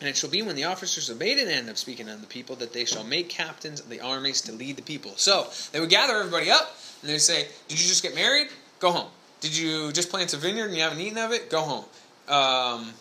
And 0.00 0.08
it 0.08 0.16
shall 0.16 0.30
be 0.30 0.40
when 0.40 0.56
the 0.56 0.64
officers 0.64 1.10
obeyed 1.10 1.38
and 1.38 1.50
end 1.50 1.68
up 1.68 1.76
speaking 1.76 2.08
unto 2.08 2.22
the 2.22 2.26
people 2.26 2.56
that 2.56 2.72
they 2.72 2.86
shall 2.86 3.04
make 3.04 3.28
captains 3.28 3.80
of 3.80 3.90
the 3.90 4.00
armies 4.00 4.40
to 4.42 4.52
lead 4.52 4.76
the 4.76 4.82
people. 4.82 5.12
So 5.16 5.48
they 5.72 5.80
would 5.80 5.90
gather 5.90 6.14
everybody 6.14 6.50
up 6.50 6.76
and 7.02 7.10
they'd 7.10 7.18
say, 7.18 7.48
Did 7.68 7.80
you 7.80 7.86
just 7.86 8.02
get 8.02 8.14
married? 8.14 8.48
Go 8.78 8.92
home. 8.92 9.10
Did 9.40 9.56
you 9.56 9.92
just 9.92 10.10
plant 10.10 10.32
a 10.32 10.38
vineyard 10.38 10.66
and 10.66 10.76
you 10.76 10.82
haven't 10.82 11.00
eaten 11.00 11.18
of 11.18 11.32
it? 11.32 11.50
Go 11.50 11.60
home. 11.60 11.84
Um, 12.28 12.92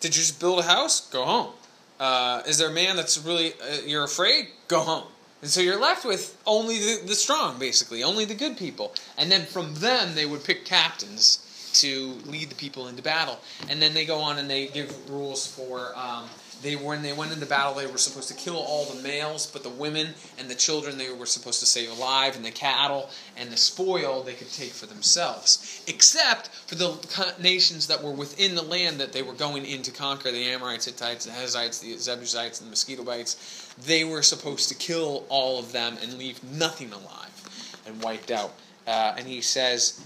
did 0.00 0.14
you 0.14 0.22
just 0.22 0.40
build 0.40 0.58
a 0.58 0.62
house? 0.62 1.08
Go 1.08 1.24
home. 1.24 1.52
Uh, 1.98 2.42
is 2.46 2.58
there 2.58 2.68
a 2.68 2.72
man 2.72 2.96
that's 2.96 3.18
really, 3.18 3.52
uh, 3.54 3.80
you're 3.86 4.04
afraid? 4.04 4.48
Go 4.68 4.80
home. 4.80 5.04
And 5.42 5.50
so 5.50 5.60
you're 5.60 5.80
left 5.80 6.04
with 6.04 6.40
only 6.46 6.78
the, 6.78 7.02
the 7.04 7.14
strong, 7.16 7.58
basically, 7.58 8.04
only 8.04 8.24
the 8.24 8.34
good 8.34 8.56
people. 8.56 8.94
And 9.18 9.30
then 9.30 9.44
from 9.44 9.74
them, 9.74 10.14
they 10.14 10.24
would 10.24 10.44
pick 10.44 10.64
captains 10.64 11.48
to 11.74 12.16
lead 12.26 12.48
the 12.48 12.54
people 12.54 12.86
into 12.86 13.02
battle. 13.02 13.40
And 13.68 13.82
then 13.82 13.92
they 13.92 14.04
go 14.04 14.20
on 14.20 14.38
and 14.38 14.48
they 14.48 14.68
give 14.68 15.10
rules 15.10 15.46
for 15.46 15.96
um, 15.96 16.28
they 16.62 16.76
when 16.76 17.02
they 17.02 17.12
went 17.12 17.32
into 17.32 17.46
battle, 17.46 17.74
they 17.74 17.86
were 17.86 17.98
supposed 17.98 18.28
to 18.28 18.34
kill 18.34 18.56
all 18.56 18.84
the 18.84 19.02
males, 19.02 19.46
but 19.46 19.62
the 19.62 19.68
women 19.68 20.14
and 20.38 20.48
the 20.48 20.54
children 20.54 20.96
they 20.96 21.12
were 21.12 21.26
supposed 21.26 21.60
to 21.60 21.66
save 21.66 21.90
alive, 21.90 22.36
and 22.36 22.44
the 22.44 22.50
cattle 22.50 23.10
and 23.36 23.50
the 23.50 23.56
spoil 23.56 24.22
they 24.22 24.34
could 24.34 24.50
take 24.50 24.70
for 24.70 24.86
themselves, 24.86 25.82
except 25.86 26.48
for 26.48 26.76
the 26.76 27.34
nations 27.40 27.88
that 27.88 28.02
were 28.02 28.12
within 28.12 28.54
the 28.54 28.62
land 28.62 28.98
that 28.98 29.12
they 29.12 29.22
were 29.22 29.34
going 29.34 29.66
in 29.66 29.82
to 29.82 29.90
conquer 29.90 30.30
the 30.30 30.44
Amorites, 30.44 30.86
Hittites, 30.86 31.26
the 31.26 31.32
Hezzites, 31.32 31.80
the 31.80 31.96
Jebusites, 31.96 32.60
and 32.60 32.68
the 32.68 32.70
mosquito 32.70 33.02
bites. 33.02 33.74
They 33.84 34.04
were 34.04 34.22
supposed 34.22 34.68
to 34.68 34.74
kill 34.74 35.24
all 35.28 35.58
of 35.58 35.72
them 35.72 35.96
and 36.02 36.14
leave 36.14 36.42
nothing 36.44 36.92
alive 36.92 37.82
and 37.86 38.02
wiped 38.02 38.30
out. 38.30 38.54
Uh, 38.86 39.14
and 39.16 39.26
he 39.26 39.40
says. 39.40 40.00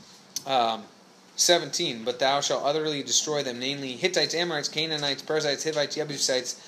Um, 0.47 0.85
17. 1.37 2.05
But 2.05 2.19
thou 2.19 2.41
shalt 2.41 2.65
utterly 2.65 3.03
destroy 3.03 3.43
them, 3.43 3.59
namely 3.59 3.93
Hittites, 3.93 4.35
Amorites, 4.35 4.69
Canaanites, 4.69 5.23
Perizzites, 5.23 5.65
Hivites, 5.65 5.97
Jebusites, 5.97 6.61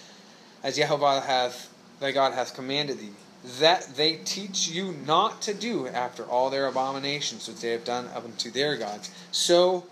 as 0.62 0.76
Jehovah 0.76 1.20
hath 1.20 1.72
thy 2.00 2.12
God 2.12 2.32
hath 2.32 2.54
commanded 2.54 2.98
thee, 2.98 3.10
that 3.58 3.96
they 3.96 4.16
teach 4.16 4.68
you 4.68 4.94
not 5.06 5.42
to 5.42 5.54
do 5.54 5.88
after 5.88 6.24
all 6.24 6.50
their 6.50 6.66
abominations 6.66 7.48
which 7.48 7.60
they 7.60 7.70
have 7.70 7.84
done 7.84 8.06
up 8.14 8.24
unto 8.24 8.50
their 8.50 8.76
gods. 8.76 9.10
So 9.32 9.84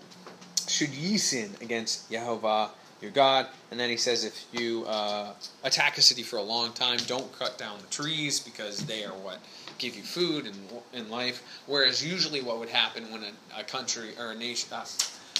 should 0.67 0.89
ye 0.89 1.17
sin 1.17 1.51
against 1.61 2.09
Jehovah 2.09 2.71
your 3.01 3.11
God. 3.11 3.47
And 3.71 3.79
then 3.79 3.89
he 3.89 3.97
says, 3.97 4.23
if 4.23 4.45
you 4.51 4.85
uh, 4.85 5.33
attack 5.63 5.97
a 5.97 6.01
city 6.01 6.23
for 6.23 6.37
a 6.37 6.41
long 6.41 6.73
time, 6.73 6.97
don't 7.07 7.31
cut 7.37 7.57
down 7.57 7.79
the 7.79 7.87
trees 7.87 8.39
because 8.39 8.79
they 8.79 9.03
are 9.03 9.11
what 9.11 9.39
give 9.77 9.95
you 9.95 10.03
food 10.03 10.45
and 10.45 10.55
in 10.93 11.09
life. 11.09 11.43
Whereas 11.65 12.05
usually, 12.05 12.41
what 12.41 12.59
would 12.59 12.69
happen 12.69 13.11
when 13.11 13.23
a, 13.23 13.59
a 13.59 13.63
country 13.63 14.09
or 14.19 14.31
a 14.31 14.35
nation, 14.35 14.69
uh, 14.71 14.85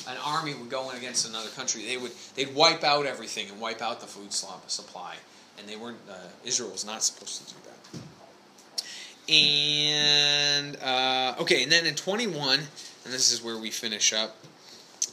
an 0.07 0.17
army 0.23 0.53
would 0.53 0.69
go 0.69 0.89
in 0.89 0.97
against 0.97 1.27
another 1.27 1.49
country, 1.49 1.85
they 1.85 1.97
would 1.97 2.11
they'd 2.35 2.53
wipe 2.53 2.83
out 2.83 3.05
everything 3.05 3.49
and 3.49 3.59
wipe 3.59 3.81
out 3.81 3.99
the 3.99 4.07
food 4.07 4.31
supply, 4.33 5.15
and 5.57 5.67
they 5.67 5.75
weren't. 5.75 5.97
Uh, 6.09 6.15
Israel 6.45 6.71
was 6.71 6.85
not 6.85 7.03
supposed 7.03 7.47
to 7.47 7.53
do 7.53 7.59
that. 7.65 7.73
And 9.33 10.77
uh, 10.77 11.35
okay, 11.41 11.63
and 11.63 11.71
then 11.71 11.85
in 11.85 11.95
21, 11.95 12.59
and 12.59 12.67
this 13.05 13.31
is 13.31 13.43
where 13.43 13.57
we 13.57 13.71
finish 13.71 14.13
up. 14.13 14.37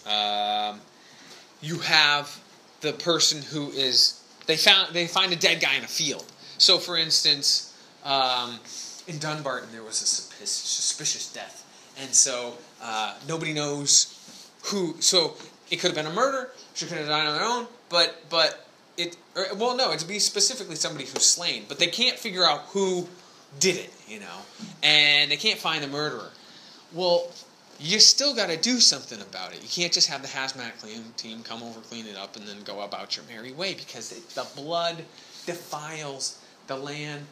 Um, 0.07 0.81
you 1.61 1.79
have 1.79 2.39
the 2.83 2.93
person 2.93 3.43
who 3.43 3.71
is 3.71 4.23
they 4.47 4.57
found 4.57 4.95
they 4.95 5.07
find 5.07 5.33
a 5.33 5.37
dead 5.37 5.61
guy 5.61 5.75
in 5.75 5.85
a 5.85 5.89
field. 5.89 6.27
So, 6.59 6.79
for 6.79 6.97
instance, 6.97 7.75
um, 8.05 8.61
in 9.07 9.19
Dunbarton 9.19 9.71
there 9.73 9.83
was 9.83 10.03
a 10.03 10.07
suspicious 10.07 11.33
death, 11.33 11.65
and 12.01 12.15
so 12.15 12.55
uh, 12.83 13.15
nobody 13.29 13.53
knows 13.53 14.51
who. 14.65 14.97
So 15.01 15.35
it 15.71 15.77
could 15.77 15.89
have 15.89 15.97
been 15.97 16.11
a 16.11 16.15
murder. 16.15 16.51
She 16.75 16.87
could 16.87 16.99
have 16.99 17.09
died 17.09 17.27
on 17.27 17.39
her 17.39 17.45
own, 17.45 17.67
but 17.89 18.25
but 18.31 18.67
it 18.97 19.17
or, 19.37 19.47
well 19.57 19.77
no, 19.77 19.93
it'd 19.93 20.09
be 20.09 20.19
specifically 20.19 20.77
somebody 20.77 21.05
who's 21.05 21.25
slain, 21.25 21.65
but 21.69 21.79
they 21.79 21.87
can't 21.87 22.19
figure 22.19 22.45
out 22.45 22.63
who 22.69 23.09
did 23.61 23.77
it, 23.77 23.93
you 24.09 24.21
know, 24.21 24.39
and 24.83 25.31
they 25.31 25.37
can't 25.37 25.59
find 25.59 25.83
the 25.83 25.89
murderer. 25.89 26.31
Well, 26.93 27.31
you 27.81 27.99
still 27.99 28.35
got 28.35 28.51
to 28.51 28.57
do 28.57 28.81
something 28.81 29.21
about 29.21 29.53
it. 29.53 29.63
You 29.63 29.69
can't 29.69 29.93
just 29.93 30.09
have 30.09 30.23
the 30.23 30.29
hazmat 30.29 30.81
clean 30.81 31.03
team 31.17 31.43
come 31.43 31.63
over, 31.63 31.81
clean 31.81 32.07
it 32.07 32.17
up, 32.17 32.37
and 32.37 32.47
then 32.47 32.63
go 32.65 32.83
about 32.83 33.17
your 33.17 33.25
merry 33.27 33.53
way 33.53 33.75
because 33.75 34.13
it, 34.13 34.29
the 34.31 34.47
blood 34.57 35.05
defiles 35.47 36.41
the 36.67 36.77
land, 36.77 37.27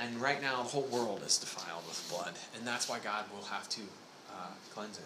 and 0.00 0.20
right 0.20 0.40
now 0.40 0.62
the 0.62 0.68
whole 0.68 0.82
world 0.84 1.22
is 1.26 1.38
defiled 1.38 1.86
with 1.86 2.06
blood, 2.10 2.32
and 2.56 2.66
that's 2.66 2.88
why 2.88 2.98
God 2.98 3.24
will 3.34 3.44
have 3.44 3.68
to 3.70 3.82
uh, 4.30 4.46
cleanse 4.74 4.98
it. 4.98 5.04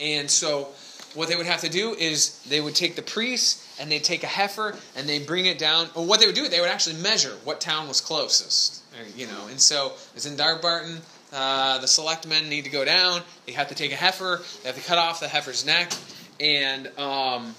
And 0.00 0.30
so, 0.30 0.68
what 1.14 1.28
they 1.28 1.36
would 1.36 1.46
have 1.46 1.60
to 1.60 1.68
do 1.68 1.94
is 1.94 2.42
they 2.48 2.60
would 2.60 2.74
take 2.74 2.96
the 2.96 3.02
priests 3.02 3.78
and 3.78 3.92
they'd 3.92 4.02
take 4.02 4.24
a 4.24 4.28
heifer 4.28 4.74
and 4.96 5.08
they 5.08 5.18
bring 5.18 5.46
it 5.46 5.58
down. 5.58 5.88
Or 5.94 6.06
what 6.06 6.20
they 6.20 6.26
would 6.26 6.34
do, 6.34 6.48
they 6.48 6.60
would 6.60 6.70
actually 6.70 6.96
measure 6.96 7.36
what 7.44 7.60
town 7.60 7.86
was 7.86 8.00
closest, 8.00 8.82
you 9.14 9.26
know. 9.26 9.46
And 9.50 9.60
so 9.60 9.92
it's 10.14 10.26
in 10.26 10.36
Dunbarton. 10.36 11.02
Uh, 11.32 11.78
the 11.78 11.86
select 11.86 12.26
men 12.26 12.48
need 12.48 12.64
to 12.64 12.70
go 12.70 12.84
down. 12.84 13.22
They 13.46 13.52
have 13.52 13.68
to 13.68 13.74
take 13.74 13.92
a 13.92 13.96
heifer. 13.96 14.42
They 14.62 14.68
have 14.68 14.76
to 14.76 14.86
cut 14.86 14.98
off 14.98 15.20
the 15.20 15.28
heifer's 15.28 15.64
neck, 15.64 15.92
and 16.40 16.88
um, 16.98 17.54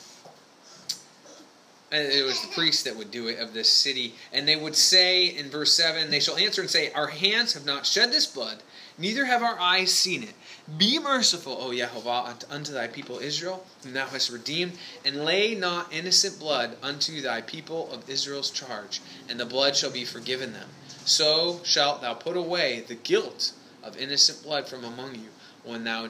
it 1.95 2.25
was 2.25 2.41
the 2.41 2.53
priest 2.53 2.85
that 2.85 2.95
would 2.95 3.11
do 3.11 3.27
it 3.27 3.39
of 3.39 3.53
this 3.53 3.69
city. 3.69 4.15
And 4.31 4.47
they 4.47 4.55
would 4.55 4.75
say 4.75 5.25
in 5.25 5.49
verse 5.49 5.73
seven, 5.73 6.09
they 6.09 6.19
shall 6.19 6.37
answer 6.37 6.61
and 6.61 6.69
say, 6.69 6.91
Our 6.91 7.07
hands 7.07 7.53
have 7.53 7.65
not 7.65 7.85
shed 7.85 8.11
this 8.11 8.25
blood, 8.25 8.63
neither 8.97 9.25
have 9.25 9.43
our 9.43 9.59
eyes 9.59 9.93
seen 9.93 10.23
it. 10.23 10.33
Be 10.77 10.97
merciful, 10.97 11.57
O 11.59 11.73
Jehovah, 11.73 12.37
unto 12.49 12.71
thy 12.71 12.87
people 12.87 13.19
Israel, 13.19 13.65
whom 13.83 13.93
thou 13.93 14.07
hast 14.07 14.29
redeemed, 14.29 14.73
and 15.03 15.25
lay 15.25 15.55
not 15.55 15.91
innocent 15.91 16.39
blood 16.39 16.77
unto 16.81 17.21
thy 17.21 17.41
people 17.41 17.91
of 17.91 18.09
Israel's 18.09 18.49
charge, 18.49 19.01
and 19.27 19.39
the 19.39 19.45
blood 19.45 19.75
shall 19.75 19.91
be 19.91 20.05
forgiven 20.05 20.53
them. 20.53 20.69
So 21.05 21.59
shalt 21.63 22.01
thou 22.01 22.13
put 22.13 22.37
away 22.37 22.79
the 22.87 22.95
guilt 22.95 23.51
of 23.83 23.97
innocent 23.97 24.41
blood 24.41 24.67
from 24.67 24.85
among 24.85 25.15
you 25.15 25.29
when 25.63 25.83
thou 25.83 26.09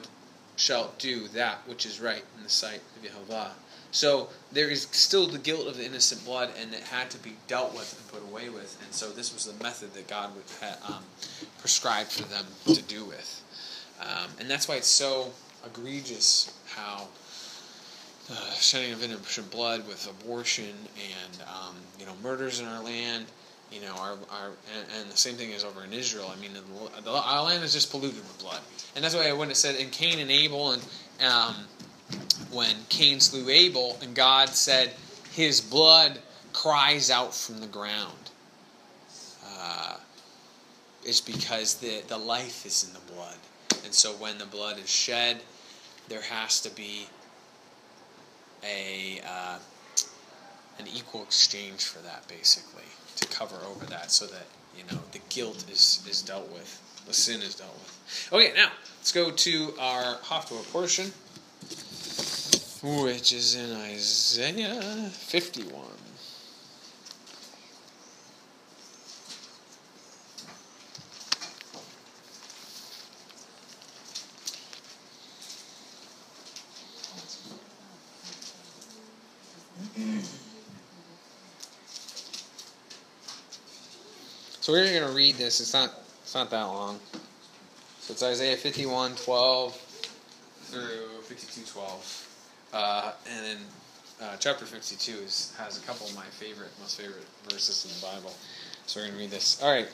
shalt 0.56 0.98
do 0.98 1.26
that 1.28 1.66
which 1.66 1.84
is 1.84 2.00
right 2.00 2.24
in 2.36 2.44
the 2.44 2.48
sight 2.48 2.80
of 2.96 3.02
Jehovah. 3.02 3.52
So 3.94 4.28
there 4.50 4.68
is 4.68 4.88
still 4.90 5.28
the 5.28 5.38
guilt 5.38 5.68
of 5.68 5.76
the 5.76 5.86
innocent 5.86 6.24
blood, 6.24 6.50
and 6.60 6.74
it 6.74 6.80
had 6.80 7.10
to 7.10 7.18
be 7.18 7.34
dealt 7.46 7.72
with 7.74 7.96
and 7.96 8.08
put 8.08 8.28
away 8.28 8.48
with. 8.48 8.76
And 8.84 8.92
so 8.92 9.10
this 9.10 9.32
was 9.32 9.44
the 9.44 9.62
method 9.62 9.94
that 9.94 10.08
God 10.08 10.30
would 10.34 10.44
um, 10.88 11.04
prescribed 11.60 12.10
for 12.10 12.24
them 12.24 12.44
to 12.66 12.82
do 12.82 13.04
with. 13.04 13.40
Um, 14.00 14.30
and 14.40 14.50
that's 14.50 14.66
why 14.66 14.74
it's 14.74 14.88
so 14.88 15.30
egregious 15.64 16.52
how 16.74 17.06
uh, 18.32 18.50
shedding 18.54 18.92
of 18.92 19.04
innocent 19.04 19.48
blood 19.52 19.86
with 19.86 20.10
abortion 20.10 20.74
and 20.96 21.42
um, 21.48 21.76
you 22.00 22.04
know 22.04 22.14
murders 22.20 22.58
in 22.58 22.66
our 22.66 22.82
land 22.82 23.26
you 23.70 23.80
know, 23.80 23.94
our, 23.98 24.12
our 24.30 24.50
and, 24.76 24.86
and, 25.00 25.10
the 25.10 25.16
same 25.16 25.34
thing 25.34 25.50
is 25.50 25.64
over 25.64 25.82
in 25.82 25.92
Israel. 25.92 26.32
I 26.32 26.40
mean, 26.40 26.52
the, 26.52 27.02
the, 27.02 27.10
our 27.10 27.42
land 27.42 27.64
is 27.64 27.72
just 27.72 27.90
polluted 27.90 28.18
with 28.18 28.38
blood, 28.38 28.60
and 28.94 29.04
that's 29.04 29.16
why 29.16 29.32
when 29.32 29.50
it 29.50 29.56
said 29.56 29.74
in 29.76 29.90
Cain 29.90 30.20
and 30.20 30.30
Abel, 30.30 30.72
and 30.72 30.82
um, 31.26 31.56
when 32.50 32.76
Cain 32.88 33.20
slew 33.20 33.48
Abel, 33.50 33.98
and 34.02 34.14
God 34.14 34.50
said, 34.50 34.92
"His 35.32 35.60
blood 35.60 36.20
cries 36.52 37.10
out 37.10 37.34
from 37.34 37.60
the 37.60 37.66
ground," 37.66 38.30
uh, 39.46 39.96
is 41.04 41.20
because 41.20 41.74
the 41.74 42.02
the 42.06 42.18
life 42.18 42.64
is 42.64 42.84
in 42.84 42.92
the 42.92 43.12
blood, 43.12 43.36
and 43.84 43.92
so 43.92 44.12
when 44.12 44.38
the 44.38 44.46
blood 44.46 44.78
is 44.78 44.88
shed, 44.88 45.42
there 46.08 46.22
has 46.22 46.60
to 46.60 46.70
be 46.70 47.08
a 48.62 49.20
uh, 49.26 49.58
an 50.78 50.86
equal 50.86 51.22
exchange 51.22 51.84
for 51.84 51.98
that, 52.00 52.26
basically 52.28 52.84
to 53.16 53.26
cover 53.28 53.56
over 53.66 53.86
that 53.86 54.10
so 54.10 54.26
that 54.26 54.46
you 54.76 54.84
know 54.90 55.00
the 55.12 55.20
guilt 55.28 55.64
is 55.70 56.04
is 56.08 56.22
dealt 56.22 56.50
with 56.50 56.80
the 57.06 57.14
sin 57.14 57.42
is 57.42 57.54
dealt 57.54 57.74
with. 57.74 58.28
Okay 58.32 58.52
now 58.54 58.70
let's 58.98 59.12
go 59.12 59.30
to 59.30 59.74
our 59.78 60.16
Haftorah 60.16 60.70
portion 60.72 61.12
which 62.84 63.32
is 63.32 63.54
in 63.54 63.72
Isaiah 63.72 65.08
51 65.08 65.72
So 84.60 84.72
we're 84.72 84.98
going 84.98 85.06
to 85.06 85.14
read 85.14 85.36
this. 85.36 85.60
It's 85.60 85.72
not 85.74 85.90
it's 86.22 86.34
not 86.34 86.50
that 86.50 86.62
long. 86.62 86.98
So 88.00 88.12
it's 88.12 88.22
Isaiah 88.22 88.56
51, 88.56 89.14
12 89.14 89.76
through 90.70 91.20
52, 91.22 91.70
12. 91.70 92.23
Uh, 92.74 93.12
and 93.30 93.46
then 93.46 93.58
uh, 94.20 94.36
chapter 94.40 94.66
52 94.66 95.12
is, 95.22 95.54
has 95.58 95.78
a 95.78 95.86
couple 95.86 96.06
of 96.06 96.14
my 96.16 96.24
favorite, 96.24 96.70
most 96.80 97.00
favorite 97.00 97.24
verses 97.48 97.84
in 97.84 98.00
the 98.00 98.14
Bible. 98.14 98.34
So 98.86 99.00
we're 99.00 99.06
going 99.06 99.14
to 99.14 99.20
read 99.20 99.30
this. 99.30 99.62
All 99.62 99.70
right. 99.70 99.88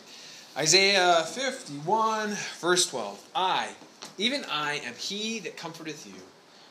Isaiah 0.57 1.23
51, 1.27 2.31
verse 2.59 2.87
12. 2.89 3.29
I, 3.35 3.69
even 4.17 4.45
I, 4.51 4.77
am 4.85 4.95
he 4.95 5.41
that 5.41 5.59
comforteth 5.59 6.07
you. 6.07 6.15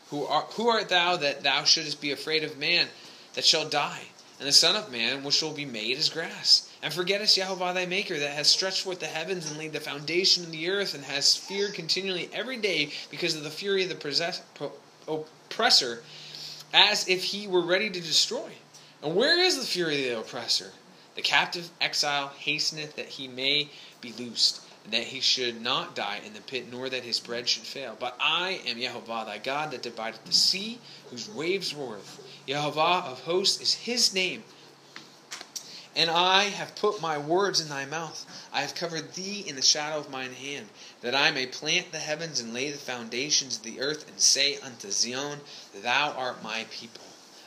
Who, 0.10 0.26
are, 0.26 0.42
who 0.54 0.68
art 0.68 0.90
thou 0.90 1.16
that 1.18 1.44
thou 1.44 1.64
shouldest 1.64 2.02
be 2.02 2.12
afraid 2.12 2.44
of 2.44 2.58
man 2.58 2.88
that 3.36 3.46
shall 3.46 3.70
die, 3.70 4.02
and 4.40 4.48
the 4.48 4.52
Son 4.52 4.76
of 4.76 4.92
Man 4.92 5.24
which 5.24 5.36
shall 5.36 5.54
be 5.54 5.66
made 5.66 5.98
as 5.98 6.10
grass? 6.10 6.74
And 6.82 6.92
forgettest 6.92 7.36
Jehovah 7.36 7.74
thy 7.76 7.86
Maker, 7.86 8.18
that 8.18 8.34
has 8.34 8.48
stretched 8.48 8.82
forth 8.82 9.00
the 9.00 9.06
heavens 9.06 9.50
and 9.50 9.60
laid 9.60 9.74
the 9.74 9.80
foundation 9.80 10.44
of 10.44 10.52
the 10.52 10.70
earth, 10.70 10.96
and 10.96 11.04
has 11.04 11.36
feared 11.36 11.76
continually 11.76 12.30
every 12.34 12.58
day 12.58 12.92
because 13.12 13.36
of 13.36 13.44
the 13.44 13.52
fury 13.52 13.84
of 13.84 13.90
the 13.90 13.96
oppressor, 15.50 16.04
as 16.74 17.08
if 17.08 17.24
he 17.24 17.48
were 17.48 17.62
ready 17.62 17.90
to 17.90 18.00
destroy. 18.00 18.52
And 19.02 19.16
where 19.16 19.40
is 19.40 19.58
the 19.58 19.66
fury 19.66 20.10
of 20.10 20.16
the 20.16 20.20
oppressor? 20.20 20.72
The 21.16 21.22
captive 21.22 21.70
exile 21.82 22.32
hasteneth 22.38 22.96
that 22.96 23.08
he 23.08 23.28
may 23.28 23.70
be 24.00 24.14
loosed, 24.18 24.62
and 24.84 24.94
that 24.94 25.04
he 25.04 25.20
should 25.20 25.62
not 25.62 25.96
die 25.96 26.22
in 26.26 26.34
the 26.34 26.42
pit, 26.42 26.72
nor 26.72 26.90
that 26.90 27.04
his 27.04 27.20
bread 27.20 27.50
should 27.50 27.64
fail. 27.64 27.98
But 28.00 28.16
I 28.20 28.62
am 28.68 28.80
Jehovah 28.80 29.24
thy 29.26 29.40
God, 29.40 29.72
that 29.72 29.82
divideth 29.82 30.24
the 30.26 30.34
sea, 30.34 30.80
whose 31.10 31.30
waves 31.30 31.74
roareth. 31.74 32.22
Jehovah 32.48 33.04
of 33.08 33.22
hosts 33.22 33.62
is 33.62 33.74
his 33.74 34.14
name. 34.14 34.44
And 36.00 36.10
I 36.10 36.44
have 36.44 36.76
put 36.76 37.02
my 37.02 37.18
words 37.18 37.60
in 37.60 37.68
thy 37.68 37.84
mouth. 37.84 38.26
I 38.54 38.62
have 38.62 38.74
covered 38.74 39.16
thee 39.16 39.44
in 39.46 39.58
the 39.58 39.62
shadow 39.62 39.98
of 39.98 40.10
mine 40.10 40.32
hand, 40.32 40.70
that 41.02 41.14
I 41.14 41.30
may 41.30 41.46
plant 41.46 41.92
the 41.92 42.00
heavens 42.00 42.40
and 42.40 42.54
lay 42.54 42.72
the 42.72 42.78
foundations 42.78 43.58
of 43.58 43.64
the 43.64 43.82
earth, 43.82 44.08
and 44.08 44.22
say 44.22 44.58
unto 44.60 44.92
Zion, 44.92 45.42
Thou 45.76 46.12
art 46.14 46.42
my 46.42 46.64
people. 46.72 47.04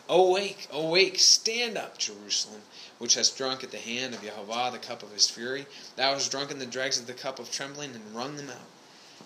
Awake, 0.06 0.68
awake, 0.70 1.18
stand 1.18 1.78
up, 1.78 1.96
Jerusalem, 1.96 2.60
which 2.98 3.14
hast 3.14 3.38
drunk 3.38 3.64
at 3.64 3.70
the 3.70 3.78
hand 3.78 4.12
of 4.12 4.20
Jehovah 4.20 4.68
the 4.70 4.78
cup 4.78 5.02
of 5.02 5.12
his 5.12 5.30
fury. 5.30 5.64
Thou 5.96 6.12
hast 6.12 6.30
drunken 6.30 6.58
the 6.58 6.66
dregs 6.66 6.98
of 6.98 7.06
the 7.06 7.14
cup 7.14 7.38
of 7.38 7.50
trembling, 7.50 7.94
and 7.94 8.14
wrung 8.14 8.36
them 8.36 8.50
out. 8.50 8.68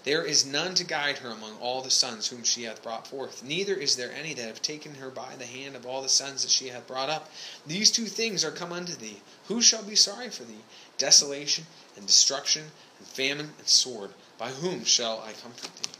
There 0.07 0.22
is 0.22 0.46
none 0.46 0.76
to 0.76 0.84
guide 0.84 1.18
her 1.18 1.30
among 1.30 1.59
all 1.59 1.82
the 1.82 1.90
sons 1.90 2.28
whom 2.28 2.44
she 2.44 2.62
hath 2.62 2.80
brought 2.80 3.09
forth, 3.09 3.42
neither 3.42 3.74
is 3.74 3.96
there 3.96 4.12
any 4.12 4.34
that 4.34 4.46
have 4.46 4.62
taken 4.62 4.94
her 4.94 5.11
by 5.11 5.34
the 5.34 5.46
hand 5.46 5.74
of 5.74 5.84
all 5.84 6.00
the 6.00 6.09
sons 6.09 6.42
that 6.42 6.52
she 6.52 6.68
hath 6.68 6.86
brought 6.86 7.11
up. 7.11 7.28
These 7.66 7.90
two 7.90 8.04
things 8.04 8.44
are 8.44 8.52
come 8.52 8.72
unto 8.72 8.94
thee. 8.94 9.20
Who 9.48 9.61
shall 9.61 9.82
be 9.82 9.96
sorry 9.96 10.30
for 10.30 10.44
thee? 10.44 10.62
Desolation 10.96 11.66
and 11.96 12.07
destruction 12.07 12.70
and 13.00 13.09
famine 13.09 13.50
and 13.59 13.66
sword. 13.66 14.11
By 14.38 14.50
whom 14.50 14.84
shall 14.84 15.24
I 15.26 15.32
comfort 15.32 15.74
thee? 15.82 15.90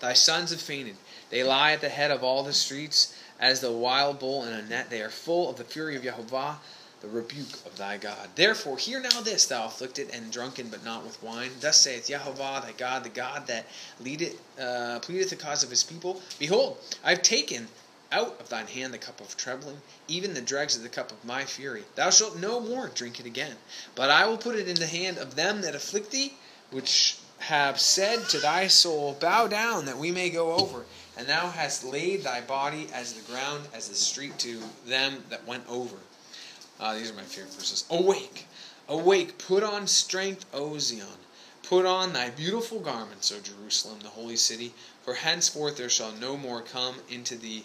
Thy 0.00 0.14
sons 0.14 0.50
have 0.50 0.62
fainted. 0.62 0.96
They 1.28 1.44
lie 1.44 1.72
at 1.72 1.82
the 1.82 1.90
head 1.90 2.10
of 2.10 2.24
all 2.24 2.42
the 2.42 2.54
streets 2.54 3.14
as 3.38 3.60
the 3.60 3.70
wild 3.70 4.18
bull 4.18 4.44
in 4.44 4.54
a 4.54 4.62
net. 4.62 4.88
They 4.88 5.02
are 5.02 5.10
full 5.10 5.50
of 5.50 5.58
the 5.58 5.64
fury 5.64 5.94
of 5.94 6.04
Jehovah 6.04 6.58
the 7.04 7.10
rebuke 7.10 7.54
of 7.66 7.76
thy 7.76 7.98
God. 7.98 8.30
Therefore, 8.34 8.78
hear 8.78 8.98
now 8.98 9.20
this, 9.20 9.46
thou 9.46 9.66
afflicted 9.66 10.08
and 10.10 10.32
drunken, 10.32 10.68
but 10.68 10.84
not 10.84 11.04
with 11.04 11.22
wine. 11.22 11.50
Thus 11.60 11.78
saith 11.78 12.08
Jehovah 12.08 12.62
thy 12.64 12.72
God, 12.72 13.04
the 13.04 13.10
God 13.10 13.46
that 13.46 13.66
leadeth, 14.00 14.40
uh, 14.58 15.00
pleadeth 15.00 15.28
the 15.28 15.36
cause 15.36 15.62
of 15.62 15.68
his 15.68 15.84
people. 15.84 16.22
Behold, 16.38 16.78
I 17.04 17.10
have 17.10 17.22
taken 17.22 17.68
out 18.10 18.40
of 18.40 18.48
thine 18.48 18.68
hand 18.68 18.94
the 18.94 18.98
cup 18.98 19.20
of 19.20 19.36
trembling, 19.36 19.82
even 20.08 20.32
the 20.32 20.40
dregs 20.40 20.76
of 20.76 20.82
the 20.82 20.88
cup 20.88 21.12
of 21.12 21.24
my 21.24 21.44
fury. 21.44 21.84
Thou 21.94 22.08
shalt 22.08 22.38
no 22.38 22.58
more 22.58 22.88
drink 22.94 23.20
it 23.20 23.26
again. 23.26 23.56
But 23.94 24.10
I 24.10 24.24
will 24.26 24.38
put 24.38 24.56
it 24.56 24.68
in 24.68 24.76
the 24.76 24.86
hand 24.86 25.18
of 25.18 25.34
them 25.34 25.60
that 25.60 25.74
afflict 25.74 26.10
thee, 26.10 26.32
which 26.70 27.18
have 27.38 27.78
said 27.78 28.30
to 28.30 28.38
thy 28.38 28.68
soul, 28.68 29.14
Bow 29.20 29.46
down, 29.46 29.84
that 29.84 29.98
we 29.98 30.10
may 30.10 30.30
go 30.30 30.54
over. 30.54 30.84
And 31.18 31.26
thou 31.26 31.50
hast 31.50 31.84
laid 31.84 32.22
thy 32.22 32.40
body 32.40 32.88
as 32.94 33.12
the 33.12 33.30
ground, 33.30 33.64
as 33.74 33.88
the 33.88 33.94
street 33.94 34.38
to 34.38 34.62
them 34.86 35.24
that 35.28 35.46
went 35.46 35.64
over. 35.68 35.96
Uh, 36.80 36.94
these 36.94 37.10
are 37.10 37.14
my 37.14 37.22
favorite 37.22 37.54
verses. 37.54 37.84
Awake, 37.90 38.46
awake, 38.88 39.38
put 39.38 39.62
on 39.62 39.86
strength, 39.86 40.44
O 40.52 40.78
Zion. 40.78 41.18
Put 41.62 41.86
on 41.86 42.12
thy 42.12 42.30
beautiful 42.30 42.80
garments, 42.80 43.32
O 43.32 43.40
Jerusalem, 43.40 44.00
the 44.00 44.10
holy 44.10 44.36
city, 44.36 44.74
for 45.02 45.14
henceforth 45.14 45.76
there 45.76 45.88
shall 45.88 46.12
no 46.12 46.36
more 46.36 46.60
come 46.60 46.96
into 47.08 47.36
thee 47.36 47.64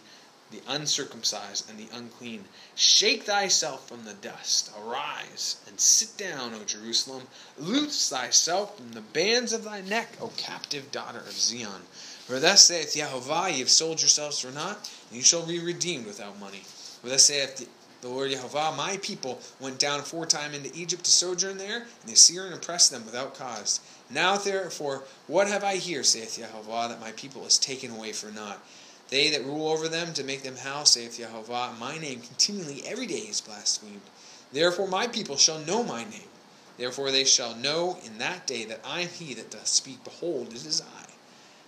the 0.52 0.62
uncircumcised 0.68 1.70
and 1.70 1.78
the 1.78 1.96
unclean. 1.96 2.46
Shake 2.76 3.26
thyself 3.26 3.88
from 3.88 4.06
the 4.06 4.14
dust. 4.14 4.72
Arise 4.80 5.58
and 5.68 5.80
sit 5.80 6.18
down, 6.18 6.54
O 6.56 6.64
Jerusalem. 6.64 7.28
Loose 7.58 8.10
thyself 8.10 8.78
from 8.78 8.94
the 8.94 9.02
bands 9.02 9.54
of 9.54 9.64
thy 9.64 9.82
neck, 9.82 10.14
O 10.20 10.32
captive 10.38 10.92
daughter 10.92 11.20
of 11.20 11.34
Zion. 11.34 11.84
For 12.26 12.40
thus 12.40 12.66
saith 12.66 12.96
Jehovah, 12.96 13.52
ye 13.52 13.60
have 13.60 13.70
sold 13.70 14.02
yourselves 14.02 14.40
for 14.40 14.52
naught, 14.52 14.90
and 15.10 15.18
you 15.18 15.24
shall 15.24 15.46
be 15.46 15.60
redeemed 15.60 16.06
without 16.06 16.40
money. 16.40 16.64
For 17.02 17.10
thus 17.10 17.26
saith 17.26 17.68
the 18.02 18.10
Lord 18.10 18.32
Jehovah, 18.32 18.74
my 18.78 18.98
people 18.98 19.40
went 19.60 19.80
down 19.80 20.00
aforetime 20.00 20.54
into 20.54 20.72
Egypt 20.74 21.04
to 21.04 21.12
sojourn 21.12 21.58
there, 21.58 21.80
and 21.80 22.08
the 22.08 22.14
Assyrian 22.14 22.54
oppressed 22.54 22.92
them 22.92 23.06
without 23.06 23.36
cause. 23.36 23.82
Now 24.10 24.38
therefore, 24.38 25.04
what 25.28 25.48
have 25.48 25.64
I 25.64 25.76
here, 25.76 26.04
saith 26.04 26.38
Jehovah, 26.38 26.88
that 26.90 27.02
my 27.02 27.12
people 27.12 27.46
is 27.46 27.58
taken 27.58 27.92
away 27.92 28.14
for 28.14 28.32
naught? 28.32 28.60
They 29.10 29.30
that 29.32 29.44
rule 29.44 29.68
over 29.70 29.88
them 29.88 30.14
to 30.14 30.24
make 30.24 30.44
them 30.44 30.56
house, 30.56 30.92
saith 30.92 31.18
Jehovah, 31.18 31.74
my 31.80 31.98
name 31.98 32.22
continually 32.22 32.84
every 32.86 33.08
day 33.08 33.16
is 33.16 33.42
blasphemed. 33.42 34.02
Therefore 34.54 34.88
my 34.88 35.08
people 35.08 35.36
shall 35.36 35.60
know 35.60 35.84
my 35.84 36.04
name. 36.04 36.30
Therefore 36.78 37.12
they 37.12 37.26
shall 37.26 37.56
know 37.56 37.98
in 38.06 38.20
that 38.20 38.48
day 38.48 38.66
that 38.66 38.82
I 38.86 39.02
am 39.02 39.10
he 39.10 39.34
that 39.34 39.52
doth 39.52 39.68
speak. 39.68 40.04
Behold, 40.04 40.50
it 40.50 40.66
is 40.66 40.82
I. 40.82 41.09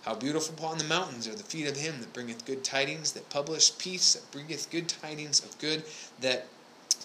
How 0.02 0.14
beautiful 0.16 0.54
upon 0.54 0.78
the 0.78 0.84
mountains 0.84 1.28
are 1.28 1.34
the 1.34 1.44
feet 1.44 1.68
of 1.68 1.76
him 1.76 2.00
that 2.00 2.12
bringeth 2.12 2.44
good 2.44 2.64
tidings, 2.64 3.12
that 3.12 3.30
publisheth 3.30 3.78
peace, 3.78 4.14
that 4.14 4.30
bringeth 4.32 4.68
good 4.70 4.88
tidings 4.88 5.40
of 5.40 5.56
good, 5.58 5.84
that 6.20 6.46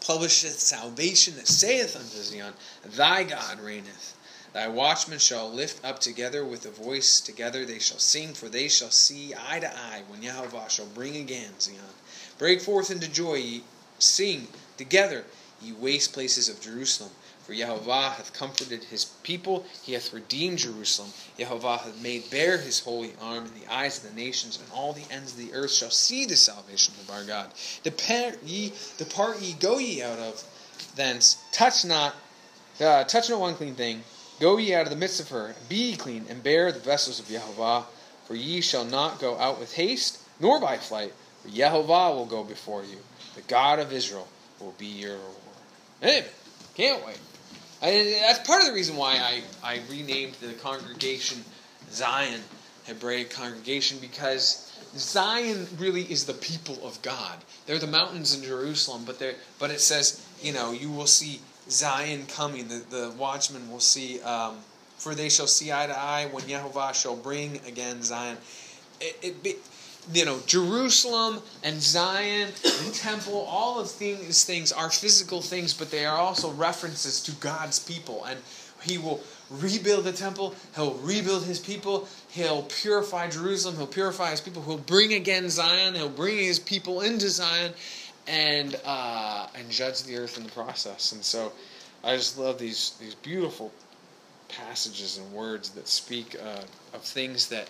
publisheth 0.02 0.60
salvation, 0.60 1.36
that 1.36 1.48
saith 1.48 1.96
unto 1.96 2.18
Zion, 2.18 2.54
Thy 2.84 3.24
God 3.24 3.60
reigneth. 3.60 4.16
Thy 4.54 4.68
watchmen 4.68 5.20
shall 5.20 5.52
lift 5.52 5.86
up 5.86 6.00
together 6.00 6.44
with 6.44 6.66
a 6.66 6.72
voice 6.72 7.20
together, 7.20 7.66
they 7.66 7.78
shall 7.78 8.00
sing, 8.00 8.34
for 8.34 8.50
they 8.50 8.68
shall 8.68 8.90
see 8.90 9.36
eye 9.36 9.60
to 9.60 9.72
eye 9.72 10.02
when 10.08 10.24
Jehovah 10.24 10.68
shall 10.68 10.88
bring 10.88 11.18
again 11.18 11.60
Zion. 11.60 11.78
Break 12.40 12.62
forth 12.62 12.90
into 12.90 13.08
joy, 13.08 13.36
ye 13.36 13.64
sing 14.00 14.48
together, 14.78 15.26
ye 15.62 15.74
waste 15.74 16.14
places 16.14 16.50
of 16.50 16.62
Jerusalem. 16.62 17.12
For 17.48 17.56
Jehovah 17.56 18.10
hath 18.10 18.34
comforted 18.34 18.84
his 18.84 19.06
people, 19.24 19.66
he 19.82 19.94
hath 19.94 20.12
redeemed 20.12 20.58
Jerusalem. 20.58 21.14
Jehovah 21.38 21.78
hath 21.78 22.04
made 22.04 22.30
bare 22.30 22.58
his 22.58 22.82
holy 22.82 23.14
arm 23.22 23.46
in 23.46 23.62
the 23.62 23.74
eyes 23.74 24.04
of 24.04 24.10
the 24.10 24.22
nations, 24.22 24.60
and 24.60 24.70
all 24.74 24.92
the 24.92 25.10
ends 25.10 25.32
of 25.32 25.38
the 25.38 25.54
earth 25.54 25.72
shall 25.72 25.90
see 25.90 26.26
the 26.26 26.36
salvation 26.36 26.94
of 27.00 27.10
our 27.10 27.24
God. 27.24 27.50
Depart 27.84 28.44
ye, 28.44 28.74
depart 28.98 29.40
ye, 29.40 29.54
go 29.54 29.78
ye 29.78 30.04
out 30.04 30.20
of 30.20 30.44
thence. 30.98 31.38
Touch 31.54 31.86
not, 31.86 32.16
uh, 32.82 33.06
touch 33.06 33.30
no 33.30 33.46
unclean 33.46 33.76
thing. 33.76 34.04
Go 34.42 34.58
ye 34.58 34.76
out 34.76 34.84
of 34.84 34.90
the 34.90 34.98
midst 34.98 35.22
of 35.22 35.30
her, 35.30 35.56
be 35.70 35.92
ye 35.92 35.96
clean, 35.96 36.26
and 36.28 36.44
bear 36.44 36.74
the 36.74 36.80
vessels 36.80 37.18
of 37.18 37.30
Jehovah. 37.30 37.86
For 38.26 38.36
ye 38.36 38.60
shall 38.60 38.84
not 38.84 39.22
go 39.22 39.38
out 39.38 39.58
with 39.58 39.74
haste, 39.74 40.20
nor 40.42 40.60
by 40.60 40.80
flight. 40.80 41.14
For 41.44 41.48
Jehovah 41.48 42.14
will 42.14 42.26
go 42.26 42.44
before 42.44 42.84
you. 42.84 42.98
The 43.36 43.42
God 43.44 43.80
of 43.80 43.94
Israel 43.94 44.28
will 44.60 44.76
be 44.78 44.88
your 44.88 45.14
reward. 45.14 45.36
Amen. 46.04 46.26
Can't 46.76 47.06
wait. 47.06 47.20
I, 47.82 48.18
that's 48.22 48.48
part 48.48 48.62
of 48.62 48.68
the 48.68 48.74
reason 48.74 48.96
why 48.96 49.18
I, 49.18 49.42
I 49.64 49.82
renamed 49.90 50.34
the 50.36 50.54
congregation 50.54 51.44
Zion 51.92 52.42
Hebraic 52.86 53.30
Congregation 53.30 54.00
because 54.00 54.64
Zion 54.96 55.68
really 55.78 56.04
is 56.04 56.26
the 56.26 56.34
people 56.34 56.80
of 56.86 57.02
God. 57.02 57.38
They're 57.66 57.78
the 57.80 57.88
mountains 57.88 58.36
in 58.36 58.44
Jerusalem, 58.44 59.04
but 59.06 59.20
they 59.20 59.36
but 59.60 59.70
it 59.70 59.82
says 59.82 60.26
you 60.42 60.54
know 60.54 60.72
you 60.72 60.92
will 60.92 61.08
see 61.08 61.42
Zion 61.70 62.26
coming. 62.28 62.68
The 62.68 62.84
the 62.90 63.14
watchmen 63.18 63.70
will 63.72 63.80
see. 63.80 64.22
Um, 64.22 64.58
for 64.98 65.14
they 65.14 65.30
shall 65.30 65.48
see 65.48 65.72
eye 65.72 65.88
to 65.88 65.98
eye 65.98 66.28
when 66.32 66.44
Yehovah 66.46 66.94
shall 66.94 67.16
bring 67.16 67.62
again 67.68 68.02
Zion. 68.02 68.38
It, 69.00 69.18
it 69.22 69.58
you 70.14 70.26
know, 70.26 70.40
Jerusalem 70.46 71.42
and 71.64 71.82
Zion, 71.82 72.50
the 72.64 72.92
temple, 72.94 73.46
all 73.50 73.80
of 73.80 73.98
these 74.00 74.44
things 74.44 74.72
are 74.72 74.90
physical 74.90 75.42
things, 75.42 75.74
but 75.74 75.92
they 75.92 76.06
are 76.06 76.18
also 76.18 76.52
references 76.52 77.22
to 77.24 77.32
God's 77.34 77.80
people. 77.80 78.26
And 78.26 78.40
He 78.82 78.98
will 78.98 79.22
rebuild 79.50 80.06
the 80.06 80.12
temple, 80.12 80.56
He'll 80.76 80.96
rebuild 80.96 81.44
His 81.44 81.60
people, 81.60 82.08
He'll 82.30 82.64
purify 82.64 83.30
Jerusalem, 83.30 83.76
He'll 83.76 83.88
purify 83.88 84.32
His 84.32 84.42
people, 84.42 84.62
He'll 84.64 84.78
bring 84.78 85.14
again 85.14 85.50
Zion, 85.50 85.96
He'll 85.96 86.10
bring 86.10 86.38
His 86.38 86.60
people 86.60 87.02
into 87.02 87.30
Zion, 87.30 87.74
and 88.28 88.80
uh, 88.86 89.48
and 89.56 89.70
judge 89.70 90.04
the 90.04 90.18
earth 90.18 90.38
in 90.38 90.44
the 90.44 90.52
process. 90.52 91.12
And 91.12 91.24
so, 91.24 91.52
I 92.04 92.16
just 92.16 92.38
love 92.38 92.60
these 92.60 92.96
these 93.00 93.16
beautiful 93.16 93.72
passages 94.50 95.18
and 95.18 95.32
words 95.34 95.72
that 95.72 95.88
speak 95.88 96.36
uh, 96.42 96.62
of 96.94 97.02
things 97.02 97.48
that 97.50 97.68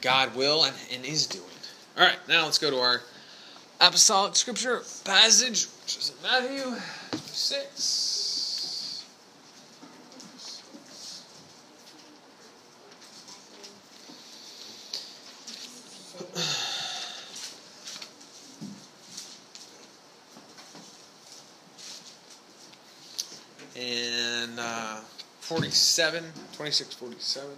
God 0.00 0.34
will 0.34 0.64
and, 0.64 0.74
and 0.92 1.04
is 1.04 1.26
doing. 1.26 1.44
All 1.96 2.04
right, 2.04 2.18
now 2.28 2.44
let's 2.44 2.58
go 2.58 2.70
to 2.70 2.78
our 2.78 3.02
apostolic 3.80 4.36
scripture 4.36 4.82
passage, 5.04 5.66
which 5.82 5.96
is 5.96 6.10
in 6.10 6.22
Matthew 6.22 6.80
6. 7.26 8.24
and 23.76 24.58
uh, 24.58 25.00
47, 25.40 26.24
26, 26.52 26.94
47. 26.94 27.50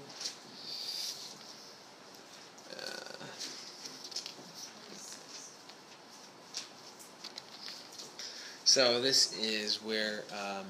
So 8.77 9.01
this 9.01 9.33
is 9.41 9.83
where, 9.83 10.25
um, 10.33 10.67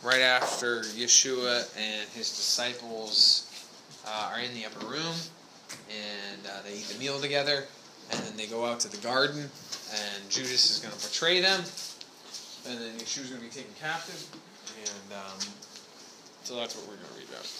right 0.00 0.20
after 0.20 0.82
Yeshua 0.94 1.68
and 1.76 2.08
his 2.10 2.28
disciples 2.28 3.68
uh, 4.06 4.30
are 4.32 4.38
in 4.38 4.54
the 4.54 4.64
upper 4.64 4.86
room, 4.86 5.16
and 5.90 6.46
uh, 6.46 6.62
they 6.62 6.74
eat 6.74 6.84
the 6.84 7.00
meal 7.00 7.20
together, 7.20 7.64
and 8.12 8.20
then 8.20 8.36
they 8.36 8.46
go 8.46 8.64
out 8.64 8.78
to 8.78 8.88
the 8.88 8.96
garden, 8.98 9.40
and 9.40 10.30
Judas 10.30 10.70
is 10.70 10.78
going 10.78 10.94
to 10.96 11.08
betray 11.08 11.40
them, 11.40 11.58
and 12.68 12.80
then 12.80 12.94
Yeshua's 12.94 13.28
going 13.28 13.42
to 13.42 13.48
be 13.48 13.52
taken 13.52 13.74
captive, 13.80 14.24
and 14.78 15.18
um, 15.18 15.40
so 16.44 16.54
that's 16.54 16.76
what 16.76 16.86
we're 16.86 16.94
going 16.94 17.08
to 17.08 17.18
read 17.18 17.28
about. 17.28 17.50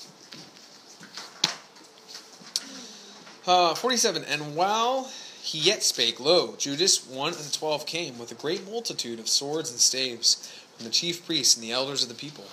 Uh, 3.48 3.74
47. 3.74 4.24
And 4.24 4.54
while 4.54 5.10
he 5.46 5.58
yet 5.58 5.84
spake, 5.84 6.18
Lo, 6.18 6.56
Judas, 6.58 7.06
one 7.06 7.30
the 7.30 7.48
twelve, 7.52 7.86
came 7.86 8.18
with 8.18 8.32
a 8.32 8.34
great 8.34 8.68
multitude 8.68 9.20
of 9.20 9.28
swords 9.28 9.70
and 9.70 9.78
staves 9.78 10.52
from 10.74 10.84
the 10.84 10.90
chief 10.90 11.24
priests 11.24 11.54
and 11.54 11.62
the 11.62 11.70
elders 11.70 12.02
of 12.02 12.08
the 12.08 12.16
people. 12.16 12.46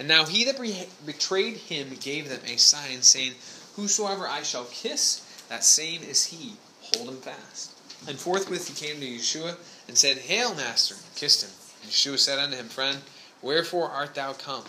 And 0.00 0.08
now 0.08 0.24
he 0.24 0.44
that 0.44 0.58
betrayed 1.06 1.58
him 1.58 1.96
gave 2.00 2.28
them 2.28 2.40
a 2.44 2.56
sign, 2.56 3.02
saying, 3.02 3.34
Whosoever 3.76 4.26
I 4.26 4.42
shall 4.42 4.64
kiss, 4.64 5.44
that 5.48 5.62
same 5.62 6.02
is 6.02 6.26
he. 6.26 6.54
Hold 6.80 7.10
him 7.10 7.18
fast. 7.18 7.78
And 8.08 8.18
forthwith 8.18 8.66
he 8.66 8.86
came 8.86 8.98
to 8.98 9.06
Yeshua 9.06 9.56
and 9.86 9.96
said, 9.96 10.18
Hail, 10.18 10.56
Master, 10.56 10.96
and 10.96 11.14
kissed 11.14 11.44
him. 11.44 11.50
And 11.84 11.92
Yeshua 11.92 12.18
said 12.18 12.40
unto 12.40 12.56
him, 12.56 12.66
Friend, 12.66 12.98
wherefore 13.42 13.90
art 13.90 14.16
thou 14.16 14.32
come? 14.32 14.64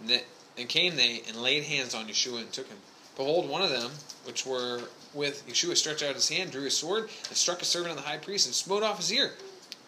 And, 0.00 0.22
and 0.56 0.68
came 0.70 0.96
they 0.96 1.20
and 1.28 1.36
laid 1.36 1.64
hands 1.64 1.94
on 1.94 2.06
Yeshua 2.06 2.38
and 2.38 2.50
took 2.50 2.68
him. 2.68 2.78
Behold, 3.14 3.46
one 3.46 3.60
of 3.60 3.68
them, 3.68 3.90
which 4.24 4.46
were 4.46 4.80
with 5.14 5.46
Yeshua, 5.48 5.76
stretched 5.76 6.02
out 6.02 6.14
his 6.14 6.28
hand, 6.28 6.50
drew 6.50 6.64
his 6.64 6.76
sword, 6.76 7.08
and 7.28 7.36
struck 7.36 7.62
a 7.62 7.64
servant 7.64 7.90
of 7.90 7.96
the 7.96 8.08
high 8.08 8.18
priest, 8.18 8.46
and 8.46 8.54
smote 8.54 8.82
off 8.82 8.98
his 8.98 9.12
ear. 9.12 9.32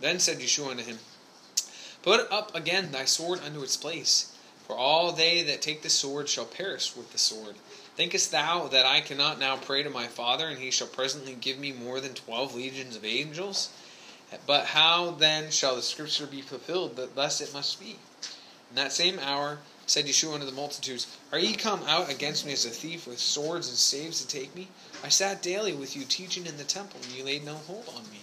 Then 0.01 0.19
said 0.19 0.39
Yeshua 0.39 0.71
unto 0.71 0.85
him, 0.85 0.99
Put 2.03 2.31
up 2.31 2.55
again 2.55 2.93
thy 2.93 3.05
sword 3.05 3.41
unto 3.45 3.63
its 3.63 3.77
place, 3.77 4.37
for 4.67 4.77
all 4.77 5.13
they 5.13 5.43
that 5.43 5.63
take 5.63 5.83
the 5.83 5.91
sword 5.91 6.29
shall 6.29 6.45
perish 6.45 6.95
with 6.95 7.13
the 7.13 7.19
sword. 7.19 7.57
Thinkest 7.97 8.31
thou 8.31 8.69
that 8.69 8.85
I 8.85 9.01
cannot 9.01 9.41
now 9.41 9.57
pray 9.57 9.83
to 9.83 9.91
my 9.91 10.07
Father, 10.07 10.49
and 10.49 10.59
he 10.59 10.71
shall 10.71 10.87
presently 10.87 11.35
give 11.35 11.59
me 11.59 11.73
more 11.73 12.01
than 12.01 12.15
twelve 12.15 12.55
legions 12.55 12.95
of 12.95 13.05
angels? 13.05 13.71
But 14.45 14.67
how 14.67 15.13
then 15.13 15.51
shall 15.51 15.77
the 15.77 15.83
scripture 15.83 16.27
be 16.27 16.43
fulfilled 16.43 16.97
that 16.97 17.15
thus 17.15 17.41
it 17.41 17.55
must 17.55 17.81
be? 17.81 17.97
In 18.71 18.77
that 18.77 18.93
same 18.93 19.19
hour 19.19 19.61
said 19.87 20.07
Yeshua 20.07 20.35
unto 20.35 20.47
the 20.47 20.53
multitudes, 20.53 21.07
Are 21.33 21.39
ye 21.39 21.55
come 21.55 21.83
out 21.85 22.11
against 22.11 22.45
me 22.45 22.53
as 22.53 22.65
a 22.65 22.71
thief 22.71 23.07
with 23.07 23.21
swords 23.21 23.69
and 23.69 23.77
staves 23.77 24.21
to 24.21 24.27
take 24.27 24.55
me? 24.55 24.69
I 25.05 25.09
sat 25.09 25.43
daily 25.43 25.73
with 25.73 25.97
you 25.97 26.05
teaching 26.05 26.47
in 26.47 26.57
the 26.57 26.65
temple, 26.65 27.01
and 27.03 27.13
ye 27.13 27.23
laid 27.23 27.45
no 27.45 27.55
hold 27.55 27.89
on 27.89 28.03
me. 28.11 28.21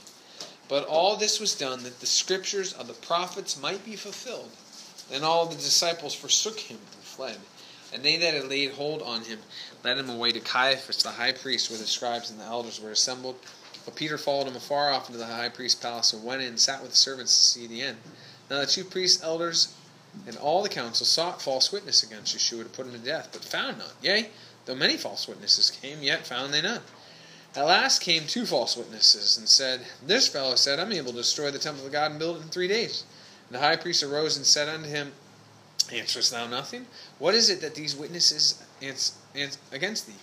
But 0.68 0.86
all 0.86 1.16
this 1.16 1.40
was 1.40 1.56
done 1.56 1.84
that 1.84 2.00
the 2.00 2.06
scriptures 2.06 2.74
of 2.74 2.88
the 2.88 2.94
prophets 2.94 3.62
might 3.62 3.86
be 3.86 3.96
fulfilled. 3.96 4.52
Then 5.10 5.24
all 5.24 5.46
the 5.46 5.56
disciples 5.56 6.16
forsook 6.16 6.60
him 6.60 6.80
and 6.94 7.04
fled. 7.04 7.38
And 7.94 8.04
they 8.04 8.18
that 8.18 8.34
had 8.34 8.50
laid 8.50 8.72
hold 8.72 9.02
on 9.02 9.24
him 9.24 9.40
led 9.84 9.98
him 9.98 10.10
away 10.10 10.32
to 10.32 10.40
Caiaphas 10.40 11.04
the 11.04 11.10
high 11.10 11.34
priest, 11.34 11.70
where 11.70 11.78
the 11.78 11.86
scribes 11.86 12.32
and 12.32 12.40
the 12.40 12.46
elders 12.46 12.80
were 12.82 12.92
assembled. 12.92 13.36
But 13.86 13.96
Peter 13.96 14.18
followed 14.18 14.48
him 14.48 14.56
afar 14.56 14.92
off 14.92 15.10
into 15.10 15.20
the 15.20 15.26
high 15.26 15.50
priest's 15.50 15.80
palace, 15.80 16.14
and 16.14 16.24
went 16.24 16.42
in 16.42 16.48
and 16.50 16.60
sat 16.60 16.82
with 16.82 16.92
the 16.92 16.98
servants 16.98 17.38
to 17.38 17.60
see 17.60 17.68
the 17.68 17.82
end. 17.82 17.98
Now 18.50 18.60
the 18.60 18.66
chief 18.66 18.90
priests, 18.90 19.22
elders, 19.22 19.74
and 20.26 20.38
all 20.38 20.64
the 20.64 20.70
council 20.70 21.06
sought 21.06 21.42
false 21.42 21.72
witness 21.72 22.04
against 22.04 22.36
Yeshua 22.36 22.64
to 22.64 22.70
put 22.70 22.86
him 22.86 22.94
to 22.94 23.00
death, 23.00 23.30
but 23.32 23.44
found 23.44 23.80
none. 23.80 23.88
Yea, 24.02 24.30
though 24.66 24.76
many 24.76 24.98
false 24.98 25.28
witnesses 25.28 25.72
came, 25.72 26.02
yet 26.02 26.26
found 26.26 26.54
they 26.54 26.62
none. 26.62 26.82
At 27.56 27.66
last 27.66 28.02
came 28.02 28.26
two 28.26 28.46
false 28.46 28.76
witnesses, 28.76 29.38
and 29.38 29.48
said, 29.48 29.86
This 30.06 30.28
fellow 30.28 30.56
said, 30.56 30.80
I'm 30.80 30.92
able 30.92 31.12
to 31.12 31.18
destroy 31.18 31.52
the 31.52 31.60
temple 31.60 31.86
of 31.86 31.92
God 31.92 32.12
and 32.12 32.20
build 32.20 32.38
it 32.38 32.42
in 32.44 32.50
three 32.50 32.68
days. 32.68 33.04
And 33.48 33.56
the 33.56 33.60
high 33.60 33.76
priest 33.76 34.02
arose 34.02 34.38
and 34.38 34.46
said 34.46 34.68
unto 34.68 34.90
him, 34.90 35.14
Answerest 35.92 36.32
thou 36.32 36.48
nothing? 36.48 36.88
What 37.20 37.36
is 37.36 37.50
it 37.50 37.62
that 37.62 37.76
these 37.76 37.96
witnesses 37.96 38.64
ans- 38.82 39.18
ans- 39.36 39.60
against 39.72 40.08
thee? 40.08 40.14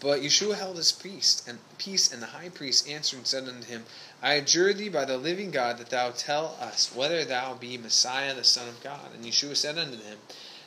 But 0.00 0.22
Yeshua 0.22 0.54
held 0.54 0.78
his 0.78 0.92
peace, 0.92 1.42
and 1.46 1.58
peace, 1.76 2.10
and 2.10 2.22
the 2.22 2.28
high 2.28 2.48
priest 2.48 2.88
answered 2.88 3.18
and 3.18 3.26
said 3.26 3.46
unto 3.46 3.66
him, 3.66 3.84
I 4.22 4.34
adjure 4.34 4.72
thee 4.72 4.88
by 4.88 5.04
the 5.04 5.18
living 5.18 5.50
God 5.50 5.76
that 5.76 5.90
thou 5.90 6.12
tell 6.12 6.56
us 6.58 6.94
whether 6.94 7.22
thou 7.26 7.54
be 7.54 7.76
Messiah 7.76 8.34
the 8.34 8.44
Son 8.44 8.66
of 8.66 8.82
God. 8.82 9.12
And 9.14 9.24
Yeshua 9.26 9.56
said 9.56 9.76
unto 9.76 9.98
him, 9.98 10.18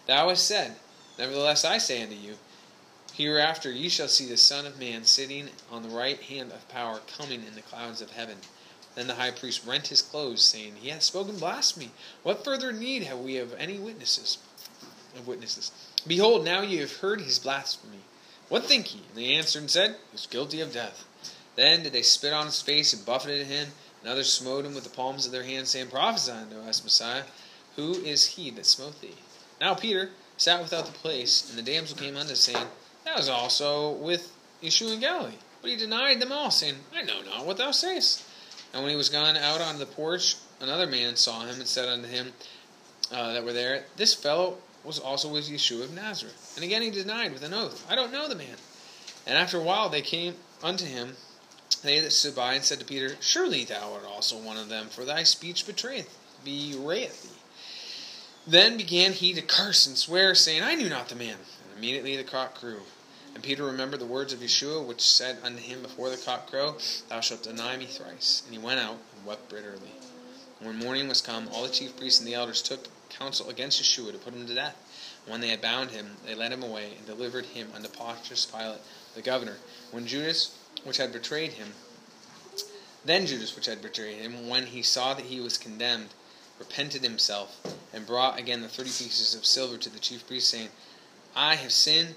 Thou 0.06 0.30
hast 0.30 0.46
said, 0.46 0.76
Nevertheless 1.18 1.66
I 1.66 1.80
say 1.80 2.04
unto 2.04 2.14
you, 2.16 2.38
Hereafter 3.16 3.72
ye 3.72 3.90
shall 3.90 4.08
see 4.08 4.26
the 4.26 4.38
Son 4.38 4.66
of 4.66 4.80
Man 4.80 5.06
sitting 5.06 5.50
on 5.70 5.84
the 5.84 5.90
right 5.90 6.20
hand 6.20 6.52
of 6.52 6.68
power, 6.68 7.00
coming 7.16 7.44
in 7.44 7.54
the 7.54 7.62
clouds 7.62 8.02
of 8.02 8.10
heaven. 8.10 8.38
Then 8.96 9.06
the 9.06 9.16
high 9.16 9.30
priest 9.30 9.66
rent 9.68 9.88
his 9.88 10.02
clothes, 10.02 10.44
saying, 10.44 10.78
He 10.78 10.90
hath 10.90 11.04
spoken 11.04 11.38
blasphemy. 11.38 11.92
What 12.24 12.44
further 12.44 12.72
need 12.72 13.04
have 13.04 13.20
we 13.20 13.38
of 13.38 13.54
any 13.54 13.78
witnesses? 13.78 14.40
Of 15.16 15.28
witnesses. 15.28 15.72
Behold, 16.08 16.44
now 16.44 16.62
ye 16.62 16.78
have 16.78 16.98
heard 16.98 17.22
his 17.22 17.38
blasphemy. 17.38 18.00
What 18.50 18.66
think 18.66 18.96
ye? 18.96 19.02
And 19.10 19.18
they 19.18 19.36
answered 19.36 19.60
and 19.62 19.70
said, 19.70 19.96
He 20.12 20.16
is 20.16 20.26
guilty 20.26 20.60
of 20.60 20.74
death. 20.74 21.06
Then 21.56 21.84
did 21.84 21.94
they 21.94 22.02
spit 22.02 22.34
on 22.34 22.48
his 22.48 22.64
face 22.64 22.94
and 22.94 23.06
buffeted 23.06 23.46
him, 23.46 23.70
and 24.02 24.12
others 24.12 24.34
smote 24.34 24.66
him 24.66 24.74
with 24.74 24.86
the 24.86 24.90
palms 24.90 25.28
of 25.28 25.32
their 25.32 25.44
hands, 25.44 25.70
saying, 25.70 25.90
Prophesy 25.90 26.32
unto 26.32 26.58
us, 26.62 26.84
Messiah, 26.84 27.26
who 27.76 27.94
is 27.94 28.26
he 28.26 28.50
that 28.52 28.66
smote 28.66 29.00
thee? 29.02 29.18
Now 29.62 29.76
Peter 29.76 30.10
sat 30.36 30.62
without 30.62 30.88
the 30.88 30.92
place, 30.94 31.48
and 31.48 31.60
the 31.60 31.72
damsel 31.72 31.96
came 31.96 32.18
unto 32.18 32.32
him, 32.32 32.36
saying, 32.36 32.68
That 33.06 33.18
was 33.18 33.30
also 33.30 33.92
with 33.92 34.32
Yeshua 34.62 34.94
in 34.94 35.00
Galilee. 35.00 35.34
But 35.62 35.72
he 35.72 35.78
denied 35.78 36.20
them 36.20 36.32
all, 36.32 36.52
saying, 36.52 36.76
I 36.94 37.04
know 37.04 37.22
not 37.22 37.46
what 37.46 37.58
thou 37.58 37.72
sayest. 37.72 38.24
And 38.74 38.82
when 38.84 38.92
he 38.92 38.98
was 38.98 39.10
gone 39.10 39.38
out 39.38 39.62
on 39.62 39.80
the 39.80 39.86
porch, 39.86 40.36
another 40.60 40.88
man 40.88 41.16
saw 41.16 41.42
him 41.42 41.56
and 41.60 41.68
said 41.68 41.88
unto 41.88 42.08
him 42.08 42.34
uh, 43.12 43.34
that 43.34 43.46
were 43.46 43.54
there, 43.54 43.86
This 43.96 44.14
fellow 44.14 44.58
was 44.84 45.00
also 45.00 45.32
with 45.32 45.50
Yeshua 45.50 45.84
of 45.84 45.94
Nazareth. 45.94 46.54
And 46.56 46.66
again 46.66 46.82
he 46.82 46.90
denied 46.90 47.34
with 47.34 47.44
an 47.44 47.54
oath, 47.54 47.86
I 47.90 47.96
don't 47.96 48.12
know 48.12 48.28
the 48.28 48.36
man. 48.36 48.58
And 49.26 49.38
after 49.38 49.58
a 49.58 49.64
while 49.64 49.90
they 49.90 50.02
came 50.02 50.36
unto 50.62 50.86
him, 50.86 51.16
they 51.84 52.00
that 52.00 52.12
stood 52.12 52.36
by, 52.36 52.54
and 52.54 52.64
said 52.64 52.80
to 52.80 52.86
Peter, 52.86 53.16
Surely 53.20 53.66
thou 53.66 53.94
art 53.94 54.06
also 54.06 54.38
one 54.38 54.58
of 54.58 54.70
them, 54.70 54.88
for 54.88 55.06
thy 55.06 55.24
speech 55.24 55.66
betrayeth, 55.66 56.18
bewrayeth 56.46 57.24
thee. 57.24 57.30
Then 58.46 58.78
began 58.78 59.14
he 59.14 59.34
to 59.34 59.42
curse 59.42 59.86
and 59.86 59.98
swear, 59.98 60.36
saying, 60.36 60.64
I 60.64 60.76
knew 60.76 60.90
not 60.90 61.10
the 61.10 61.16
man. 61.16 61.38
Immediately 61.84 62.16
the 62.16 62.24
cock 62.24 62.56
crew. 62.56 62.80
And 63.36 63.44
Peter 63.44 63.66
remembered 63.66 64.00
the 64.00 64.06
words 64.06 64.32
of 64.32 64.40
Yeshua, 64.40 64.86
which 64.86 65.02
said 65.02 65.40
unto 65.44 65.62
him 65.62 65.82
before 65.82 66.10
the 66.10 66.16
cock 66.16 66.50
crow, 66.50 66.78
Thou 67.10 67.20
shalt 67.20 67.44
deny 67.44 67.76
me 67.76 67.88
thrice. 67.88 68.42
And 68.46 68.56
he 68.56 68.66
went 68.66 68.80
out 68.80 69.00
and 69.18 69.26
wept 69.26 69.50
bitterly. 69.50 69.92
And 70.60 70.68
when 70.70 70.78
morning 70.78 71.10
was 71.10 71.20
come, 71.20 71.50
all 71.50 71.64
the 71.64 71.74
chief 71.74 71.98
priests 71.98 72.22
and 72.22 72.28
the 72.30 72.36
elders 72.36 72.62
took 72.62 72.88
counsel 73.10 73.50
against 73.50 73.84
Yeshua 73.84 74.14
to 74.14 74.18
put 74.18 74.34
him 74.34 74.48
to 74.48 74.56
death. 74.56 74.78
And 75.26 75.32
when 75.34 75.42
they 75.42 75.50
had 75.50 75.60
bound 75.60 75.92
him, 75.92 76.12
they 76.26 76.36
led 76.36 76.54
him 76.54 76.64
away 76.64 76.94
and 76.98 77.06
delivered 77.06 77.48
him 77.48 77.68
unto 77.76 77.90
Pontius 77.90 78.46
Pilate, 78.46 78.80
the 79.14 79.22
governor. 79.22 79.58
When 79.92 80.08
Judas, 80.08 80.58
which 80.86 80.96
had 80.96 81.12
betrayed 81.12 81.52
him, 81.52 81.74
then 83.04 83.26
Judas, 83.26 83.58
which 83.58 83.66
had 83.66 83.82
betrayed 83.82 84.20
him, 84.20 84.48
when 84.48 84.68
he 84.68 84.84
saw 84.84 85.16
that 85.16 85.26
he 85.26 85.42
was 85.42 85.58
condemned, 85.58 86.14
repented 86.60 87.04
himself, 87.04 87.60
and 87.92 88.08
brought 88.08 88.40
again 88.40 88.62
the 88.62 88.70
thirty 88.70 88.90
pieces 88.90 89.36
of 89.36 89.46
silver 89.46 89.78
to 89.78 89.90
the 89.90 90.00
chief 90.00 90.26
priests, 90.26 90.50
saying, 90.50 90.70
I 91.36 91.56
have 91.56 91.72
sinned, 91.72 92.16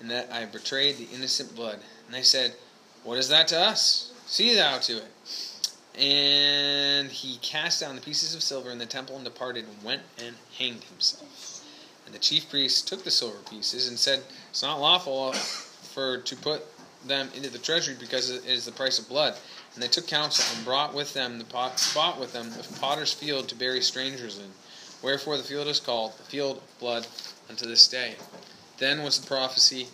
and 0.00 0.10
that 0.10 0.30
I 0.30 0.40
have 0.40 0.52
betrayed 0.52 0.96
the 0.96 1.08
innocent 1.14 1.54
blood. 1.54 1.78
And 2.06 2.14
they 2.14 2.22
said, 2.22 2.54
What 3.02 3.18
is 3.18 3.28
that 3.28 3.48
to 3.48 3.60
us? 3.60 4.12
See 4.26 4.54
thou 4.54 4.78
to 4.78 4.98
it. 4.98 6.00
And 6.00 7.10
he 7.10 7.38
cast 7.38 7.80
down 7.80 7.94
the 7.94 8.02
pieces 8.02 8.34
of 8.34 8.42
silver 8.42 8.70
in 8.70 8.78
the 8.78 8.86
temple 8.86 9.16
and 9.16 9.24
departed, 9.24 9.64
and 9.64 9.84
went 9.84 10.02
and 10.18 10.34
hanged 10.58 10.84
himself. 10.84 11.64
And 12.04 12.14
the 12.14 12.18
chief 12.18 12.50
priests 12.50 12.82
took 12.82 13.04
the 13.04 13.10
silver 13.10 13.38
pieces 13.48 13.88
and 13.88 13.98
said, 13.98 14.22
It's 14.50 14.62
not 14.62 14.80
lawful 14.80 15.32
for 15.32 16.18
to 16.18 16.36
put 16.36 16.62
them 17.06 17.28
into 17.34 17.50
the 17.50 17.58
treasury 17.58 17.96
because 17.98 18.30
it 18.30 18.44
is 18.46 18.64
the 18.64 18.72
price 18.72 18.98
of 18.98 19.08
blood. 19.08 19.36
And 19.74 19.82
they 19.82 19.88
took 19.88 20.06
counsel 20.06 20.44
and 20.56 20.64
brought 20.64 20.94
with 20.94 21.14
them 21.14 21.38
the 21.38 21.44
pot, 21.44 21.90
bought 21.94 22.20
with 22.20 22.32
them 22.32 22.50
the 22.50 22.78
potter's 22.80 23.12
field 23.12 23.48
to 23.48 23.54
bury 23.54 23.80
strangers 23.80 24.38
in. 24.38 24.50
Wherefore 25.02 25.36
the 25.36 25.42
field 25.42 25.68
is 25.68 25.80
called 25.80 26.16
the 26.16 26.24
field 26.24 26.58
of 26.58 26.78
blood 26.78 27.06
unto 27.48 27.66
this 27.66 27.88
day. 27.88 28.14
Then 28.78 29.02
was 29.02 29.20
the 29.20 29.26
prophecy. 29.26 29.88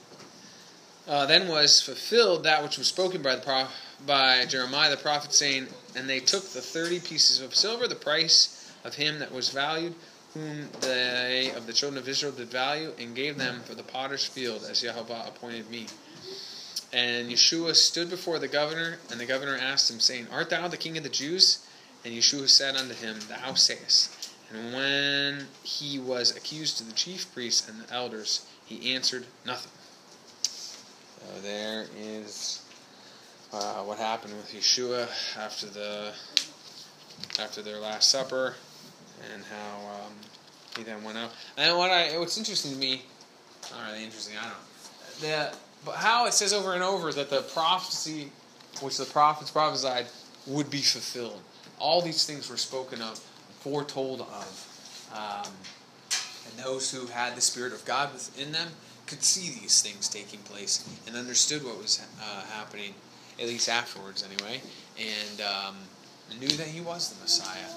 Uh, 1.08 1.26
then 1.26 1.48
was 1.48 1.80
fulfilled 1.82 2.44
that 2.44 2.62
which 2.62 2.78
was 2.78 2.86
spoken 2.86 3.22
by 3.22 3.34
the 3.36 3.68
by 4.06 4.44
Jeremiah 4.46 4.90
the 4.90 4.96
prophet, 4.96 5.32
saying, 5.32 5.66
And 5.96 6.08
they 6.08 6.20
took 6.20 6.42
the 6.42 6.60
thirty 6.60 7.00
pieces 7.00 7.40
of 7.40 7.54
silver, 7.54 7.86
the 7.86 7.94
price 7.94 8.72
of 8.84 8.94
him 8.94 9.18
that 9.18 9.32
was 9.32 9.50
valued, 9.50 9.94
whom 10.34 10.68
they 10.80 11.52
of 11.54 11.66
the 11.66 11.72
children 11.72 11.98
of 11.98 12.08
Israel 12.08 12.32
did 12.32 12.48
value, 12.48 12.92
and 12.98 13.14
gave 13.14 13.36
them 13.36 13.60
for 13.60 13.74
the 13.74 13.82
potter's 13.82 14.24
field, 14.24 14.64
as 14.70 14.80
Jehovah 14.80 15.24
appointed 15.26 15.70
me. 15.70 15.86
And 16.92 17.30
Yeshua 17.30 17.74
stood 17.74 18.10
before 18.10 18.38
the 18.38 18.48
governor, 18.48 18.98
and 19.10 19.20
the 19.20 19.26
governor 19.26 19.56
asked 19.56 19.90
him, 19.90 20.00
saying, 20.00 20.26
Art 20.32 20.50
thou 20.50 20.66
the 20.68 20.76
king 20.76 20.96
of 20.96 21.02
the 21.02 21.08
Jews? 21.08 21.66
And 22.04 22.14
Yeshua 22.14 22.48
said 22.48 22.76
unto 22.76 22.94
him, 22.94 23.18
Thou 23.28 23.54
sayest. 23.54 24.30
And 24.52 24.74
when 24.74 25.46
he 25.62 25.98
was 25.98 26.36
accused 26.36 26.78
to 26.78 26.84
the 26.84 26.92
chief 26.92 27.32
priests 27.32 27.68
and 27.68 27.80
the 27.80 27.92
elders, 27.92 28.46
he 28.66 28.94
answered 28.94 29.26
nothing. 29.46 29.72
So 30.42 31.40
there 31.42 31.86
is 31.96 32.62
uh, 33.52 33.82
what 33.82 33.98
happened 33.98 34.34
with 34.34 34.52
Yeshua 34.52 35.08
after 35.36 35.66
the 35.66 36.12
after 37.38 37.62
their 37.62 37.78
last 37.78 38.10
supper, 38.10 38.54
and 39.32 39.42
how 39.44 39.88
um, 39.88 40.12
he 40.76 40.82
then 40.82 41.04
went 41.04 41.18
out. 41.18 41.30
And 41.56 41.76
what 41.76 41.90
I 41.90 42.18
what's 42.18 42.38
interesting 42.38 42.72
to 42.72 42.78
me, 42.78 43.02
not 43.70 43.90
really 43.90 44.04
interesting, 44.04 44.36
I 44.36 44.42
don't 44.42 44.52
know. 44.52 44.58
The 45.20 45.56
but 45.84 45.96
how 45.96 46.26
it 46.26 46.34
says 46.34 46.52
over 46.52 46.74
and 46.74 46.82
over 46.82 47.12
that 47.12 47.30
the 47.30 47.42
prophecy 47.42 48.30
which 48.80 48.96
the 48.96 49.04
prophets 49.04 49.50
prophesied 49.50 50.06
would 50.46 50.70
be 50.70 50.80
fulfilled. 50.80 51.40
All 51.78 52.02
these 52.02 52.26
things 52.26 52.48
were 52.48 52.56
spoken 52.56 53.00
of, 53.00 53.20
foretold 53.60 54.20
of. 54.20 55.10
Um, 55.14 55.52
and 56.46 56.64
those 56.64 56.90
who 56.90 57.06
had 57.06 57.36
the 57.36 57.40
Spirit 57.40 57.72
of 57.72 57.84
God 57.84 58.12
within 58.12 58.52
them 58.52 58.68
could 59.06 59.22
see 59.22 59.60
these 59.60 59.82
things 59.82 60.08
taking 60.08 60.40
place 60.40 60.88
and 61.06 61.16
understood 61.16 61.64
what 61.64 61.78
was 61.78 62.04
uh, 62.20 62.42
happening, 62.52 62.94
at 63.40 63.46
least 63.46 63.68
afterwards, 63.68 64.24
anyway, 64.24 64.60
and 64.98 65.40
um, 65.40 65.76
knew 66.38 66.48
that 66.48 66.66
he 66.66 66.80
was 66.80 67.12
the 67.12 67.20
Messiah. 67.22 67.70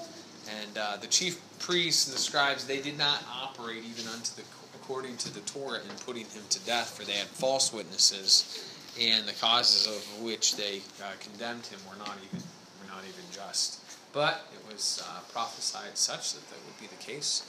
And 0.60 0.78
uh, 0.78 0.96
the 1.00 1.06
chief 1.06 1.40
priests 1.58 2.06
and 2.06 2.14
the 2.14 2.20
scribes, 2.20 2.66
they 2.66 2.80
did 2.80 2.98
not 2.98 3.22
operate 3.42 3.82
even 3.84 4.06
unto 4.08 4.34
the 4.36 4.42
according 4.84 5.16
to 5.16 5.32
the 5.32 5.40
Torah 5.40 5.80
in 5.80 5.96
putting 6.04 6.26
him 6.26 6.42
to 6.50 6.60
death, 6.66 6.90
for 6.90 7.04
they 7.06 7.14
had 7.14 7.26
false 7.26 7.72
witnesses, 7.72 8.70
and 9.00 9.26
the 9.26 9.32
causes 9.32 9.86
of 9.86 10.22
which 10.22 10.56
they 10.56 10.82
uh, 11.02 11.12
condemned 11.20 11.64
him 11.66 11.78
were 11.88 11.96
not 11.96 12.16
even 12.28 12.42
were 12.80 12.88
not 12.88 13.02
even 13.04 13.24
just. 13.32 13.80
But 14.14 14.46
it 14.54 14.72
was 14.72 15.04
uh, 15.04 15.20
prophesied 15.32 15.98
such 15.98 16.34
that 16.34 16.48
that 16.48 16.58
would 16.64 16.80
be 16.80 16.86
the 16.86 17.02
case, 17.02 17.42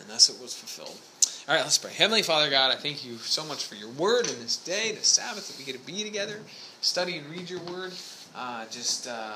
and 0.00 0.08
thus 0.08 0.30
it 0.30 0.40
was 0.42 0.54
fulfilled. 0.54 0.98
All 1.46 1.54
right, 1.54 1.62
let's 1.62 1.76
pray. 1.76 1.92
Heavenly 1.92 2.22
Father 2.22 2.48
God, 2.50 2.72
I 2.72 2.76
thank 2.76 3.04
you 3.04 3.18
so 3.18 3.44
much 3.44 3.66
for 3.66 3.74
your 3.74 3.90
word 3.90 4.26
in 4.26 4.38
this 4.40 4.56
day, 4.56 4.92
the 4.92 5.04
Sabbath, 5.04 5.48
that 5.48 5.58
we 5.58 5.70
get 5.70 5.78
to 5.78 5.86
be 5.86 6.02
together, 6.02 6.40
study 6.80 7.18
and 7.18 7.30
read 7.30 7.50
your 7.50 7.60
word. 7.60 7.92
Uh, 8.34 8.64
just 8.70 9.06
uh, 9.06 9.34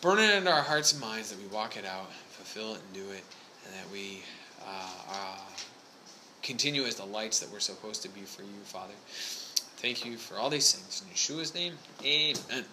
burn 0.00 0.20
it 0.20 0.34
into 0.34 0.50
our 0.50 0.62
hearts 0.62 0.92
and 0.92 1.00
minds 1.00 1.30
that 1.30 1.40
we 1.40 1.46
walk 1.48 1.76
it 1.76 1.84
out, 1.84 2.12
fulfill 2.30 2.74
it, 2.74 2.80
and 2.84 2.94
do 2.94 3.10
it, 3.10 3.24
and 3.66 3.74
that 3.74 3.90
we 3.92 4.22
uh, 4.64 4.90
uh 5.10 5.38
continue 6.42 6.84
as 6.84 6.94
the 6.96 7.04
lights 7.04 7.40
that 7.40 7.50
we're 7.50 7.58
supposed 7.58 8.02
to 8.02 8.08
be 8.10 8.20
for 8.20 8.42
you, 8.42 8.60
Father. 8.64 8.92
Thank 9.78 10.04
you 10.04 10.16
for 10.16 10.36
all 10.36 10.50
these 10.50 10.72
things. 10.72 11.02
In 11.02 11.14
Yeshua's 11.14 11.54
name, 11.54 11.72
amen. 12.04 12.64